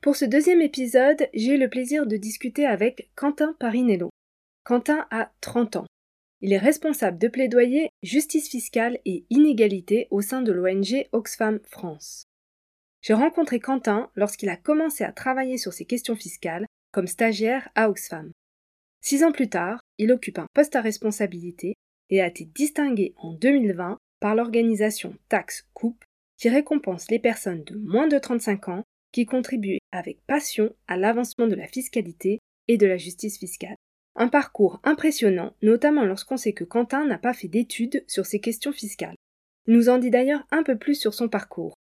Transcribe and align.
Pour 0.00 0.14
ce 0.14 0.24
deuxième 0.24 0.62
épisode, 0.62 1.28
j'ai 1.34 1.56
le 1.56 1.68
plaisir 1.68 2.06
de 2.06 2.16
discuter 2.16 2.64
avec 2.64 3.10
Quentin 3.16 3.56
Parinello. 3.58 4.10
Quentin 4.62 5.08
a 5.10 5.32
30 5.40 5.74
ans. 5.74 5.86
Il 6.40 6.52
est 6.52 6.58
responsable 6.58 7.18
de 7.18 7.26
plaidoyer 7.26 7.90
justice 8.04 8.48
fiscale 8.48 9.00
et 9.04 9.24
inégalité 9.28 10.06
au 10.12 10.20
sein 10.20 10.40
de 10.40 10.52
l'ONG 10.52 11.08
Oxfam 11.10 11.58
France. 11.64 12.22
J'ai 13.02 13.14
rencontré 13.14 13.58
Quentin 13.58 14.08
lorsqu'il 14.14 14.48
a 14.50 14.56
commencé 14.56 15.02
à 15.02 15.10
travailler 15.10 15.58
sur 15.58 15.72
ces 15.72 15.84
questions 15.84 16.14
fiscales 16.14 16.66
comme 16.92 17.08
stagiaire 17.08 17.68
à 17.74 17.90
Oxfam. 17.90 18.30
Six 19.00 19.24
ans 19.24 19.32
plus 19.32 19.48
tard, 19.48 19.80
il 19.98 20.12
occupe 20.12 20.38
un 20.38 20.46
poste 20.54 20.76
à 20.76 20.80
responsabilité 20.80 21.74
et 22.10 22.20
a 22.20 22.28
été 22.28 22.44
distingué 22.44 23.14
en 23.16 23.32
2020 23.32 23.98
par 24.20 24.36
l'organisation 24.36 25.16
Tax 25.28 25.66
Coupe 25.74 26.04
qui 26.36 26.48
récompense 26.48 27.10
les 27.10 27.18
personnes 27.18 27.64
de 27.64 27.76
moins 27.76 28.06
de 28.06 28.18
35 28.18 28.68
ans 28.68 28.84
qui 29.18 29.26
contribue 29.26 29.78
avec 29.90 30.24
passion 30.28 30.72
à 30.86 30.96
l'avancement 30.96 31.48
de 31.48 31.56
la 31.56 31.66
fiscalité 31.66 32.38
et 32.68 32.76
de 32.76 32.86
la 32.86 32.98
justice 32.98 33.36
fiscale. 33.36 33.74
Un 34.14 34.28
parcours 34.28 34.78
impressionnant, 34.84 35.54
notamment 35.60 36.04
lorsqu'on 36.04 36.36
sait 36.36 36.52
que 36.52 36.62
Quentin 36.62 37.04
n'a 37.04 37.18
pas 37.18 37.32
fait 37.32 37.48
d'études 37.48 38.04
sur 38.06 38.26
ces 38.26 38.38
questions 38.38 38.70
fiscales. 38.70 39.16
Il 39.66 39.74
nous 39.74 39.88
en 39.88 39.98
dit 39.98 40.10
d'ailleurs 40.10 40.46
un 40.52 40.62
peu 40.62 40.78
plus 40.78 40.94
sur 40.94 41.14
son 41.14 41.28
parcours. 41.28 41.74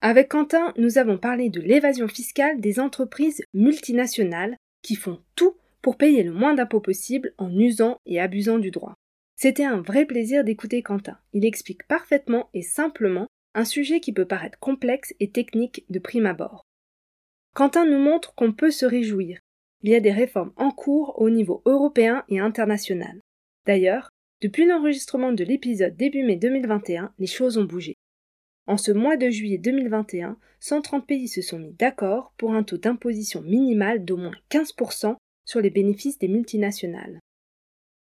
Avec 0.00 0.30
Quentin, 0.30 0.72
nous 0.78 0.96
avons 0.96 1.18
parlé 1.18 1.50
de 1.50 1.60
l'évasion 1.60 2.08
fiscale 2.08 2.62
des 2.62 2.80
entreprises 2.80 3.42
multinationales 3.52 4.56
qui 4.80 4.94
font 4.94 5.20
tout 5.36 5.56
pour 5.82 5.98
payer 5.98 6.22
le 6.22 6.32
moins 6.32 6.54
d'impôts 6.54 6.80
possible 6.80 7.34
en 7.36 7.54
usant 7.58 7.98
et 8.06 8.20
abusant 8.20 8.58
du 8.58 8.70
droit. 8.70 8.94
C'était 9.36 9.64
un 9.64 9.82
vrai 9.82 10.06
plaisir 10.06 10.44
d'écouter 10.44 10.80
Quentin. 10.80 11.18
Il 11.34 11.44
explique 11.44 11.86
parfaitement 11.86 12.48
et 12.54 12.62
simplement 12.62 13.26
un 13.54 13.66
sujet 13.66 14.00
qui 14.00 14.14
peut 14.14 14.24
paraître 14.24 14.58
complexe 14.58 15.12
et 15.20 15.30
technique 15.30 15.84
de 15.90 15.98
prime 15.98 16.24
abord. 16.24 16.64
Quentin 17.54 17.84
nous 17.84 17.98
montre 17.98 18.34
qu'on 18.34 18.52
peut 18.52 18.70
se 18.70 18.86
réjouir. 18.86 19.40
Il 19.82 19.90
y 19.90 19.94
a 19.94 20.00
des 20.00 20.12
réformes 20.12 20.52
en 20.56 20.70
cours 20.70 21.20
au 21.20 21.30
niveau 21.30 21.62
européen 21.64 22.24
et 22.28 22.38
international. 22.38 23.20
D'ailleurs, 23.66 24.08
depuis 24.40 24.66
l'enregistrement 24.66 25.32
de 25.32 25.44
l'épisode 25.44 25.96
début 25.96 26.22
mai 26.22 26.36
2021, 26.36 27.12
les 27.18 27.26
choses 27.26 27.58
ont 27.58 27.64
bougé. 27.64 27.94
En 28.66 28.76
ce 28.76 28.92
mois 28.92 29.16
de 29.16 29.30
juillet 29.30 29.58
2021, 29.58 30.38
130 30.60 31.06
pays 31.06 31.28
se 31.28 31.42
sont 31.42 31.58
mis 31.58 31.72
d'accord 31.72 32.32
pour 32.36 32.54
un 32.54 32.62
taux 32.62 32.78
d'imposition 32.78 33.42
minimal 33.42 34.04
d'au 34.04 34.16
moins 34.16 34.36
15% 34.50 35.16
sur 35.44 35.60
les 35.60 35.70
bénéfices 35.70 36.18
des 36.18 36.28
multinationales. 36.28 37.18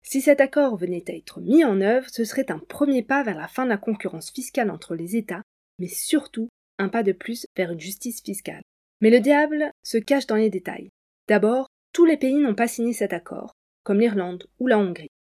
Si 0.03 0.21
cet 0.21 0.41
accord 0.41 0.77
venait 0.77 1.05
à 1.09 1.15
être 1.15 1.41
mis 1.41 1.65
en 1.65 1.81
œuvre, 1.81 2.09
ce 2.09 2.25
serait 2.25 2.51
un 2.51 2.59
premier 2.59 3.03
pas 3.03 3.23
vers 3.23 3.39
la 3.39 3.49
fin 3.49 3.65
de 3.65 3.71
la 3.71 3.77
concurrence 3.77 4.31
fiscale 4.31 4.71
entre 4.71 4.95
les 4.95 5.17
États, 5.17 5.43
mais 5.79 5.89
surtout 5.89 6.49
un 6.79 6.89
pas 6.89 7.03
de 7.03 7.13
plus 7.13 7.47
vers 7.57 7.73
une 7.73 7.81
justice 7.81 8.23
fiscale. 8.23 8.63
Mais 9.01 9.11
le 9.11 9.21
diable 9.21 9.71
se 9.83 9.99
cache 9.99 10.27
dans 10.27 10.37
les 10.37 10.51
détails. 10.51 10.91
D'abord, 11.29 11.69
tous 11.93 12.05
les 12.05 12.17
pays 12.17 12.37
n'ont 12.37 12.55
pas 12.55 12.69
signé 12.69 12.93
cet 12.93 13.13
accord, 13.13 13.55
comme 13.83 14.01
l'Irlande 14.01 14.47
ou 14.59 14.67
la 14.67 14.79
Hongrie. 14.79 15.11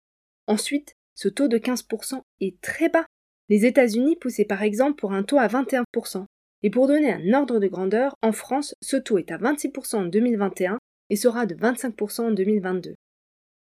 Ensuite, 0.46 0.94
ce 1.14 1.28
taux 1.28 1.48
de 1.48 1.58
15% 1.58 2.20
est 2.40 2.60
très 2.60 2.88
bas. 2.88 3.06
Les 3.48 3.66
États-Unis 3.66 4.16
poussaient 4.16 4.44
par 4.44 4.62
exemple 4.62 4.96
pour 4.96 5.12
un 5.12 5.22
taux 5.22 5.38
à 5.38 5.46
21%. 5.46 6.24
Et 6.62 6.70
pour 6.70 6.88
donner 6.88 7.12
un 7.12 7.34
ordre 7.34 7.60
de 7.60 7.68
grandeur, 7.68 8.16
en 8.22 8.32
France, 8.32 8.74
ce 8.80 8.96
taux 8.96 9.18
est 9.18 9.30
à 9.30 9.38
26% 9.38 9.96
en 9.96 10.04
2021 10.06 10.78
et 11.10 11.16
sera 11.16 11.46
de 11.46 11.54
25% 11.54 12.22
en 12.22 12.30
2022. 12.30 12.94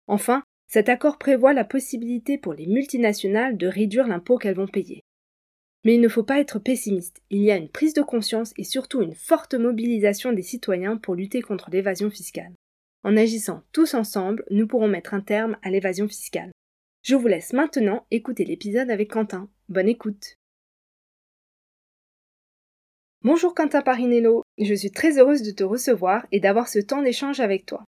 Enfin, 0.07 0.43
cet 0.69 0.89
accord 0.89 1.19
prévoit 1.19 1.53
la 1.53 1.65
possibilité 1.65 2.39
pour 2.39 2.55
les 2.55 2.67
multinationales 2.67 3.57
de 3.57 3.67
réduire 3.67 4.07
l'impôt 4.07 4.39
qu'elles 4.39 4.55
vont 4.55 4.69
payer. 4.69 5.03
Mais 5.85 5.95
il 5.95 6.01
ne 6.01 6.09
faut 6.09 6.23
pas 6.23 6.39
être 6.39 6.59
pessimiste, 6.59 7.23
il 7.31 7.43
y 7.43 7.51
a 7.51 7.57
une 7.57 7.69
prise 7.69 7.95
de 7.95 8.03
conscience 8.03 8.53
et 8.57 8.65
surtout 8.65 9.03
une 9.03 9.15
forte 9.15 9.55
mobilisation 9.55 10.33
des 10.33 10.43
citoyens 10.43 10.97
pour 10.97 11.15
lutter 11.15 11.43
contre 11.43 11.71
l'évasion 11.71 12.11
fiscale. 12.11 12.53
En 13.05 13.17
agissant 13.17 13.65
tous 13.73 13.95
ensemble, 13.95 14.45
nous 14.51 14.69
pourrons 14.69 14.89
mettre 14.89 15.15
un 15.15 15.21
terme 15.21 15.57
à 15.63 15.71
l'évasion 15.71 16.07
fiscale. 16.07 16.53
Je 17.03 17.17
vous 17.17 17.27
laisse 17.27 17.53
maintenant 17.53 18.07
écouter 18.13 18.45
l'épisode 18.45 18.91
avec 18.91 19.11
Quentin. 19.11 19.49
Bonne 19.69 19.89
écoute. 19.89 20.37
Bonjour 23.23 23.55
Quentin 23.55 23.83
Parinello, 23.83 24.43
je 24.59 24.75
suis 24.75 24.91
très 24.91 25.19
heureuse 25.19 25.43
de 25.43 25.53
te 25.53 25.65
recevoir 25.65 26.27
et 26.33 26.41
d'avoir 26.41 26.69
ce 26.69 26.79
temps 26.81 27.03
d'échange 27.03 27.41
avec 27.41 27.67
toi. 27.67 27.85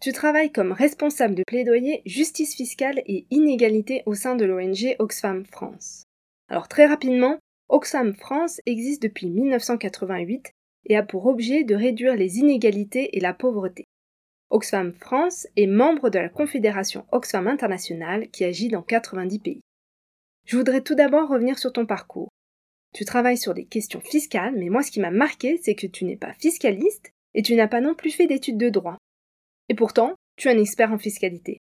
Tu 0.00 0.12
travailles 0.12 0.52
comme 0.52 0.72
responsable 0.72 1.34
de 1.34 1.44
plaidoyer 1.44 2.02
justice 2.06 2.54
fiscale 2.54 3.02
et 3.06 3.26
inégalité 3.30 4.02
au 4.06 4.14
sein 4.14 4.36
de 4.36 4.44
l'ONG 4.44 4.96
Oxfam 4.98 5.44
France. 5.44 6.03
Alors 6.48 6.68
très 6.68 6.86
rapidement, 6.86 7.38
Oxfam 7.68 8.14
France 8.14 8.60
existe 8.66 9.02
depuis 9.02 9.30
1988 9.30 10.52
et 10.86 10.96
a 10.96 11.02
pour 11.02 11.26
objet 11.26 11.64
de 11.64 11.74
réduire 11.74 12.14
les 12.14 12.38
inégalités 12.38 13.16
et 13.16 13.20
la 13.20 13.32
pauvreté. 13.32 13.84
Oxfam 14.50 14.92
France 14.92 15.46
est 15.56 15.66
membre 15.66 16.10
de 16.10 16.18
la 16.18 16.28
Confédération 16.28 17.06
Oxfam 17.10 17.48
Internationale 17.48 18.28
qui 18.30 18.44
agit 18.44 18.68
dans 18.68 18.82
90 18.82 19.38
pays. 19.38 19.60
Je 20.44 20.56
voudrais 20.56 20.82
tout 20.82 20.94
d'abord 20.94 21.28
revenir 21.28 21.58
sur 21.58 21.72
ton 21.72 21.86
parcours. 21.86 22.28
Tu 22.92 23.04
travailles 23.04 23.38
sur 23.38 23.54
des 23.54 23.64
questions 23.64 24.00
fiscales, 24.00 24.54
mais 24.56 24.68
moi 24.68 24.82
ce 24.82 24.90
qui 24.90 25.00
m'a 25.00 25.10
marqué, 25.10 25.58
c'est 25.62 25.74
que 25.74 25.86
tu 25.86 26.04
n'es 26.04 26.16
pas 26.16 26.34
fiscaliste 26.34 27.10
et 27.32 27.42
tu 27.42 27.56
n'as 27.56 27.66
pas 27.66 27.80
non 27.80 27.94
plus 27.94 28.10
fait 28.10 28.26
d'études 28.26 28.58
de 28.58 28.68
droit. 28.68 28.98
Et 29.68 29.74
pourtant, 29.74 30.14
tu 30.36 30.48
es 30.48 30.52
un 30.52 30.58
expert 30.58 30.92
en 30.92 30.98
fiscalité. 30.98 31.58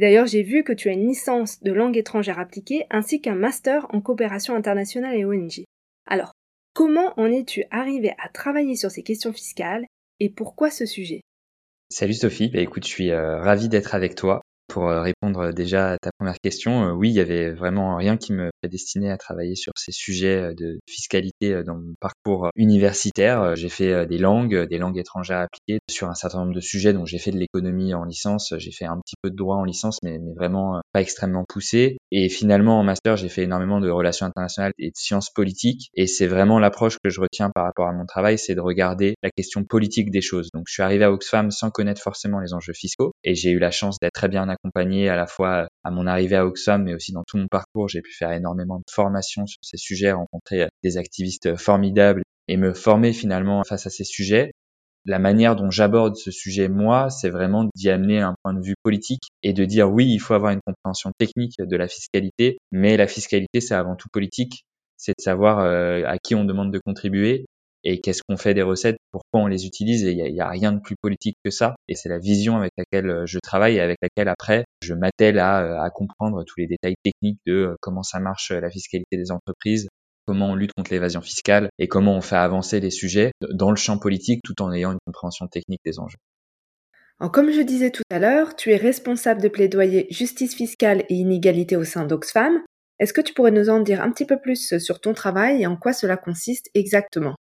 D'ailleurs, 0.00 0.26
j'ai 0.26 0.42
vu 0.42 0.64
que 0.64 0.72
tu 0.72 0.88
as 0.88 0.92
une 0.92 1.06
licence 1.06 1.60
de 1.62 1.72
langue 1.72 1.96
étrangère 1.96 2.38
appliquée 2.38 2.86
ainsi 2.90 3.20
qu'un 3.20 3.34
master 3.34 3.86
en 3.90 4.00
coopération 4.00 4.54
internationale 4.54 5.16
et 5.16 5.24
ONG. 5.24 5.64
Alors, 6.06 6.32
comment 6.74 7.12
en 7.18 7.26
es-tu 7.26 7.64
arrivé 7.70 8.12
à 8.18 8.28
travailler 8.28 8.76
sur 8.76 8.90
ces 8.90 9.02
questions 9.02 9.32
fiscales 9.32 9.86
et 10.20 10.30
pourquoi 10.30 10.70
ce 10.70 10.86
sujet? 10.86 11.20
Salut 11.88 12.14
Sophie, 12.14 12.48
bah, 12.48 12.60
écoute, 12.60 12.84
je 12.84 12.90
suis 12.90 13.10
euh, 13.10 13.40
ravi 13.40 13.68
d'être 13.68 13.94
avec 13.94 14.14
toi. 14.14 14.42
Pour 14.70 14.88
euh, 14.88 15.02
répondre 15.02 15.52
déjà 15.52 15.90
à 15.92 15.98
ta 15.98 16.12
première 16.16 16.38
question, 16.38 16.84
euh, 16.84 16.92
oui, 16.92 17.08
il 17.10 17.14
y 17.14 17.20
avait 17.20 17.50
vraiment 17.50 17.96
rien 17.96 18.16
qui 18.16 18.32
me 18.32 18.50
prédestinait 18.62 19.10
à 19.10 19.18
travailler 19.18 19.56
sur 19.56 19.72
ces 19.74 19.90
sujets 19.90 20.36
euh, 20.36 20.54
de 20.54 20.78
fiscalité 20.86 21.64
dans 21.64 21.74
mon 21.74 21.94
parcours 22.00 22.50
universitaire. 22.54 23.56
J'ai 23.56 23.68
fait 23.68 24.06
des 24.06 24.18
langues, 24.18 24.68
des 24.68 24.78
langues 24.78 24.98
étrangères 24.98 25.40
appliquées 25.40 25.80
sur 25.90 26.08
un 26.08 26.14
certain 26.14 26.38
nombre 26.38 26.54
de 26.54 26.60
sujets. 26.60 26.92
Donc 26.92 27.08
j'ai 27.08 27.18
fait 27.18 27.32
de 27.32 27.38
l'économie 27.38 27.94
en 27.94 28.04
licence, 28.04 28.54
j'ai 28.58 28.70
fait 28.70 28.84
un 28.84 29.00
petit 29.00 29.16
peu 29.20 29.30
de 29.30 29.36
droit 29.36 29.56
en 29.56 29.64
licence, 29.64 29.98
mais, 30.04 30.20
mais 30.20 30.34
vraiment 30.34 30.80
pas 30.92 31.00
extrêmement 31.00 31.44
poussé. 31.48 31.98
Et 32.10 32.28
finalement 32.28 32.78
en 32.78 32.82
master, 32.82 33.16
j'ai 33.16 33.28
fait 33.28 33.42
énormément 33.42 33.80
de 33.80 33.90
relations 33.90 34.26
internationales 34.26 34.72
et 34.78 34.88
de 34.88 34.96
sciences 34.96 35.30
politiques. 35.30 35.90
Et 35.94 36.06
c'est 36.06 36.26
vraiment 36.26 36.58
l'approche 36.58 36.96
que 37.02 37.10
je 37.10 37.20
retiens 37.20 37.50
par 37.54 37.64
rapport 37.64 37.88
à 37.88 37.92
mon 37.92 38.06
travail, 38.06 38.38
c'est 38.38 38.54
de 38.54 38.60
regarder 38.60 39.14
la 39.22 39.30
question 39.30 39.64
politique 39.64 40.10
des 40.10 40.20
choses. 40.20 40.48
Donc 40.54 40.64
je 40.68 40.72
suis 40.74 40.82
arrivé 40.82 41.04
à 41.04 41.12
Oxfam 41.12 41.50
sans 41.50 41.70
connaître 41.70 42.02
forcément 42.02 42.40
les 42.40 42.54
enjeux 42.54 42.72
fiscaux 42.72 43.12
et 43.24 43.34
j'ai 43.34 43.50
eu 43.50 43.58
la 43.58 43.70
chance 43.70 43.98
d'être 44.00 44.14
très 44.14 44.28
bien 44.28 44.48
accompagné 44.48 45.08
à 45.08 45.16
la 45.16 45.26
fois 45.26 45.68
à 45.84 45.90
mon 45.90 46.06
arrivée 46.06 46.36
à 46.36 46.46
Oxfam, 46.46 46.82
mais 46.82 46.94
aussi 46.94 47.12
dans 47.12 47.24
tout 47.26 47.36
mon 47.36 47.48
parcours. 47.48 47.88
J'ai 47.88 48.02
pu 48.02 48.12
faire 48.12 48.32
énormément 48.32 48.78
de 48.78 48.90
formations 48.90 49.46
sur 49.46 49.60
ces 49.62 49.76
sujets, 49.76 50.12
rencontrer 50.12 50.68
des 50.82 50.96
activistes 50.96 51.56
formidables 51.56 52.22
et 52.48 52.56
me 52.56 52.74
former 52.74 53.12
finalement 53.12 53.62
face 53.64 53.86
à 53.86 53.90
ces 53.90 54.04
sujets. 54.04 54.50
La 55.06 55.18
manière 55.18 55.56
dont 55.56 55.70
j'aborde 55.70 56.16
ce 56.16 56.30
sujet, 56.30 56.68
moi, 56.68 57.08
c'est 57.08 57.30
vraiment 57.30 57.68
d'y 57.74 57.88
amener 57.88 58.20
un 58.20 58.34
point 58.42 58.52
de 58.52 58.60
vue 58.60 58.74
politique 58.82 59.30
et 59.42 59.52
de 59.54 59.64
dire 59.64 59.90
oui, 59.90 60.06
il 60.06 60.18
faut 60.18 60.34
avoir 60.34 60.52
une 60.52 60.60
compréhension 60.64 61.10
technique 61.18 61.54
de 61.58 61.76
la 61.76 61.88
fiscalité, 61.88 62.58
mais 62.70 62.96
la 62.96 63.06
fiscalité, 63.06 63.60
c'est 63.60 63.74
avant 63.74 63.96
tout 63.96 64.08
politique. 64.12 64.64
C'est 64.98 65.12
de 65.16 65.22
savoir 65.22 65.60
euh, 65.60 66.02
à 66.06 66.18
qui 66.18 66.34
on 66.34 66.44
demande 66.44 66.70
de 66.70 66.78
contribuer 66.84 67.46
et 67.84 68.00
qu'est-ce 68.00 68.22
qu'on 68.22 68.36
fait 68.36 68.52
des 68.52 68.62
recettes, 68.62 68.98
pourquoi 69.10 69.40
on 69.40 69.46
les 69.46 69.64
utilise, 69.66 70.04
et 70.04 70.12
il 70.12 70.32
n'y 70.34 70.40
a, 70.40 70.48
rien 70.50 70.72
de 70.72 70.80
plus 70.80 70.96
politique 71.00 71.38
que 71.42 71.50
ça, 71.50 71.76
et 71.88 71.94
c'est 71.94 72.10
la 72.10 72.18
vision 72.18 72.58
avec 72.58 72.72
laquelle 72.76 73.08
euh, 73.08 73.26
je 73.26 73.38
travaille 73.38 73.76
et 73.76 73.80
avec 73.80 73.96
laquelle 74.02 74.28
après 74.28 74.64
je 74.82 74.92
m'attelle 74.92 75.38
à, 75.38 75.62
euh, 75.62 75.80
à, 75.80 75.88
comprendre 75.88 76.44
tous 76.44 76.60
les 76.60 76.66
détails 76.66 76.96
techniques 77.02 77.38
de 77.46 77.76
comment 77.80 78.02
ça 78.02 78.20
marche 78.20 78.50
la 78.50 78.70
fiscalité 78.70 79.16
des 79.16 79.30
entreprises, 79.30 79.88
comment 80.30 80.50
on 80.50 80.54
lutte 80.54 80.70
contre 80.76 80.92
l'évasion 80.92 81.20
fiscale 81.20 81.70
et 81.80 81.88
comment 81.88 82.16
on 82.16 82.20
fait 82.20 82.36
avancer 82.36 82.78
les 82.78 82.90
sujets 82.90 83.32
dans 83.40 83.70
le 83.70 83.76
champ 83.76 83.98
politique 83.98 84.42
tout 84.44 84.62
en 84.62 84.72
ayant 84.72 84.92
une 84.92 85.00
compréhension 85.04 85.48
technique 85.48 85.80
des 85.84 85.98
enjeux. 85.98 86.18
Alors, 87.18 87.32
comme 87.32 87.50
je 87.50 87.62
disais 87.62 87.90
tout 87.90 88.04
à 88.10 88.20
l'heure, 88.20 88.54
tu 88.54 88.70
es 88.70 88.76
responsable 88.76 89.42
de 89.42 89.48
plaidoyer 89.48 90.06
justice 90.10 90.54
fiscale 90.54 91.02
et 91.08 91.14
inégalité 91.14 91.74
au 91.74 91.82
sein 91.82 92.06
d'Oxfam. 92.06 92.62
Est-ce 93.00 93.12
que 93.12 93.20
tu 93.20 93.34
pourrais 93.34 93.50
nous 93.50 93.70
en 93.70 93.80
dire 93.80 94.00
un 94.02 94.12
petit 94.12 94.24
peu 94.24 94.40
plus 94.40 94.78
sur 94.78 95.00
ton 95.00 95.14
travail 95.14 95.62
et 95.62 95.66
en 95.66 95.76
quoi 95.76 95.92
cela 95.92 96.16
consiste 96.16 96.70
exactement? 96.74 97.34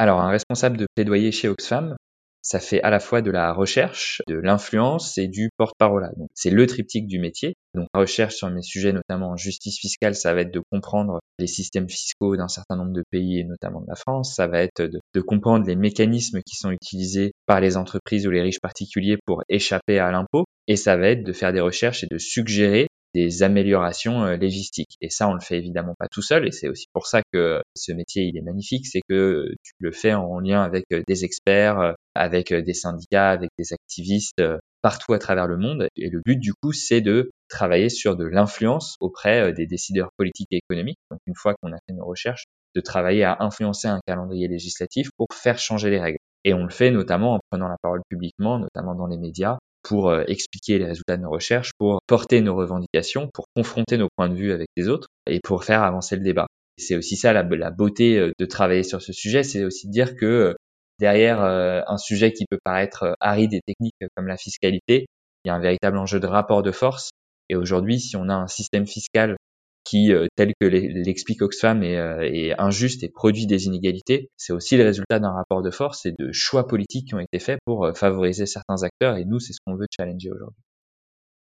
Alors, 0.00 0.20
un 0.20 0.30
responsable 0.30 0.78
de 0.78 0.86
plaidoyer 0.96 1.30
chez 1.30 1.48
Oxfam, 1.48 1.94
ça 2.42 2.60
fait 2.60 2.82
à 2.82 2.90
la 2.90 3.00
fois 3.00 3.22
de 3.22 3.30
la 3.30 3.52
recherche, 3.52 4.20
de 4.28 4.34
l'influence 4.34 5.16
et 5.16 5.28
du 5.28 5.50
porte-parole. 5.56 6.10
Donc 6.16 6.28
c'est 6.34 6.50
le 6.50 6.66
triptyque 6.66 7.06
du 7.06 7.18
métier. 7.18 7.54
Donc 7.74 7.88
la 7.94 8.00
recherche 8.00 8.34
sur 8.34 8.50
mes 8.50 8.62
sujets, 8.62 8.92
notamment 8.92 9.30
en 9.30 9.36
justice 9.36 9.78
fiscale, 9.78 10.14
ça 10.14 10.34
va 10.34 10.42
être 10.42 10.52
de 10.52 10.62
comprendre 10.70 11.20
les 11.38 11.46
systèmes 11.46 11.88
fiscaux 11.88 12.36
d'un 12.36 12.48
certain 12.48 12.76
nombre 12.76 12.92
de 12.92 13.04
pays 13.10 13.38
et 13.38 13.44
notamment 13.44 13.80
de 13.80 13.86
la 13.88 13.94
France. 13.94 14.34
Ça 14.34 14.48
va 14.48 14.60
être 14.60 14.82
de, 14.82 15.00
de 15.14 15.20
comprendre 15.20 15.66
les 15.66 15.76
mécanismes 15.76 16.40
qui 16.42 16.56
sont 16.56 16.70
utilisés 16.70 17.32
par 17.46 17.60
les 17.60 17.76
entreprises 17.76 18.26
ou 18.26 18.30
les 18.30 18.42
riches 18.42 18.60
particuliers 18.60 19.18
pour 19.24 19.42
échapper 19.48 19.98
à 19.98 20.10
l'impôt. 20.10 20.44
Et 20.68 20.76
ça 20.76 20.96
va 20.96 21.08
être 21.08 21.24
de 21.24 21.32
faire 21.32 21.52
des 21.52 21.60
recherches 21.60 22.04
et 22.04 22.08
de 22.10 22.18
suggérer 22.18 22.88
des 23.14 23.42
améliorations 23.42 24.24
euh, 24.24 24.36
légistiques. 24.36 24.96
Et 25.00 25.10
ça, 25.10 25.28
on 25.28 25.34
le 25.34 25.40
fait 25.40 25.58
évidemment 25.58 25.94
pas 25.98 26.08
tout 26.08 26.22
seul, 26.22 26.46
et 26.46 26.52
c'est 26.52 26.68
aussi 26.68 26.86
pour 26.92 27.06
ça 27.06 27.22
que 27.32 27.60
ce 27.74 27.92
métier, 27.92 28.24
il 28.24 28.36
est 28.36 28.42
magnifique, 28.42 28.86
c'est 28.86 29.00
que 29.08 29.54
tu 29.62 29.72
le 29.80 29.92
fais 29.92 30.14
en 30.14 30.38
lien 30.40 30.62
avec 30.62 30.84
euh, 30.92 31.02
des 31.06 31.24
experts, 31.24 31.78
euh, 31.80 31.92
avec 32.14 32.52
des 32.52 32.74
syndicats, 32.74 33.30
avec 33.30 33.50
des 33.58 33.72
activistes 33.72 34.42
partout 34.82 35.14
à 35.14 35.18
travers 35.18 35.46
le 35.46 35.56
monde. 35.56 35.88
Et 35.96 36.10
le 36.10 36.20
but, 36.24 36.36
du 36.36 36.52
coup, 36.52 36.72
c'est 36.72 37.00
de 37.00 37.30
travailler 37.48 37.88
sur 37.88 38.16
de 38.16 38.24
l'influence 38.24 38.96
auprès 39.00 39.52
des 39.54 39.66
décideurs 39.66 40.10
politiques 40.18 40.48
et 40.50 40.58
économiques. 40.58 40.98
Donc, 41.10 41.20
une 41.26 41.34
fois 41.34 41.54
qu'on 41.54 41.72
a 41.72 41.78
fait 41.86 41.94
nos 41.94 42.04
recherches, 42.04 42.44
de 42.74 42.80
travailler 42.80 43.24
à 43.24 43.38
influencer 43.40 43.88
un 43.88 44.00
calendrier 44.06 44.48
législatif 44.48 45.08
pour 45.16 45.28
faire 45.32 45.58
changer 45.58 45.88
les 45.88 46.00
règles. 46.00 46.18
Et 46.44 46.54
on 46.54 46.64
le 46.64 46.70
fait 46.70 46.90
notamment 46.90 47.34
en 47.34 47.40
prenant 47.50 47.68
la 47.68 47.76
parole 47.82 48.02
publiquement, 48.08 48.58
notamment 48.58 48.94
dans 48.94 49.06
les 49.06 49.18
médias, 49.18 49.58
pour 49.82 50.10
euh, 50.10 50.24
expliquer 50.26 50.78
les 50.78 50.86
résultats 50.86 51.16
de 51.16 51.22
nos 51.22 51.30
recherches, 51.30 51.72
pour 51.78 52.00
porter 52.06 52.40
nos 52.40 52.54
revendications, 52.54 53.28
pour 53.32 53.46
confronter 53.54 53.98
nos 53.98 54.08
points 54.16 54.28
de 54.28 54.34
vue 54.34 54.52
avec 54.52 54.68
les 54.76 54.88
autres 54.88 55.08
et 55.26 55.40
pour 55.42 55.64
faire 55.64 55.82
avancer 55.82 56.16
le 56.16 56.22
débat. 56.22 56.46
C'est 56.78 56.96
aussi 56.96 57.16
ça 57.16 57.32
la, 57.32 57.42
beauté 57.70 58.18
euh, 58.18 58.32
de 58.38 58.46
travailler 58.46 58.82
sur 58.82 59.02
ce 59.02 59.12
sujet, 59.12 59.42
c'est 59.42 59.64
aussi 59.64 59.88
de 59.88 59.92
dire 59.92 60.16
que 60.16 60.26
euh, 60.26 60.54
derrière 60.98 61.42
un 61.42 61.96
sujet 61.96 62.32
qui 62.32 62.44
peut 62.48 62.60
paraître 62.62 63.16
aride 63.18 63.54
et 63.54 63.60
technique 63.66 63.96
comme 64.14 64.28
la 64.28 64.36
fiscalité, 64.36 65.06
il 65.44 65.48
y 65.48 65.50
a 65.50 65.54
un 65.54 65.58
véritable 65.58 65.98
enjeu 65.98 66.20
de 66.20 66.26
rapport 66.26 66.62
de 66.62 66.70
force. 66.70 67.10
Et 67.48 67.56
aujourd'hui, 67.56 67.98
si 67.98 68.14
on 68.16 68.28
a 68.28 68.34
un 68.34 68.46
système 68.46 68.86
fiscal 68.86 69.36
qui, 69.84 70.12
euh, 70.12 70.26
tel 70.36 70.52
que 70.60 70.66
l'explique 70.66 71.42
Oxfam, 71.42 71.82
est, 71.82 71.96
euh, 71.96 72.20
est, 72.22 72.58
injuste 72.58 73.02
et 73.02 73.08
produit 73.08 73.46
des 73.46 73.66
inégalités, 73.66 74.30
c'est 74.36 74.52
aussi 74.52 74.76
le 74.76 74.84
résultat 74.84 75.18
d'un 75.18 75.32
rapport 75.32 75.62
de 75.62 75.70
force 75.70 76.06
et 76.06 76.12
de 76.18 76.30
choix 76.32 76.66
politiques 76.66 77.08
qui 77.08 77.14
ont 77.14 77.20
été 77.20 77.38
faits 77.38 77.58
pour 77.64 77.84
euh, 77.84 77.92
favoriser 77.92 78.46
certains 78.46 78.82
acteurs. 78.82 79.16
Et 79.16 79.24
nous, 79.24 79.40
c'est 79.40 79.52
ce 79.52 79.58
qu'on 79.64 79.74
veut 79.74 79.86
challenger 79.94 80.30
aujourd'hui. 80.30 80.62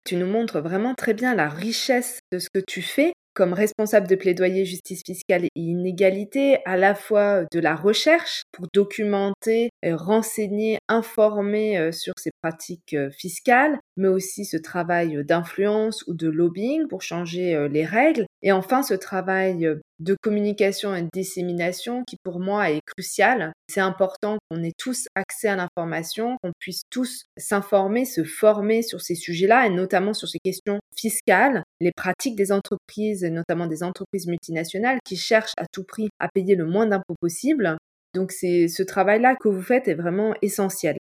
Tu 0.04 0.16
nous 0.16 0.26
montres 0.26 0.60
vraiment 0.60 0.94
très 0.94 1.14
bien 1.14 1.34
la 1.34 1.48
richesse 1.48 2.20
de 2.32 2.38
ce 2.38 2.48
que 2.52 2.60
tu 2.66 2.82
fais 2.82 3.12
comme 3.38 3.52
responsable 3.52 4.08
de 4.08 4.16
plaidoyer 4.16 4.64
justice 4.64 5.04
fiscale 5.06 5.44
et 5.44 5.50
inégalité, 5.54 6.58
à 6.66 6.76
la 6.76 6.96
fois 6.96 7.44
de 7.52 7.60
la 7.60 7.76
recherche 7.76 8.42
pour 8.50 8.66
documenter, 8.74 9.70
renseigner, 9.84 10.78
informer 10.88 11.92
sur 11.92 12.14
ces 12.18 12.32
pratiques 12.42 12.96
fiscales, 13.16 13.78
mais 13.96 14.08
aussi 14.08 14.44
ce 14.44 14.56
travail 14.56 15.24
d'influence 15.24 16.02
ou 16.08 16.14
de 16.14 16.28
lobbying 16.28 16.88
pour 16.88 17.02
changer 17.02 17.68
les 17.70 17.84
règles, 17.84 18.26
et 18.42 18.50
enfin 18.50 18.82
ce 18.82 18.94
travail 18.94 19.68
de 20.00 20.16
communication 20.20 20.96
et 20.96 21.02
de 21.02 21.08
dissémination 21.12 22.02
qui 22.08 22.16
pour 22.24 22.40
moi 22.40 22.72
est 22.72 22.80
crucial. 22.84 23.52
C'est 23.70 23.80
important 23.80 24.38
qu'on 24.48 24.62
ait 24.62 24.72
tous 24.76 25.08
accès 25.14 25.48
à 25.48 25.56
l'information, 25.56 26.38
qu'on 26.42 26.52
puisse 26.58 26.82
tous 26.90 27.24
s'informer, 27.36 28.06
se 28.06 28.24
former 28.24 28.82
sur 28.82 29.02
ces 29.02 29.14
sujets-là 29.14 29.66
et 29.66 29.70
notamment 29.70 30.14
sur 30.14 30.26
ces 30.26 30.38
questions 30.38 30.78
fiscales, 30.96 31.62
les 31.80 31.92
pratiques 31.92 32.34
des 32.34 32.50
entreprises, 32.50 33.24
notamment 33.24 33.66
des 33.66 33.82
entreprises 33.82 34.26
multinationales 34.26 34.98
qui 35.04 35.16
cherchent 35.16 35.52
à 35.58 35.66
tout 35.70 35.84
prix 35.84 36.08
à 36.18 36.28
payer 36.28 36.54
le 36.54 36.64
moins 36.64 36.86
d'impôts 36.86 37.16
possible. 37.20 37.76
Donc 38.14 38.32
c'est 38.32 38.68
ce 38.68 38.82
travail-là 38.82 39.36
que 39.36 39.48
vous 39.48 39.62
faites 39.62 39.86
est 39.86 39.94
vraiment 39.94 40.34
essentiel. 40.40 40.96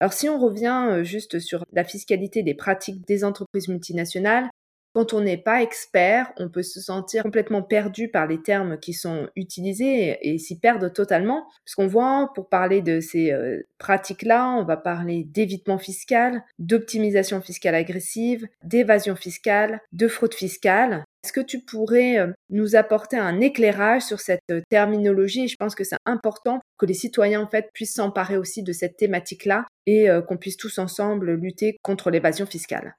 Alors 0.00 0.12
si 0.12 0.28
on 0.28 0.38
revient 0.38 0.86
euh, 0.90 1.04
juste 1.04 1.40
sur 1.40 1.64
la 1.72 1.84
fiscalité 1.84 2.42
des 2.42 2.54
pratiques 2.54 3.06
des 3.06 3.24
entreprises 3.24 3.68
multinationales, 3.68 4.48
quand 4.98 5.12
on 5.12 5.20
n'est 5.20 5.36
pas 5.36 5.62
expert, 5.62 6.32
on 6.38 6.48
peut 6.48 6.64
se 6.64 6.80
sentir 6.80 7.22
complètement 7.22 7.62
perdu 7.62 8.08
par 8.08 8.26
les 8.26 8.42
termes 8.42 8.80
qui 8.80 8.92
sont 8.92 9.28
utilisés 9.36 10.18
et, 10.22 10.38
s'y 10.38 10.58
perdre 10.58 10.88
totalement. 10.88 11.46
Parce 11.64 11.76
qu'on 11.76 11.86
voit, 11.86 12.32
pour 12.34 12.48
parler 12.48 12.82
de 12.82 12.98
ces 12.98 13.30
euh, 13.30 13.62
pratiques-là, 13.78 14.56
on 14.58 14.64
va 14.64 14.76
parler 14.76 15.22
d'évitement 15.22 15.78
fiscal, 15.78 16.42
d'optimisation 16.58 17.40
fiscale 17.40 17.76
agressive, 17.76 18.48
d'évasion 18.64 19.14
fiscale, 19.14 19.80
de 19.92 20.08
fraude 20.08 20.34
fiscale. 20.34 21.04
Est-ce 21.22 21.32
que 21.32 21.42
tu 21.42 21.60
pourrais 21.60 22.18
euh, 22.18 22.32
nous 22.50 22.74
apporter 22.74 23.18
un 23.18 23.38
éclairage 23.38 24.02
sur 24.02 24.18
cette 24.18 24.42
euh, 24.50 24.62
terminologie? 24.68 25.46
Je 25.46 25.54
pense 25.56 25.76
que 25.76 25.84
c'est 25.84 25.96
important 26.06 26.58
que 26.76 26.86
les 26.86 26.94
citoyens 26.94 27.42
en 27.42 27.46
fait 27.46 27.70
puissent 27.72 27.94
s'emparer 27.94 28.36
aussi 28.36 28.64
de 28.64 28.72
cette 28.72 28.96
thématique-là 28.96 29.64
et 29.86 30.08
qu'on 30.26 30.36
puisse 30.36 30.58
tous 30.58 30.78
ensemble 30.78 31.32
lutter 31.32 31.78
contre 31.82 32.10
l'évasion 32.10 32.44
fiscale. 32.44 32.94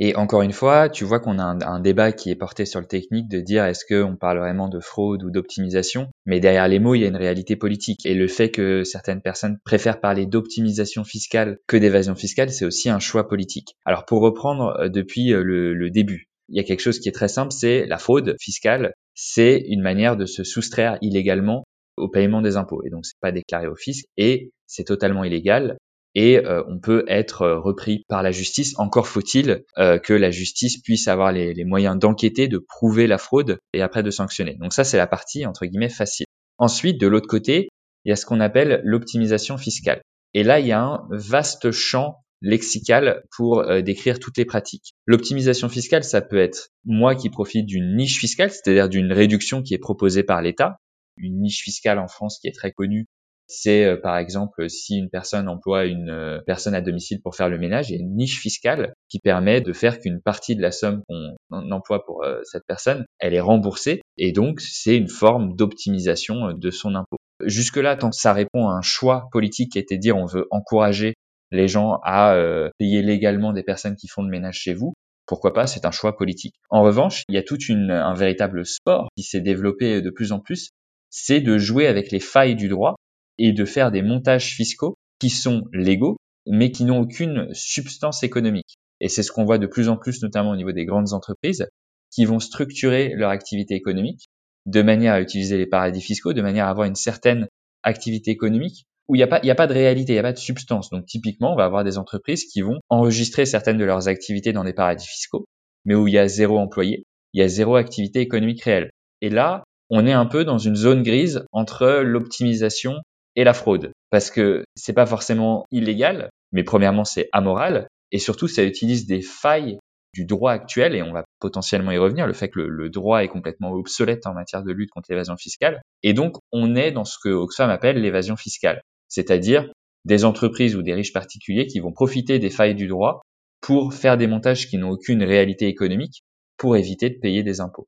Et 0.00 0.16
encore 0.16 0.42
une 0.42 0.52
fois, 0.52 0.88
tu 0.88 1.04
vois 1.04 1.20
qu'on 1.20 1.38
a 1.38 1.44
un, 1.44 1.80
débat 1.80 2.10
qui 2.10 2.30
est 2.30 2.34
porté 2.34 2.66
sur 2.66 2.80
le 2.80 2.86
technique 2.86 3.28
de 3.28 3.40
dire 3.40 3.64
est-ce 3.64 3.84
qu'on 3.84 4.16
parle 4.16 4.38
vraiment 4.38 4.68
de 4.68 4.80
fraude 4.80 5.22
ou 5.22 5.30
d'optimisation, 5.30 6.08
mais 6.26 6.40
derrière 6.40 6.66
les 6.66 6.80
mots, 6.80 6.94
il 6.94 7.02
y 7.02 7.04
a 7.04 7.08
une 7.08 7.16
réalité 7.16 7.54
politique. 7.54 8.04
Et 8.04 8.14
le 8.14 8.26
fait 8.26 8.50
que 8.50 8.82
certaines 8.82 9.22
personnes 9.22 9.58
préfèrent 9.64 10.00
parler 10.00 10.26
d'optimisation 10.26 11.04
fiscale 11.04 11.58
que 11.68 11.76
d'évasion 11.76 12.16
fiscale, 12.16 12.50
c'est 12.50 12.64
aussi 12.64 12.90
un 12.90 12.98
choix 12.98 13.28
politique. 13.28 13.76
Alors 13.84 14.04
pour 14.04 14.20
reprendre 14.20 14.76
euh, 14.80 14.88
depuis 14.88 15.32
euh, 15.32 15.44
le, 15.44 15.74
le 15.74 15.90
début, 15.90 16.28
il 16.48 16.56
y 16.56 16.60
a 16.60 16.64
quelque 16.64 16.80
chose 16.80 16.98
qui 16.98 17.08
est 17.08 17.12
très 17.12 17.28
simple, 17.28 17.52
c'est 17.52 17.86
la 17.86 17.98
fraude 17.98 18.34
fiscale, 18.40 18.94
c'est 19.14 19.64
une 19.68 19.80
manière 19.80 20.16
de 20.16 20.26
se 20.26 20.42
soustraire 20.42 20.98
illégalement 21.02 21.64
au 21.96 22.08
paiement 22.08 22.42
des 22.42 22.56
impôts. 22.56 22.82
Et 22.84 22.90
donc 22.90 23.06
c'est 23.06 23.18
pas 23.20 23.32
déclaré 23.32 23.68
au 23.68 23.76
fisc 23.76 24.04
et 24.16 24.50
c'est 24.66 24.84
totalement 24.84 25.24
illégal 25.24 25.76
et 26.14 26.38
euh, 26.38 26.62
on 26.68 26.78
peut 26.78 27.04
être 27.08 27.42
euh, 27.42 27.58
repris 27.58 28.04
par 28.08 28.22
la 28.22 28.30
justice. 28.30 28.74
Encore 28.78 29.08
faut-il 29.08 29.64
euh, 29.78 29.98
que 29.98 30.12
la 30.12 30.30
justice 30.30 30.80
puisse 30.80 31.08
avoir 31.08 31.32
les, 31.32 31.54
les 31.54 31.64
moyens 31.64 31.98
d'enquêter, 31.98 32.48
de 32.48 32.58
prouver 32.58 33.06
la 33.06 33.18
fraude 33.18 33.58
et 33.72 33.82
après 33.82 34.02
de 34.02 34.10
sanctionner. 34.10 34.56
Donc 34.60 34.72
ça, 34.72 34.84
c'est 34.84 34.96
la 34.96 35.06
partie 35.06 35.44
entre 35.46 35.66
guillemets 35.66 35.88
facile. 35.88 36.26
Ensuite, 36.58 37.00
de 37.00 37.08
l'autre 37.08 37.26
côté, 37.26 37.68
il 38.04 38.10
y 38.10 38.12
a 38.12 38.16
ce 38.16 38.26
qu'on 38.26 38.40
appelle 38.40 38.80
l'optimisation 38.84 39.58
fiscale. 39.58 40.02
Et 40.34 40.44
là, 40.44 40.60
il 40.60 40.66
y 40.66 40.72
a 40.72 40.80
un 40.80 41.06
vaste 41.10 41.72
champ 41.72 42.16
lexical 42.42 43.22
pour 43.34 43.64
décrire 43.82 44.18
toutes 44.18 44.36
les 44.36 44.44
pratiques. 44.44 44.92
L'optimisation 45.06 45.68
fiscale, 45.70 46.04
ça 46.04 46.20
peut 46.20 46.38
être 46.38 46.68
moi 46.84 47.14
qui 47.14 47.30
profite 47.30 47.64
d'une 47.64 47.96
niche 47.96 48.18
fiscale, 48.18 48.50
c'est-à-dire 48.50 48.90
d'une 48.90 49.12
réduction 49.12 49.62
qui 49.62 49.72
est 49.72 49.78
proposée 49.78 50.22
par 50.22 50.42
l'État. 50.42 50.76
Une 51.16 51.40
niche 51.40 51.62
fiscale 51.62 51.98
en 51.98 52.08
France 52.08 52.38
qui 52.38 52.48
est 52.48 52.54
très 52.54 52.72
connue, 52.72 53.06
c'est 53.46 53.84
euh, 53.84 53.96
par 53.96 54.16
exemple 54.16 54.68
si 54.70 54.96
une 54.96 55.10
personne 55.10 55.48
emploie 55.48 55.84
une 55.84 56.10
euh, 56.10 56.40
personne 56.46 56.74
à 56.74 56.80
domicile 56.80 57.20
pour 57.22 57.36
faire 57.36 57.48
le 57.48 57.58
ménage, 57.58 57.90
il 57.90 57.94
y 57.94 57.96
a 57.96 58.00
une 58.00 58.16
niche 58.16 58.40
fiscale 58.40 58.94
qui 59.08 59.18
permet 59.18 59.60
de 59.60 59.72
faire 59.72 60.00
qu'une 60.00 60.20
partie 60.20 60.56
de 60.56 60.62
la 60.62 60.70
somme 60.70 61.02
qu'on 61.08 61.70
emploie 61.70 62.04
pour 62.04 62.24
euh, 62.24 62.40
cette 62.44 62.64
personne, 62.66 63.04
elle 63.18 63.34
est 63.34 63.40
remboursée 63.40 64.00
et 64.16 64.32
donc 64.32 64.60
c'est 64.60 64.96
une 64.96 65.08
forme 65.08 65.54
d'optimisation 65.56 66.52
de 66.52 66.70
son 66.70 66.94
impôt. 66.94 67.16
Jusque-là, 67.44 67.96
tant 67.96 68.10
que 68.10 68.16
ça 68.16 68.32
répond 68.32 68.68
à 68.68 68.74
un 68.74 68.82
choix 68.82 69.28
politique 69.32 69.72
qui 69.72 69.78
était 69.78 69.96
de 69.96 70.00
dire 70.00 70.16
on 70.16 70.26
veut 70.26 70.46
encourager 70.50 71.14
les 71.50 71.68
gens 71.68 71.98
à 72.02 72.36
payer 72.78 73.02
légalement 73.02 73.52
des 73.52 73.62
personnes 73.62 73.96
qui 73.96 74.08
font 74.08 74.22
le 74.22 74.30
ménage 74.30 74.58
chez 74.58 74.74
vous, 74.74 74.94
pourquoi 75.26 75.52
pas, 75.52 75.66
c'est 75.66 75.84
un 75.84 75.90
choix 75.90 76.16
politique. 76.16 76.54
En 76.70 76.82
revanche, 76.82 77.22
il 77.28 77.34
y 77.34 77.38
a 77.38 77.42
tout 77.42 77.58
un 77.70 78.14
véritable 78.14 78.66
sport 78.66 79.08
qui 79.16 79.22
s'est 79.22 79.40
développé 79.40 80.02
de 80.02 80.10
plus 80.10 80.32
en 80.32 80.40
plus, 80.40 80.70
c'est 81.10 81.40
de 81.40 81.58
jouer 81.58 81.86
avec 81.86 82.10
les 82.10 82.20
failles 82.20 82.56
du 82.56 82.68
droit 82.68 82.96
et 83.38 83.52
de 83.52 83.64
faire 83.64 83.90
des 83.90 84.02
montages 84.02 84.54
fiscaux 84.54 84.94
qui 85.18 85.30
sont 85.30 85.64
légaux, 85.72 86.16
mais 86.46 86.70
qui 86.70 86.84
n'ont 86.84 87.00
aucune 87.00 87.48
substance 87.52 88.22
économique. 88.22 88.76
Et 89.00 89.08
c'est 89.08 89.22
ce 89.22 89.32
qu'on 89.32 89.44
voit 89.44 89.58
de 89.58 89.66
plus 89.66 89.88
en 89.88 89.96
plus, 89.96 90.22
notamment 90.22 90.50
au 90.50 90.56
niveau 90.56 90.72
des 90.72 90.84
grandes 90.84 91.12
entreprises, 91.12 91.66
qui 92.10 92.24
vont 92.24 92.38
structurer 92.38 93.14
leur 93.14 93.30
activité 93.30 93.74
économique 93.74 94.28
de 94.66 94.82
manière 94.82 95.14
à 95.14 95.20
utiliser 95.20 95.58
les 95.58 95.66
paradis 95.66 96.00
fiscaux, 96.00 96.32
de 96.32 96.42
manière 96.42 96.66
à 96.66 96.70
avoir 96.70 96.86
une 96.86 96.94
certaine 96.94 97.48
activité 97.82 98.30
économique 98.30 98.84
où 99.08 99.14
il 99.14 99.18
n'y 99.18 99.24
a, 99.24 99.26
pas, 99.26 99.40
a 99.42 99.54
pas 99.54 99.66
de 99.66 99.74
réalité, 99.74 100.12
il 100.12 100.16
n'y 100.16 100.20
a 100.20 100.22
pas 100.22 100.32
de 100.32 100.38
substance. 100.38 100.88
Donc 100.90 101.04
typiquement, 101.06 101.52
on 101.52 101.56
va 101.56 101.64
avoir 101.64 101.84
des 101.84 101.98
entreprises 101.98 102.44
qui 102.44 102.62
vont 102.62 102.78
enregistrer 102.88 103.44
certaines 103.44 103.76
de 103.76 103.84
leurs 103.84 104.08
activités 104.08 104.52
dans 104.52 104.64
des 104.64 104.72
paradis 104.72 105.06
fiscaux, 105.06 105.44
mais 105.84 105.94
où 105.94 106.08
il 106.08 106.14
y 106.14 106.18
a 106.18 106.26
zéro 106.26 106.58
employé, 106.58 107.04
il 107.34 107.40
y 107.40 107.44
a 107.44 107.48
zéro 107.48 107.76
activité 107.76 108.20
économique 108.20 108.62
réelle. 108.62 108.90
Et 109.20 109.28
là, 109.28 109.64
on 109.90 110.06
est 110.06 110.12
un 110.12 110.26
peu 110.26 110.44
dans 110.44 110.58
une 110.58 110.76
zone 110.76 111.02
grise 111.02 111.44
entre 111.52 112.00
l'optimisation 112.02 112.96
et 113.36 113.44
la 113.44 113.54
fraude. 113.54 113.92
Parce 114.10 114.30
que 114.30 114.64
c'est 114.74 114.92
pas 114.92 115.06
forcément 115.06 115.66
illégal, 115.70 116.30
mais 116.52 116.64
premièrement, 116.64 117.04
c'est 117.04 117.28
amoral. 117.32 117.88
Et 118.12 118.18
surtout, 118.18 118.48
ça 118.48 118.62
utilise 118.62 119.06
des 119.06 119.22
failles 119.22 119.78
du 120.14 120.24
droit 120.24 120.52
actuel, 120.52 120.94
et 120.94 121.02
on 121.02 121.12
va 121.12 121.24
potentiellement 121.40 121.90
y 121.90 121.98
revenir, 121.98 122.26
le 122.26 122.32
fait 122.32 122.48
que 122.48 122.60
le, 122.60 122.88
droit 122.88 123.24
est 123.24 123.28
complètement 123.28 123.72
obsolète 123.72 124.26
en 124.26 124.32
matière 124.32 124.62
de 124.62 124.72
lutte 124.72 124.90
contre 124.90 125.06
l'évasion 125.10 125.36
fiscale. 125.36 125.82
Et 126.04 126.12
donc, 126.12 126.36
on 126.52 126.76
est 126.76 126.92
dans 126.92 127.04
ce 127.04 127.18
que 127.22 127.28
Oxfam 127.28 127.68
appelle 127.68 128.00
l'évasion 128.00 128.36
fiscale. 128.36 128.80
C'est-à-dire 129.08 129.68
des 130.04 130.24
entreprises 130.24 130.76
ou 130.76 130.82
des 130.82 130.94
riches 130.94 131.12
particuliers 131.12 131.66
qui 131.66 131.80
vont 131.80 131.92
profiter 131.92 132.38
des 132.38 132.50
failles 132.50 132.76
du 132.76 132.86
droit 132.86 133.22
pour 133.60 133.94
faire 133.94 134.16
des 134.16 134.26
montages 134.26 134.68
qui 134.68 134.78
n'ont 134.78 134.90
aucune 134.90 135.22
réalité 135.24 135.66
économique 135.66 136.22
pour 136.56 136.76
éviter 136.76 137.10
de 137.10 137.18
payer 137.18 137.42
des 137.42 137.60
impôts. 137.60 137.86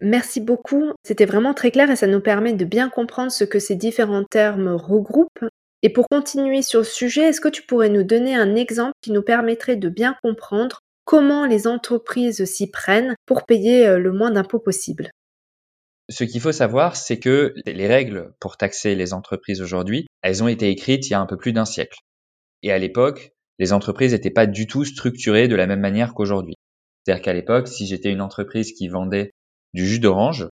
Merci 0.00 0.40
beaucoup. 0.40 0.92
C'était 1.04 1.26
vraiment 1.26 1.54
très 1.54 1.70
clair 1.70 1.90
et 1.90 1.96
ça 1.96 2.06
nous 2.06 2.20
permet 2.20 2.54
de 2.54 2.64
bien 2.64 2.88
comprendre 2.88 3.30
ce 3.30 3.44
que 3.44 3.58
ces 3.58 3.76
différents 3.76 4.24
termes 4.24 4.68
regroupent. 4.68 5.44
Et 5.82 5.90
pour 5.90 6.08
continuer 6.08 6.62
sur 6.62 6.80
le 6.80 6.84
sujet, 6.84 7.22
est-ce 7.22 7.40
que 7.40 7.48
tu 7.48 7.62
pourrais 7.62 7.88
nous 7.88 8.02
donner 8.02 8.34
un 8.34 8.54
exemple 8.54 8.92
qui 9.02 9.12
nous 9.12 9.22
permettrait 9.22 9.76
de 9.76 9.88
bien 9.88 10.16
comprendre 10.22 10.80
comment 11.04 11.46
les 11.46 11.66
entreprises 11.66 12.44
s'y 12.44 12.70
prennent 12.70 13.14
pour 13.26 13.44
payer 13.46 13.86
euh, 13.86 13.98
le 13.98 14.12
moins 14.12 14.30
d'impôts 14.30 14.58
possible? 14.58 15.10
Ce 16.10 16.24
qu'il 16.24 16.40
faut 16.40 16.52
savoir, 16.52 16.96
c'est 16.96 17.18
que 17.18 17.54
les 17.66 17.86
règles 17.86 18.32
pour 18.40 18.56
taxer 18.56 18.94
les 18.94 19.12
entreprises 19.12 19.62
aujourd'hui, 19.62 20.06
elles 20.22 20.42
ont 20.42 20.48
été 20.48 20.68
écrites 20.68 21.06
il 21.06 21.12
y 21.12 21.14
a 21.14 21.20
un 21.20 21.26
peu 21.26 21.36
plus 21.36 21.52
d'un 21.52 21.64
siècle. 21.64 21.98
Et 22.62 22.72
à 22.72 22.78
l'époque, 22.78 23.30
les 23.58 23.72
entreprises 23.72 24.12
n'étaient 24.12 24.30
pas 24.30 24.46
du 24.46 24.66
tout 24.66 24.84
structurées 24.84 25.48
de 25.48 25.54
la 25.54 25.66
même 25.66 25.80
manière 25.80 26.14
qu'aujourd'hui. 26.14 26.56
C'est-à-dire 27.04 27.22
qu'à 27.22 27.32
l'époque, 27.32 27.68
si 27.68 27.86
j'étais 27.86 28.10
une 28.10 28.20
entreprise 28.20 28.72
qui 28.72 28.88
vendait 28.88 29.30
du 29.74 29.86
jus 29.86 30.00
d'orange, 30.00 30.48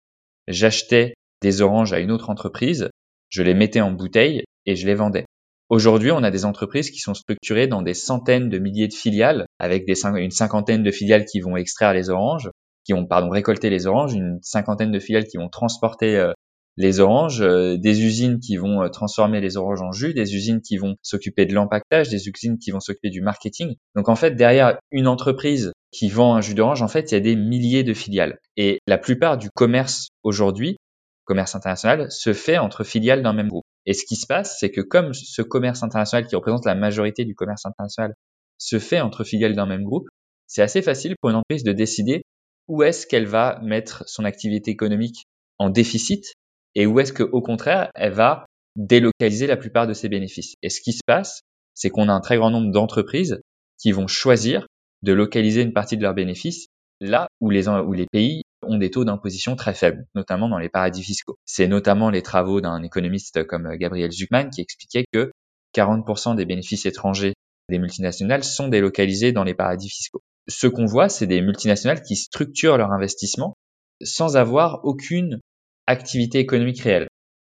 j'achetais 0.49 1.15
des 1.43 1.61
oranges 1.61 1.93
à 1.93 2.01
une 2.01 2.11
autre 2.11 2.31
entreprise, 2.31 2.89
je 3.29 3.43
les 3.43 3.55
mettais 3.55 3.81
en 3.81 3.91
bouteille 3.91 4.45
et 4.67 4.77
je 4.77 4.87
les 4.87 4.95
vendais. 4.95 5.25
Aujourd'hui, 5.71 6.11
on 6.11 6.23
a 6.23 6.31
des 6.31 6.45
entreprises 6.45 6.91
qui 6.91 6.99
sont 6.99 7.15
structurées 7.15 7.67
dans 7.67 7.83
des 7.83 7.95
centaines 7.95 8.49
de 8.49 8.59
milliers 8.59 8.89
de 8.89 8.95
filiales, 8.95 9.47
avec 9.59 9.87
des, 9.87 10.05
une 10.05 10.31
cinquantaine 10.31 10.83
de 10.83 10.91
filiales 10.91 11.25
qui 11.25 11.41
vont 11.41 11.57
extraire 11.57 11.95
les 11.95 12.11
oranges, 12.11 12.51
qui 12.85 12.93
ont 12.93 13.07
pardon 13.07 13.31
récolté 13.31 13.71
les 13.71 13.87
oranges, 13.87 14.13
une 14.13 14.39
cinquantaine 14.43 14.93
de 14.93 14.99
filiales 14.99 15.27
qui 15.27 15.39
vont 15.39 15.49
transporter 15.49 16.17
euh, 16.17 16.33
les 16.77 17.01
oranges, 17.01 17.41
euh, 17.41 17.79
des 17.79 18.03
usines 18.03 18.41
qui 18.41 18.57
vont 18.57 18.83
euh, 18.83 18.89
transformer 18.89 19.41
les 19.41 19.57
oranges 19.57 19.81
en 19.81 19.93
jus, 19.93 20.13
des 20.13 20.35
usines 20.35 20.61
qui 20.61 20.77
vont 20.77 20.97
s'occuper 21.03 21.47
de 21.47 21.55
l'empaquetage, 21.55 22.09
des 22.09 22.29
usines 22.29 22.59
qui 22.59 22.71
vont 22.71 22.81
s'occuper 22.81 23.11
du 23.11 23.23
marketing. 23.23 23.77
Donc 23.95 24.09
en 24.09 24.17
fait, 24.17 24.33
derrière 24.33 24.79
une 24.91 25.07
entreprise 25.07 25.73
qui 25.95 26.09
vend 26.09 26.35
un 26.35 26.41
jus 26.41 26.55
d'orange, 26.55 26.83
en 26.83 26.89
fait, 26.89 27.13
il 27.13 27.15
y 27.15 27.17
a 27.17 27.21
des 27.21 27.37
milliers 27.37 27.85
de 27.85 27.95
filiales. 27.95 28.41
Et 28.57 28.81
la 28.89 28.99
plupart 28.99 29.39
du 29.39 29.49
commerce 29.51 30.09
aujourd'hui, 30.25 30.77
commerce 31.25 31.55
international, 31.55 32.11
se 32.11 32.33
fait 32.33 32.59
entre 32.59 32.83
filiales 32.83 33.23
d'un 33.23 33.33
même 33.33 33.47
groupe. 33.47 33.65
Et 33.87 33.95
ce 33.95 34.05
qui 34.05 34.17
se 34.17 34.27
passe, 34.27 34.59
c'est 34.59 34.73
que 34.73 34.81
comme 34.81 35.15
ce 35.15 35.41
commerce 35.41 35.85
international 35.85 36.27
qui 36.27 36.35
représente 36.35 36.65
la 36.65 36.75
majorité 36.75 37.25
du 37.25 37.37
commerce 37.37 37.65
international 37.65 38.13
se 38.59 38.81
fait 38.81 39.01
entre 39.01 39.23
filiales 39.23 39.55
d'un 39.55 39.67
même 39.67 39.85
groupe, 39.85 40.09
c'est 40.49 40.63
assez 40.63 40.83
facile 40.83 41.15
pour 41.21 41.31
une 41.31 41.37
entreprise 41.37 41.63
de 41.63 41.73
décider 41.73 42.23
où 42.67 42.83
est-ce 42.83 43.07
qu'elle 43.07 43.27
va 43.27 43.61
mettre 43.63 44.03
son 44.07 44.25
activité 44.25 44.73
économique 44.73 45.27
en 45.59 45.71
déficit 45.71 46.33
et 46.75 46.87
où 46.87 46.99
est-ce 46.99 47.13
que, 47.13 47.23
au 47.23 47.41
contraire, 47.41 47.91
elle 47.95 48.13
va 48.13 48.47
délocaliser 48.75 49.47
la 49.47 49.57
plupart 49.57 49.87
de 49.87 49.93
ses 49.93 50.09
bénéfices. 50.09 50.55
Et 50.63 50.71
ce 50.71 50.81
qui 50.81 50.93
se 50.93 51.03
passe, 51.07 51.43
c'est 51.75 51.91
qu'on 51.91 52.09
a 52.09 52.13
un 52.13 52.21
très 52.21 52.37
grand 52.37 52.51
nombre 52.51 52.73
d'entreprises 52.73 53.41
qui 53.79 53.93
vont 53.93 54.09
choisir 54.09 54.67
de 55.05 55.13
localiser 55.13 55.63
une 55.63 55.73
partie 55.73 55.97
de 55.97 56.03
leurs 56.03 56.15
bénéfices 56.15 56.67
là 57.01 57.29
où 57.41 57.51
les, 57.51 58.07
pays 58.11 58.43
ont 58.63 58.79
des 58.79 58.91
taux 58.91 59.05
d'imposition 59.05 59.57
très 59.57 59.75
faibles, 59.75 60.07
notamment 60.15 60.49
dans 60.49 60.59
les 60.59 60.71
paradis 60.71 61.03
fiscaux. 61.03 61.37
C'est 61.45 61.69
notamment 61.69 62.09
les 62.09 62.23
travaux 62.23 62.61
d'un 62.61 62.83
économiste 62.83 63.45
comme 63.45 63.77
Gabriel 63.77 64.11
Zuckman 64.11 64.49
qui 64.49 64.63
expliquait 64.63 65.05
que 65.13 65.31
40% 65.77 66.37
des 66.37 66.47
bénéfices 66.47 66.87
étrangers 66.87 67.35
des 67.69 67.79
multinationales 67.79 68.45
sont 68.45 68.69
délocalisés 68.69 69.33
dans 69.33 69.45
les 69.45 69.55
paradis 69.55 69.91
fiscaux. 69.91 70.23
Ce 70.49 70.67
qu'on 70.67 70.87
voit, 70.87 71.09
c'est 71.09 71.27
des 71.27 71.41
multinationales 71.41 72.03
qui 72.03 72.17
structurent 72.17 72.79
leur 72.79 72.93
investissement 72.93 73.55
sans 74.03 74.37
avoir 74.37 74.85
aucune 74.85 75.41
activité 75.87 76.39
économique 76.39 76.81
réelle. 76.81 77.09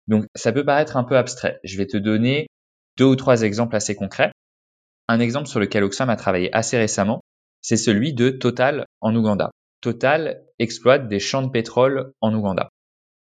Donc 0.08 0.25
ça 0.36 0.51
peut 0.51 0.66
paraître 0.66 0.98
un 0.98 1.04
peu 1.04 1.18
abstrait. 1.18 1.60
Je 1.63 1.77
vais 1.77 1.88
te 1.88 1.98
donner 1.98 2.48
deux 2.98 3.06
ou 3.06 3.16
trois 3.16 3.44
exemples 3.44 3.75
assez 3.75 3.96
concrets. 3.96 4.32
Un 5.08 5.20
exemple 5.20 5.48
sur 5.48 5.60
lequel 5.60 5.84
Oxfam 5.84 6.10
a 6.10 6.16
travaillé 6.16 6.54
assez 6.54 6.77
récemment, 6.77 7.22
c'est 7.62 7.78
celui 7.78 8.14
de 8.14 8.30
Total 8.30 8.86
en 9.02 9.16
Ouganda. 9.16 9.52
Total 9.82 10.44
exploite 10.60 11.08
des 11.08 11.20
champs 11.20 11.44
de 11.44 11.52
pétrole 11.52 12.12
en 12.22 12.34
Ouganda. 12.34 12.70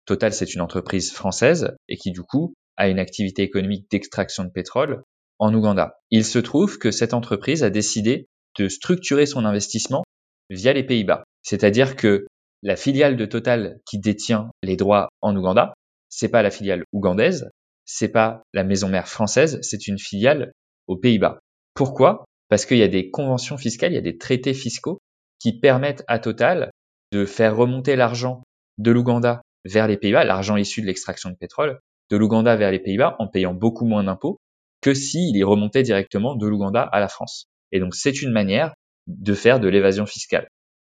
Total, 0.06 0.34
c'est 0.34 0.54
une 0.54 0.62
entreprise 0.62 1.12
française 1.12 1.76
et 1.90 1.98
qui 1.98 2.12
du 2.12 2.22
coup 2.22 2.54
a 2.78 2.88
une 2.88 3.00
activité 3.00 3.44
économique 3.44 3.90
d'extraction 3.92 4.44
de 4.44 4.50
pétrole 4.50 5.04
en 5.40 5.54
Ouganda. 5.54 5.98
Il 6.12 6.24
se 6.24 6.40
trouve 6.40 6.78
que 6.78 6.92
cette 6.92 7.14
entreprise 7.14 7.64
a 7.64 7.70
décidé 7.70 8.28
de 8.58 8.70
structurer 8.70 9.26
son 9.26 9.46
investissement 9.46 10.04
via 10.50 10.74
les 10.74 10.84
Pays-Bas. 10.84 11.24
C'est-à-dire 11.44 11.96
que 11.96 12.26
la 12.64 12.76
filiale 12.76 13.18
de 13.18 13.26
Total 13.26 13.80
qui 13.86 14.00
détient 14.00 14.50
les 14.64 14.78
droits 14.78 15.10
en 15.22 15.36
Ouganda, 15.36 15.74
c'est 16.10 16.30
pas 16.30 16.42
la 16.42 16.52
filiale 16.52 16.84
ougandaise, 16.94 17.50
c'est 17.86 18.10
pas 18.10 18.44
la 18.54 18.64
maison 18.64 18.90
mère 18.90 19.08
française, 19.08 19.60
c'est 19.62 19.88
une 19.88 20.00
filiale 20.00 20.52
aux 20.88 20.98
Pays-Bas. 20.98 21.40
Pourquoi? 21.74 22.26
Parce 22.50 22.66
qu'il 22.66 22.78
y 22.78 22.84
a 22.84 22.88
des 22.88 23.10
conventions 23.10 23.58
fiscales, 23.58 23.92
il 23.92 23.96
y 23.96 24.00
a 24.00 24.02
des 24.02 24.18
traités 24.18 24.54
fiscaux 24.54 25.00
qui 25.40 25.60
permettent 25.60 26.04
à 26.08 26.20
Total 26.20 26.72
de 27.12 27.26
faire 27.26 27.56
remonter 27.56 27.96
l'argent 27.96 28.44
de 28.78 28.92
l'Ouganda 28.92 29.42
vers 29.66 29.88
les 29.88 29.98
Pays-Bas, 29.98 30.24
l'argent 30.24 30.58
issu 30.58 30.82
de 30.82 30.88
l'extraction 30.88 31.30
de 31.30 31.36
pétrole, 31.36 31.80
de 32.10 32.18
l'Ouganda 32.18 32.56
vers 32.56 32.72
les 32.72 32.80
Pays-Bas 32.80 33.16
en 33.20 33.28
payant 33.28 33.54
beaucoup 33.54 33.86
moins 33.86 34.04
d'impôts 34.04 34.38
que 34.82 34.94
s'il 34.94 35.38
est 35.38 35.44
remonté 35.44 35.84
directement 35.84 36.36
de 36.36 36.48
l'Ouganda 36.48 36.82
à 36.82 37.00
la 37.00 37.08
France. 37.08 37.48
Et 37.72 37.80
donc 37.80 37.96
c'est 37.96 38.22
une 38.22 38.32
manière 38.32 38.74
de 39.08 39.34
faire 39.34 39.60
de 39.60 39.68
l'évasion 39.68 40.06
fiscale. 40.06 40.48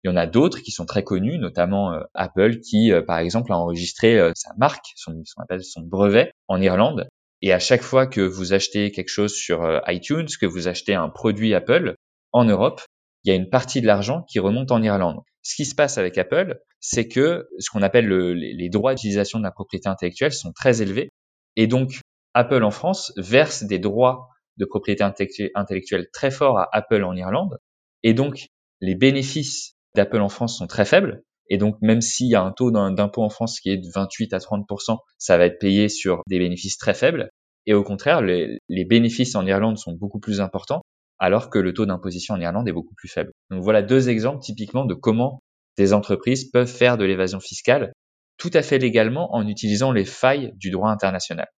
Il 0.04 0.08
y 0.08 0.11
en 0.11 0.16
a 0.16 0.26
d'autres 0.26 0.61
qui 0.61 0.70
sont 0.70 0.84
très 0.84 1.02
connus, 1.02 1.38
notamment 1.38 1.92
euh, 1.92 2.00
Apple, 2.12 2.61
qui, 2.61 2.92
euh, 2.92 3.00
par 3.00 3.18
exemple, 3.18 3.52
a 3.52 3.58
enregistré 3.58 4.18
euh, 4.18 4.32
sa 4.34 4.52
marque, 4.58 4.84
son, 4.96 5.14
brevet, 5.82 6.30
en 6.46 6.61
Irlande. 6.61 7.08
Et 7.46 7.52
à 7.52 7.58
chaque 7.58 7.82
fois 7.82 8.06
que 8.06 8.22
vous 8.22 8.54
achetez 8.54 8.90
quelque 8.90 9.10
chose 9.10 9.34
sur 9.34 9.82
iTunes, 9.86 10.28
que 10.40 10.46
vous 10.46 10.66
achetez 10.66 10.94
un 10.94 11.10
produit 11.10 11.52
Apple 11.52 11.94
en 12.32 12.46
Europe, 12.46 12.80
il 13.22 13.28
y 13.28 13.32
a 13.32 13.36
une 13.36 13.50
partie 13.50 13.82
de 13.82 13.86
l'argent 13.86 14.22
qui 14.22 14.38
remonte 14.38 14.72
en 14.72 14.82
Irlande. 14.82 15.20
Ce 15.42 15.54
qui 15.54 15.66
se 15.66 15.74
passe 15.74 15.98
avec 15.98 16.16
Apple, 16.16 16.58
c'est 16.80 17.06
que 17.06 17.46
ce 17.58 17.68
qu'on 17.68 17.82
appelle 17.82 18.08
les 18.08 18.68
droits 18.70 18.94
d'utilisation 18.94 19.40
de 19.40 19.44
la 19.44 19.50
propriété 19.50 19.90
intellectuelle 19.90 20.32
sont 20.32 20.52
très 20.52 20.80
élevés. 20.80 21.10
Et 21.56 21.66
donc, 21.66 22.00
Apple 22.32 22.62
en 22.62 22.70
France 22.70 23.12
verse 23.18 23.62
des 23.62 23.78
droits 23.78 24.30
de 24.56 24.64
propriété 24.64 25.04
intellectuelle 25.04 26.08
très 26.14 26.30
forts 26.30 26.58
à 26.58 26.70
Apple 26.72 27.04
en 27.04 27.14
Irlande. 27.14 27.58
Et 28.02 28.14
donc, 28.14 28.46
les 28.80 28.94
bénéfices 28.94 29.74
d'Apple 29.94 30.22
en 30.22 30.30
France 30.30 30.56
sont 30.56 30.66
très 30.66 30.86
faibles. 30.86 31.22
Et 31.48 31.58
donc, 31.58 31.76
même 31.82 32.00
s'il 32.00 32.28
y 32.28 32.34
a 32.34 32.42
un 32.42 32.52
taux 32.52 32.70
d'impôt 32.70 33.22
en 33.22 33.28
France 33.28 33.60
qui 33.60 33.70
est 33.70 33.76
de 33.76 33.88
28 33.92 34.32
à 34.32 34.38
30% 34.38 34.98
ça 35.18 35.38
va 35.38 35.46
être 35.46 35.58
payé 35.58 35.88
sur 35.88 36.22
des 36.28 36.38
bénéfices 36.38 36.78
très 36.78 36.94
faibles. 36.94 37.30
Et 37.66 37.74
au 37.74 37.82
contraire, 37.82 38.20
les, 38.20 38.58
bénéfices 38.68 39.34
en 39.36 39.46
Irlande 39.46 39.78
sont 39.78 39.92
beaucoup 39.92 40.20
plus 40.20 40.40
importants, 40.40 40.82
alors 41.18 41.48
que 41.48 41.58
le 41.58 41.72
taux 41.72 41.86
d'imposition 41.86 42.34
en 42.34 42.40
Irlande 42.40 42.68
est 42.68 42.72
beaucoup 42.72 42.94
plus 42.94 43.08
faible. 43.08 43.32
Donc 43.50 43.62
voilà 43.62 43.82
deux 43.82 44.10
exemples 44.10 44.42
typiquement 44.42 44.84
de 44.84 44.94
comment 44.94 45.40
des 45.78 45.92
entreprises 45.92 46.50
peuvent 46.50 46.70
faire 46.70 46.98
de 46.98 47.04
l'évasion 47.04 47.40
fiscale 47.40 47.92
tout 48.36 48.50
à 48.52 48.62
fait 48.62 48.78
légalement 48.78 49.34
en 49.34 49.46
utilisant 49.46 49.92
les 49.92 50.04
failles 50.04 50.52
du 50.56 50.70
droit 50.70 50.90
international. 50.90 51.48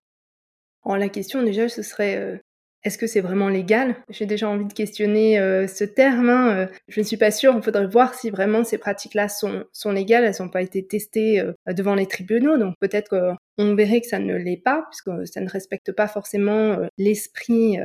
La 0.84 1.08
question 1.08 1.42
déjà, 1.42 1.68
ce 1.68 1.82
serait 1.82 2.16
euh, 2.16 2.38
est-ce 2.86 2.98
que 2.98 3.08
c'est 3.08 3.20
vraiment 3.20 3.48
légal? 3.48 3.96
J'ai 4.10 4.26
déjà 4.26 4.48
envie 4.48 4.64
de 4.64 4.72
questionner 4.72 5.40
euh, 5.40 5.66
ce 5.66 5.82
terme. 5.82 6.30
Hein, 6.30 6.56
euh. 6.56 6.66
je 6.86 7.00
ne 7.00 7.04
suis 7.04 7.16
pas 7.16 7.32
sûre. 7.32 7.52
Il 7.56 7.62
faudrait 7.62 7.88
voir 7.88 8.14
si 8.14 8.30
vraiment 8.30 8.62
ces 8.62 8.78
pratiques-là 8.78 9.28
sont, 9.28 9.64
légales. 9.90 10.22
Elles 10.22 10.36
n'ont 10.38 10.48
pas 10.48 10.62
été 10.62 10.86
testées 10.86 11.40
euh, 11.40 11.52
devant 11.72 11.96
les 11.96 12.06
tribunaux. 12.06 12.58
Donc 12.58 12.76
peut-être 12.78 13.36
qu'on 13.58 13.74
verrait 13.74 14.02
que 14.02 14.06
ça 14.06 14.20
ne 14.20 14.36
l'est 14.36 14.62
pas, 14.62 14.86
puisque 14.88 15.26
ça 15.26 15.40
ne 15.40 15.50
respecte 15.50 15.90
pas 15.90 16.06
forcément 16.06 16.78
l'esprit 16.96 17.78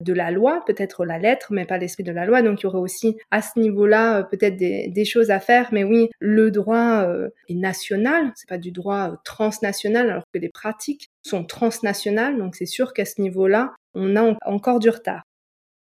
de 0.00 0.12
la 0.12 0.30
loi, 0.30 0.62
peut-être 0.66 1.04
la 1.04 1.18
lettre, 1.18 1.48
mais 1.50 1.64
pas 1.64 1.78
l'esprit 1.78 2.04
de 2.04 2.12
la 2.12 2.24
loi. 2.24 2.42
Donc 2.42 2.60
il 2.60 2.64
y 2.64 2.66
aurait 2.66 2.78
aussi 2.78 3.16
à 3.30 3.42
ce 3.42 3.58
niveau-là 3.58 4.18
euh, 4.18 4.22
peut-être 4.22 4.56
des, 4.56 5.04
choses 5.04 5.30
à 5.30 5.40
faire. 5.40 5.68
Mais 5.72 5.84
oui, 5.84 6.08
le 6.20 6.50
droit 6.50 7.02
euh, 7.02 7.30
est 7.48 7.54
national, 7.54 8.32
c'est 8.36 8.48
pas 8.48 8.58
du 8.58 8.70
droit 8.70 9.10
euh, 9.10 9.16
transnational, 9.24 10.10
alors 10.10 10.24
que 10.32 10.38
les 10.38 10.50
pratiques 10.50 11.08
sont 11.22 11.44
transnationales. 11.44 12.38
Donc 12.38 12.54
c'est 12.54 12.66
sûr 12.66 12.92
qu'à 12.92 13.04
ce 13.04 13.20
niveau-là, 13.20 13.74
on 13.94 14.16
a 14.16 14.36
encore 14.44 14.78
du 14.78 14.90
retard. 14.90 15.22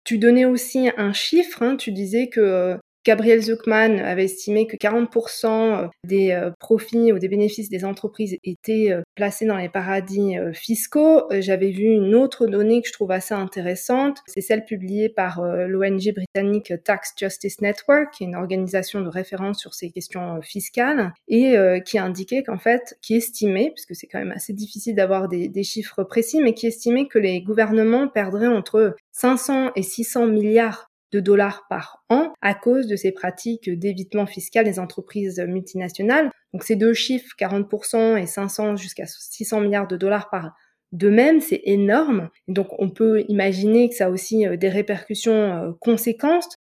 Tu 0.03 0.17
donnais 0.17 0.45
aussi 0.45 0.89
un 0.97 1.13
chiffre, 1.13 1.63
hein, 1.63 1.77
tu 1.77 1.91
disais 1.91 2.27
que 2.27 2.77
Gabriel 3.05 3.41
Zuckman 3.41 3.99
avait 3.99 4.25
estimé 4.25 4.65
que 4.65 4.77
40% 4.77 5.47
euh, 5.47 5.87
des 6.05 6.31
euh, 6.31 6.51
profits 6.59 7.11
ou 7.11 7.19
des 7.19 7.27
bénéfices 7.27 7.69
des 7.69 7.83
entreprises 7.83 8.37
étaient 8.45 8.91
euh, 8.91 9.01
placés 9.15 9.45
dans 9.45 9.57
les 9.57 9.67
paradis 9.67 10.35
fiscaux. 10.53 11.23
J'avais 11.29 11.71
vu 11.71 11.83
une 11.83 12.15
autre 12.15 12.47
donnée 12.47 12.81
que 12.81 12.87
je 12.87 12.93
trouve 12.93 13.11
assez 13.11 13.33
intéressante. 13.33 14.19
C'est 14.27 14.41
celle 14.41 14.65
publiée 14.65 15.09
par 15.09 15.41
l'ONG 15.43 16.13
britannique 16.13 16.73
Tax 16.83 17.13
Justice 17.17 17.61
Network, 17.61 18.13
qui 18.13 18.23
est 18.23 18.27
une 18.27 18.35
organisation 18.35 19.01
de 19.01 19.09
référence 19.09 19.59
sur 19.59 19.73
ces 19.73 19.91
questions 19.91 20.41
fiscales, 20.41 21.13
et 21.27 21.55
qui 21.85 21.99
indiquait 21.99 22.43
qu'en 22.43 22.57
fait, 22.57 22.97
qui 23.01 23.15
estimait, 23.15 23.71
puisque 23.75 23.95
c'est 23.95 24.07
quand 24.07 24.19
même 24.19 24.31
assez 24.31 24.53
difficile 24.53 24.95
d'avoir 24.95 25.27
des, 25.27 25.47
des 25.47 25.63
chiffres 25.63 26.03
précis, 26.03 26.41
mais 26.41 26.53
qui 26.53 26.67
estimait 26.67 27.07
que 27.07 27.19
les 27.19 27.41
gouvernements 27.41 28.07
perdraient 28.07 28.47
entre 28.47 28.95
500 29.11 29.71
et 29.75 29.83
600 29.83 30.27
milliards 30.27 30.89
de 31.13 31.19
dollars 31.19 31.65
par 31.69 32.03
an 32.09 32.33
à 32.41 32.53
cause 32.55 32.87
de 32.87 32.95
ces 32.95 33.11
pratiques 33.11 33.69
d'évitement 33.69 34.25
fiscal 34.25 34.65
des 34.65 34.79
entreprises 34.79 35.39
multinationales. 35.39 36.31
Donc 36.51 36.63
ces 36.63 36.75
deux 36.75 36.93
chiffres, 36.93 37.35
40% 37.39 38.17
et 38.21 38.25
500 38.25 38.75
jusqu'à 38.75 39.05
600 39.05 39.61
milliards 39.61 39.87
de 39.87 39.95
dollars 39.95 40.29
par 40.29 40.53
de 40.91 41.09
même, 41.09 41.41
c'est 41.41 41.61
énorme. 41.65 42.29
Donc 42.47 42.67
on 42.79 42.89
peut 42.89 43.23
imaginer 43.27 43.89
que 43.89 43.95
ça 43.95 44.05
a 44.05 44.09
aussi 44.09 44.47
euh, 44.47 44.57
des 44.57 44.69
répercussions 44.69 45.33
euh, 45.33 45.71
conséquentes. 45.79 46.57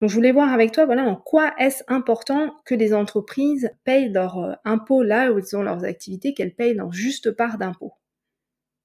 Donc 0.00 0.10
je 0.10 0.14
voulais 0.14 0.32
voir 0.32 0.52
avec 0.52 0.72
toi, 0.72 0.84
voilà, 0.84 1.04
en 1.04 1.16
quoi 1.16 1.52
est-ce 1.58 1.82
important 1.88 2.54
que 2.64 2.74
les 2.74 2.94
entreprises 2.94 3.70
payent 3.84 4.10
leurs 4.10 4.38
euh, 4.38 4.52
impôts 4.64 5.02
là 5.02 5.32
où 5.32 5.38
ils 5.38 5.56
ont 5.56 5.62
leurs 5.62 5.84
activités, 5.84 6.32
qu'elles 6.32 6.54
payent 6.54 6.74
leur 6.74 6.92
juste 6.92 7.32
part 7.32 7.58
d'impôts? 7.58 7.92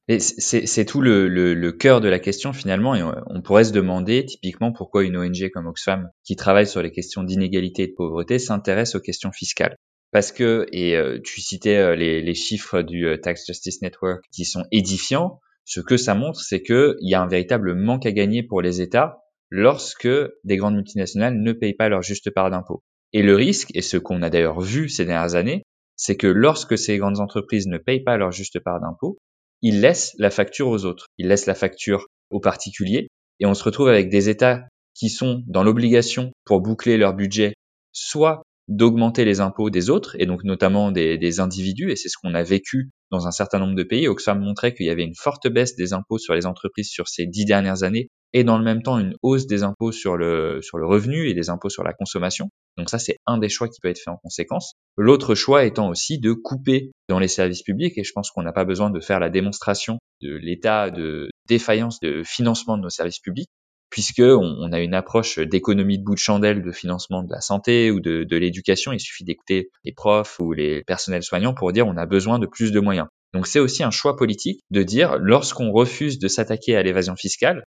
C'est 0.09 0.85
tout 0.85 1.01
le, 1.01 1.71
cœur 1.71 1.99
de 1.99 2.07
la 2.07 2.19
question 2.19 2.53
finalement, 2.53 2.95
et 2.95 3.03
on, 3.03 3.41
pourrait 3.41 3.65
se 3.65 3.73
demander 3.73 4.25
typiquement 4.25 4.71
pourquoi 4.71 5.03
une 5.03 5.17
ONG 5.17 5.49
comme 5.53 5.67
Oxfam, 5.67 6.09
qui 6.23 6.37
travaille 6.37 6.67
sur 6.67 6.81
les 6.81 6.91
questions 6.91 7.23
d'inégalité 7.23 7.83
et 7.83 7.87
de 7.87 7.93
pauvreté, 7.93 8.39
s'intéresse 8.39 8.95
aux 8.95 9.01
questions 9.01 9.33
fiscales. 9.33 9.75
Parce 10.13 10.31
que, 10.31 10.65
et 10.71 10.95
euh, 10.95 11.19
tu 11.21 11.41
citais 11.41 11.75
euh, 11.75 11.95
les, 11.95 12.33
chiffres 12.33 12.81
du 12.81 13.05
euh, 13.05 13.17
Tax 13.17 13.45
Justice 13.45 13.81
Network 13.81 14.23
qui 14.31 14.45
sont 14.45 14.63
édifiants, 14.71 15.41
ce 15.65 15.81
que 15.81 15.97
ça 15.97 16.15
montre, 16.15 16.39
c'est 16.39 16.63
qu'il 16.63 16.95
y 17.01 17.13
a 17.13 17.21
un 17.21 17.27
véritable 17.27 17.75
manque 17.75 18.05
à 18.05 18.13
gagner 18.13 18.41
pour 18.41 18.61
les 18.61 18.79
États 18.79 19.17
lorsque 19.49 20.07
des 20.45 20.55
grandes 20.55 20.75
multinationales 20.75 21.37
ne 21.37 21.51
payent 21.51 21.73
pas 21.73 21.89
leur 21.89 22.01
juste 22.01 22.29
part 22.29 22.49
d'impôt. 22.49 22.81
Et 23.11 23.21
le 23.21 23.35
risque, 23.35 23.71
et 23.73 23.81
ce 23.81 23.97
qu'on 23.97 24.21
a 24.21 24.29
d'ailleurs 24.29 24.61
vu 24.61 24.87
ces 24.87 25.03
dernières 25.03 25.35
années, 25.35 25.63
c'est 25.97 26.15
que 26.15 26.27
lorsque 26.27 26.77
ces 26.77 26.97
grandes 26.97 27.19
entreprises 27.19 27.67
ne 27.67 27.77
payent 27.77 28.03
pas 28.03 28.15
leur 28.15 28.31
juste 28.31 28.59
part 28.61 28.79
d'impôt, 28.79 29.17
ils 29.61 29.81
laissent 29.81 30.13
la 30.17 30.29
facture 30.29 30.67
aux 30.67 30.85
autres, 30.85 31.07
ils 31.17 31.27
laissent 31.27 31.45
la 31.45 31.55
facture 31.55 32.07
aux 32.29 32.39
particuliers, 32.39 33.07
et 33.39 33.45
on 33.45 33.53
se 33.53 33.63
retrouve 33.63 33.87
avec 33.87 34.09
des 34.09 34.29
États 34.29 34.63
qui 34.93 35.09
sont 35.09 35.43
dans 35.47 35.63
l'obligation 35.63 36.31
pour 36.45 36.61
boucler 36.61 36.97
leur 36.97 37.13
budget, 37.13 37.53
soit 37.91 38.41
d'augmenter 38.67 39.23
les 39.23 39.39
impôts 39.39 39.69
des 39.69 39.89
autres, 39.89 40.15
et 40.19 40.25
donc 40.25 40.43
notamment 40.43 40.91
des, 40.91 41.17
des 41.17 41.39
individus, 41.39 41.91
et 41.91 41.95
c'est 41.95 42.09
ce 42.09 42.17
qu'on 42.21 42.33
a 42.33 42.43
vécu 42.43 42.89
dans 43.11 43.25
un 43.25 43.31
certain 43.31 43.59
nombre 43.59 43.75
de 43.75 43.83
pays. 43.83 44.07
Oxfam 44.07 44.39
montrait 44.39 44.73
qu'il 44.73 44.85
y 44.85 44.89
avait 44.89 45.05
une 45.05 45.15
forte 45.15 45.47
baisse 45.47 45.75
des 45.75 45.93
impôts 45.93 46.17
sur 46.17 46.33
les 46.33 46.45
entreprises 46.45 46.89
sur 46.89 47.07
ces 47.07 47.25
dix 47.25 47.45
dernières 47.45 47.83
années, 47.83 48.09
et 48.33 48.43
dans 48.43 48.57
le 48.57 48.65
même 48.65 48.83
temps 48.83 48.99
une 48.99 49.15
hausse 49.21 49.47
des 49.47 49.63
impôts 49.63 49.93
sur 49.93 50.17
le, 50.17 50.59
sur 50.61 50.77
le 50.77 50.85
revenu 50.85 51.29
et 51.29 51.33
des 51.33 51.49
impôts 51.49 51.69
sur 51.69 51.83
la 51.83 51.93
consommation. 51.93 52.49
Donc 52.77 52.89
ça, 52.89 52.99
c'est 52.99 53.17
un 53.25 53.37
des 53.37 53.49
choix 53.49 53.67
qui 53.67 53.79
peut 53.81 53.89
être 53.89 53.99
fait 53.99 54.09
en 54.09 54.17
conséquence. 54.17 54.73
L'autre 54.97 55.35
choix 55.35 55.65
étant 55.65 55.89
aussi 55.89 56.19
de 56.19 56.33
couper 56.33 56.91
dans 57.09 57.19
les 57.19 57.27
services 57.27 57.63
publics, 57.63 57.97
et 57.97 58.03
je 58.03 58.11
pense 58.13 58.31
qu'on 58.31 58.43
n'a 58.43 58.53
pas 58.53 58.65
besoin 58.65 58.89
de 58.89 58.99
faire 58.99 59.19
la 59.19 59.29
démonstration 59.29 59.97
de 60.21 60.35
l'état 60.35 60.91
de 60.91 61.29
défaillance 61.47 61.99
de 61.99 62.23
financement 62.23 62.77
de 62.77 62.83
nos 62.83 62.89
services 62.89 63.19
publics, 63.19 63.49
puisque 63.89 64.19
on, 64.19 64.71
a 64.71 64.79
une 64.79 64.93
approche 64.93 65.39
d'économie 65.39 65.97
de 65.97 66.03
bout 66.03 66.15
de 66.15 66.19
chandelle 66.19 66.61
de 66.61 66.71
financement 66.71 67.23
de 67.23 67.31
la 67.31 67.41
santé 67.41 67.89
ou 67.89 67.99
de, 67.99 68.23
de 68.23 68.37
l'éducation. 68.37 68.91
Il 68.91 68.99
suffit 68.99 69.23
d'écouter 69.23 69.69
les 69.85 69.93
profs 69.93 70.39
ou 70.39 70.51
les 70.51 70.83
personnels 70.83 71.23
soignants 71.23 71.53
pour 71.53 71.71
dire 71.71 71.87
on 71.87 71.97
a 71.97 72.05
besoin 72.05 72.37
de 72.37 72.47
plus 72.47 72.71
de 72.71 72.79
moyens. 72.79 73.07
Donc 73.33 73.47
c'est 73.47 73.59
aussi 73.59 73.83
un 73.83 73.91
choix 73.91 74.15
politique 74.15 74.61
de 74.71 74.83
dire 74.83 75.17
lorsqu'on 75.19 75.71
refuse 75.71 76.19
de 76.19 76.27
s'attaquer 76.27 76.75
à 76.75 76.83
l'évasion 76.83 77.15
fiscale, 77.15 77.63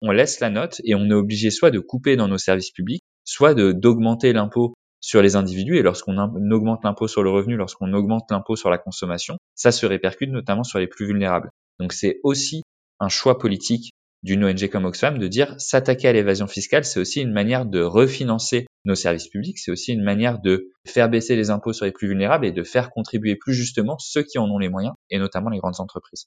on 0.00 0.10
laisse 0.10 0.40
la 0.40 0.50
note 0.50 0.80
et 0.84 0.94
on 0.94 1.08
est 1.08 1.14
obligé 1.14 1.50
soit 1.50 1.70
de 1.70 1.78
couper 1.78 2.16
dans 2.16 2.28
nos 2.28 2.38
services 2.38 2.70
publics, 2.70 3.02
soit 3.24 3.54
d'augmenter 3.54 4.32
l'impôt 4.32 4.74
sur 5.00 5.22
les 5.22 5.36
individus. 5.36 5.76
Et 5.76 5.82
lorsqu'on 5.82 6.16
augmente 6.18 6.84
l'impôt 6.84 7.08
sur 7.08 7.22
le 7.22 7.30
revenu, 7.30 7.56
lorsqu'on 7.56 7.92
augmente 7.92 8.30
l'impôt 8.30 8.56
sur 8.56 8.70
la 8.70 8.78
consommation, 8.78 9.36
ça 9.54 9.72
se 9.72 9.86
répercute 9.86 10.30
notamment 10.30 10.64
sur 10.64 10.78
les 10.78 10.86
plus 10.86 11.06
vulnérables. 11.06 11.50
Donc 11.78 11.92
c'est 11.92 12.20
aussi 12.22 12.62
un 13.00 13.08
choix 13.08 13.38
politique 13.38 13.90
d'une 14.22 14.42
ONG 14.42 14.68
comme 14.70 14.86
Oxfam 14.86 15.18
de 15.18 15.28
dire 15.28 15.54
s'attaquer 15.58 16.08
à 16.08 16.12
l'évasion 16.12 16.46
fiscale, 16.46 16.84
c'est 16.84 16.98
aussi 16.98 17.20
une 17.20 17.32
manière 17.32 17.66
de 17.66 17.82
refinancer 17.82 18.66
nos 18.86 18.94
services 18.94 19.28
publics, 19.28 19.58
c'est 19.58 19.70
aussi 19.70 19.92
une 19.92 20.02
manière 20.02 20.40
de 20.40 20.70
faire 20.86 21.10
baisser 21.10 21.36
les 21.36 21.50
impôts 21.50 21.74
sur 21.74 21.84
les 21.84 21.92
plus 21.92 22.08
vulnérables 22.08 22.46
et 22.46 22.52
de 22.52 22.62
faire 22.62 22.90
contribuer 22.90 23.36
plus 23.36 23.52
justement 23.52 23.98
ceux 23.98 24.22
qui 24.22 24.38
en 24.38 24.48
ont 24.48 24.58
les 24.58 24.70
moyens, 24.70 24.94
et 25.10 25.18
notamment 25.18 25.50
les 25.50 25.58
grandes 25.58 25.78
entreprises. 25.78 26.26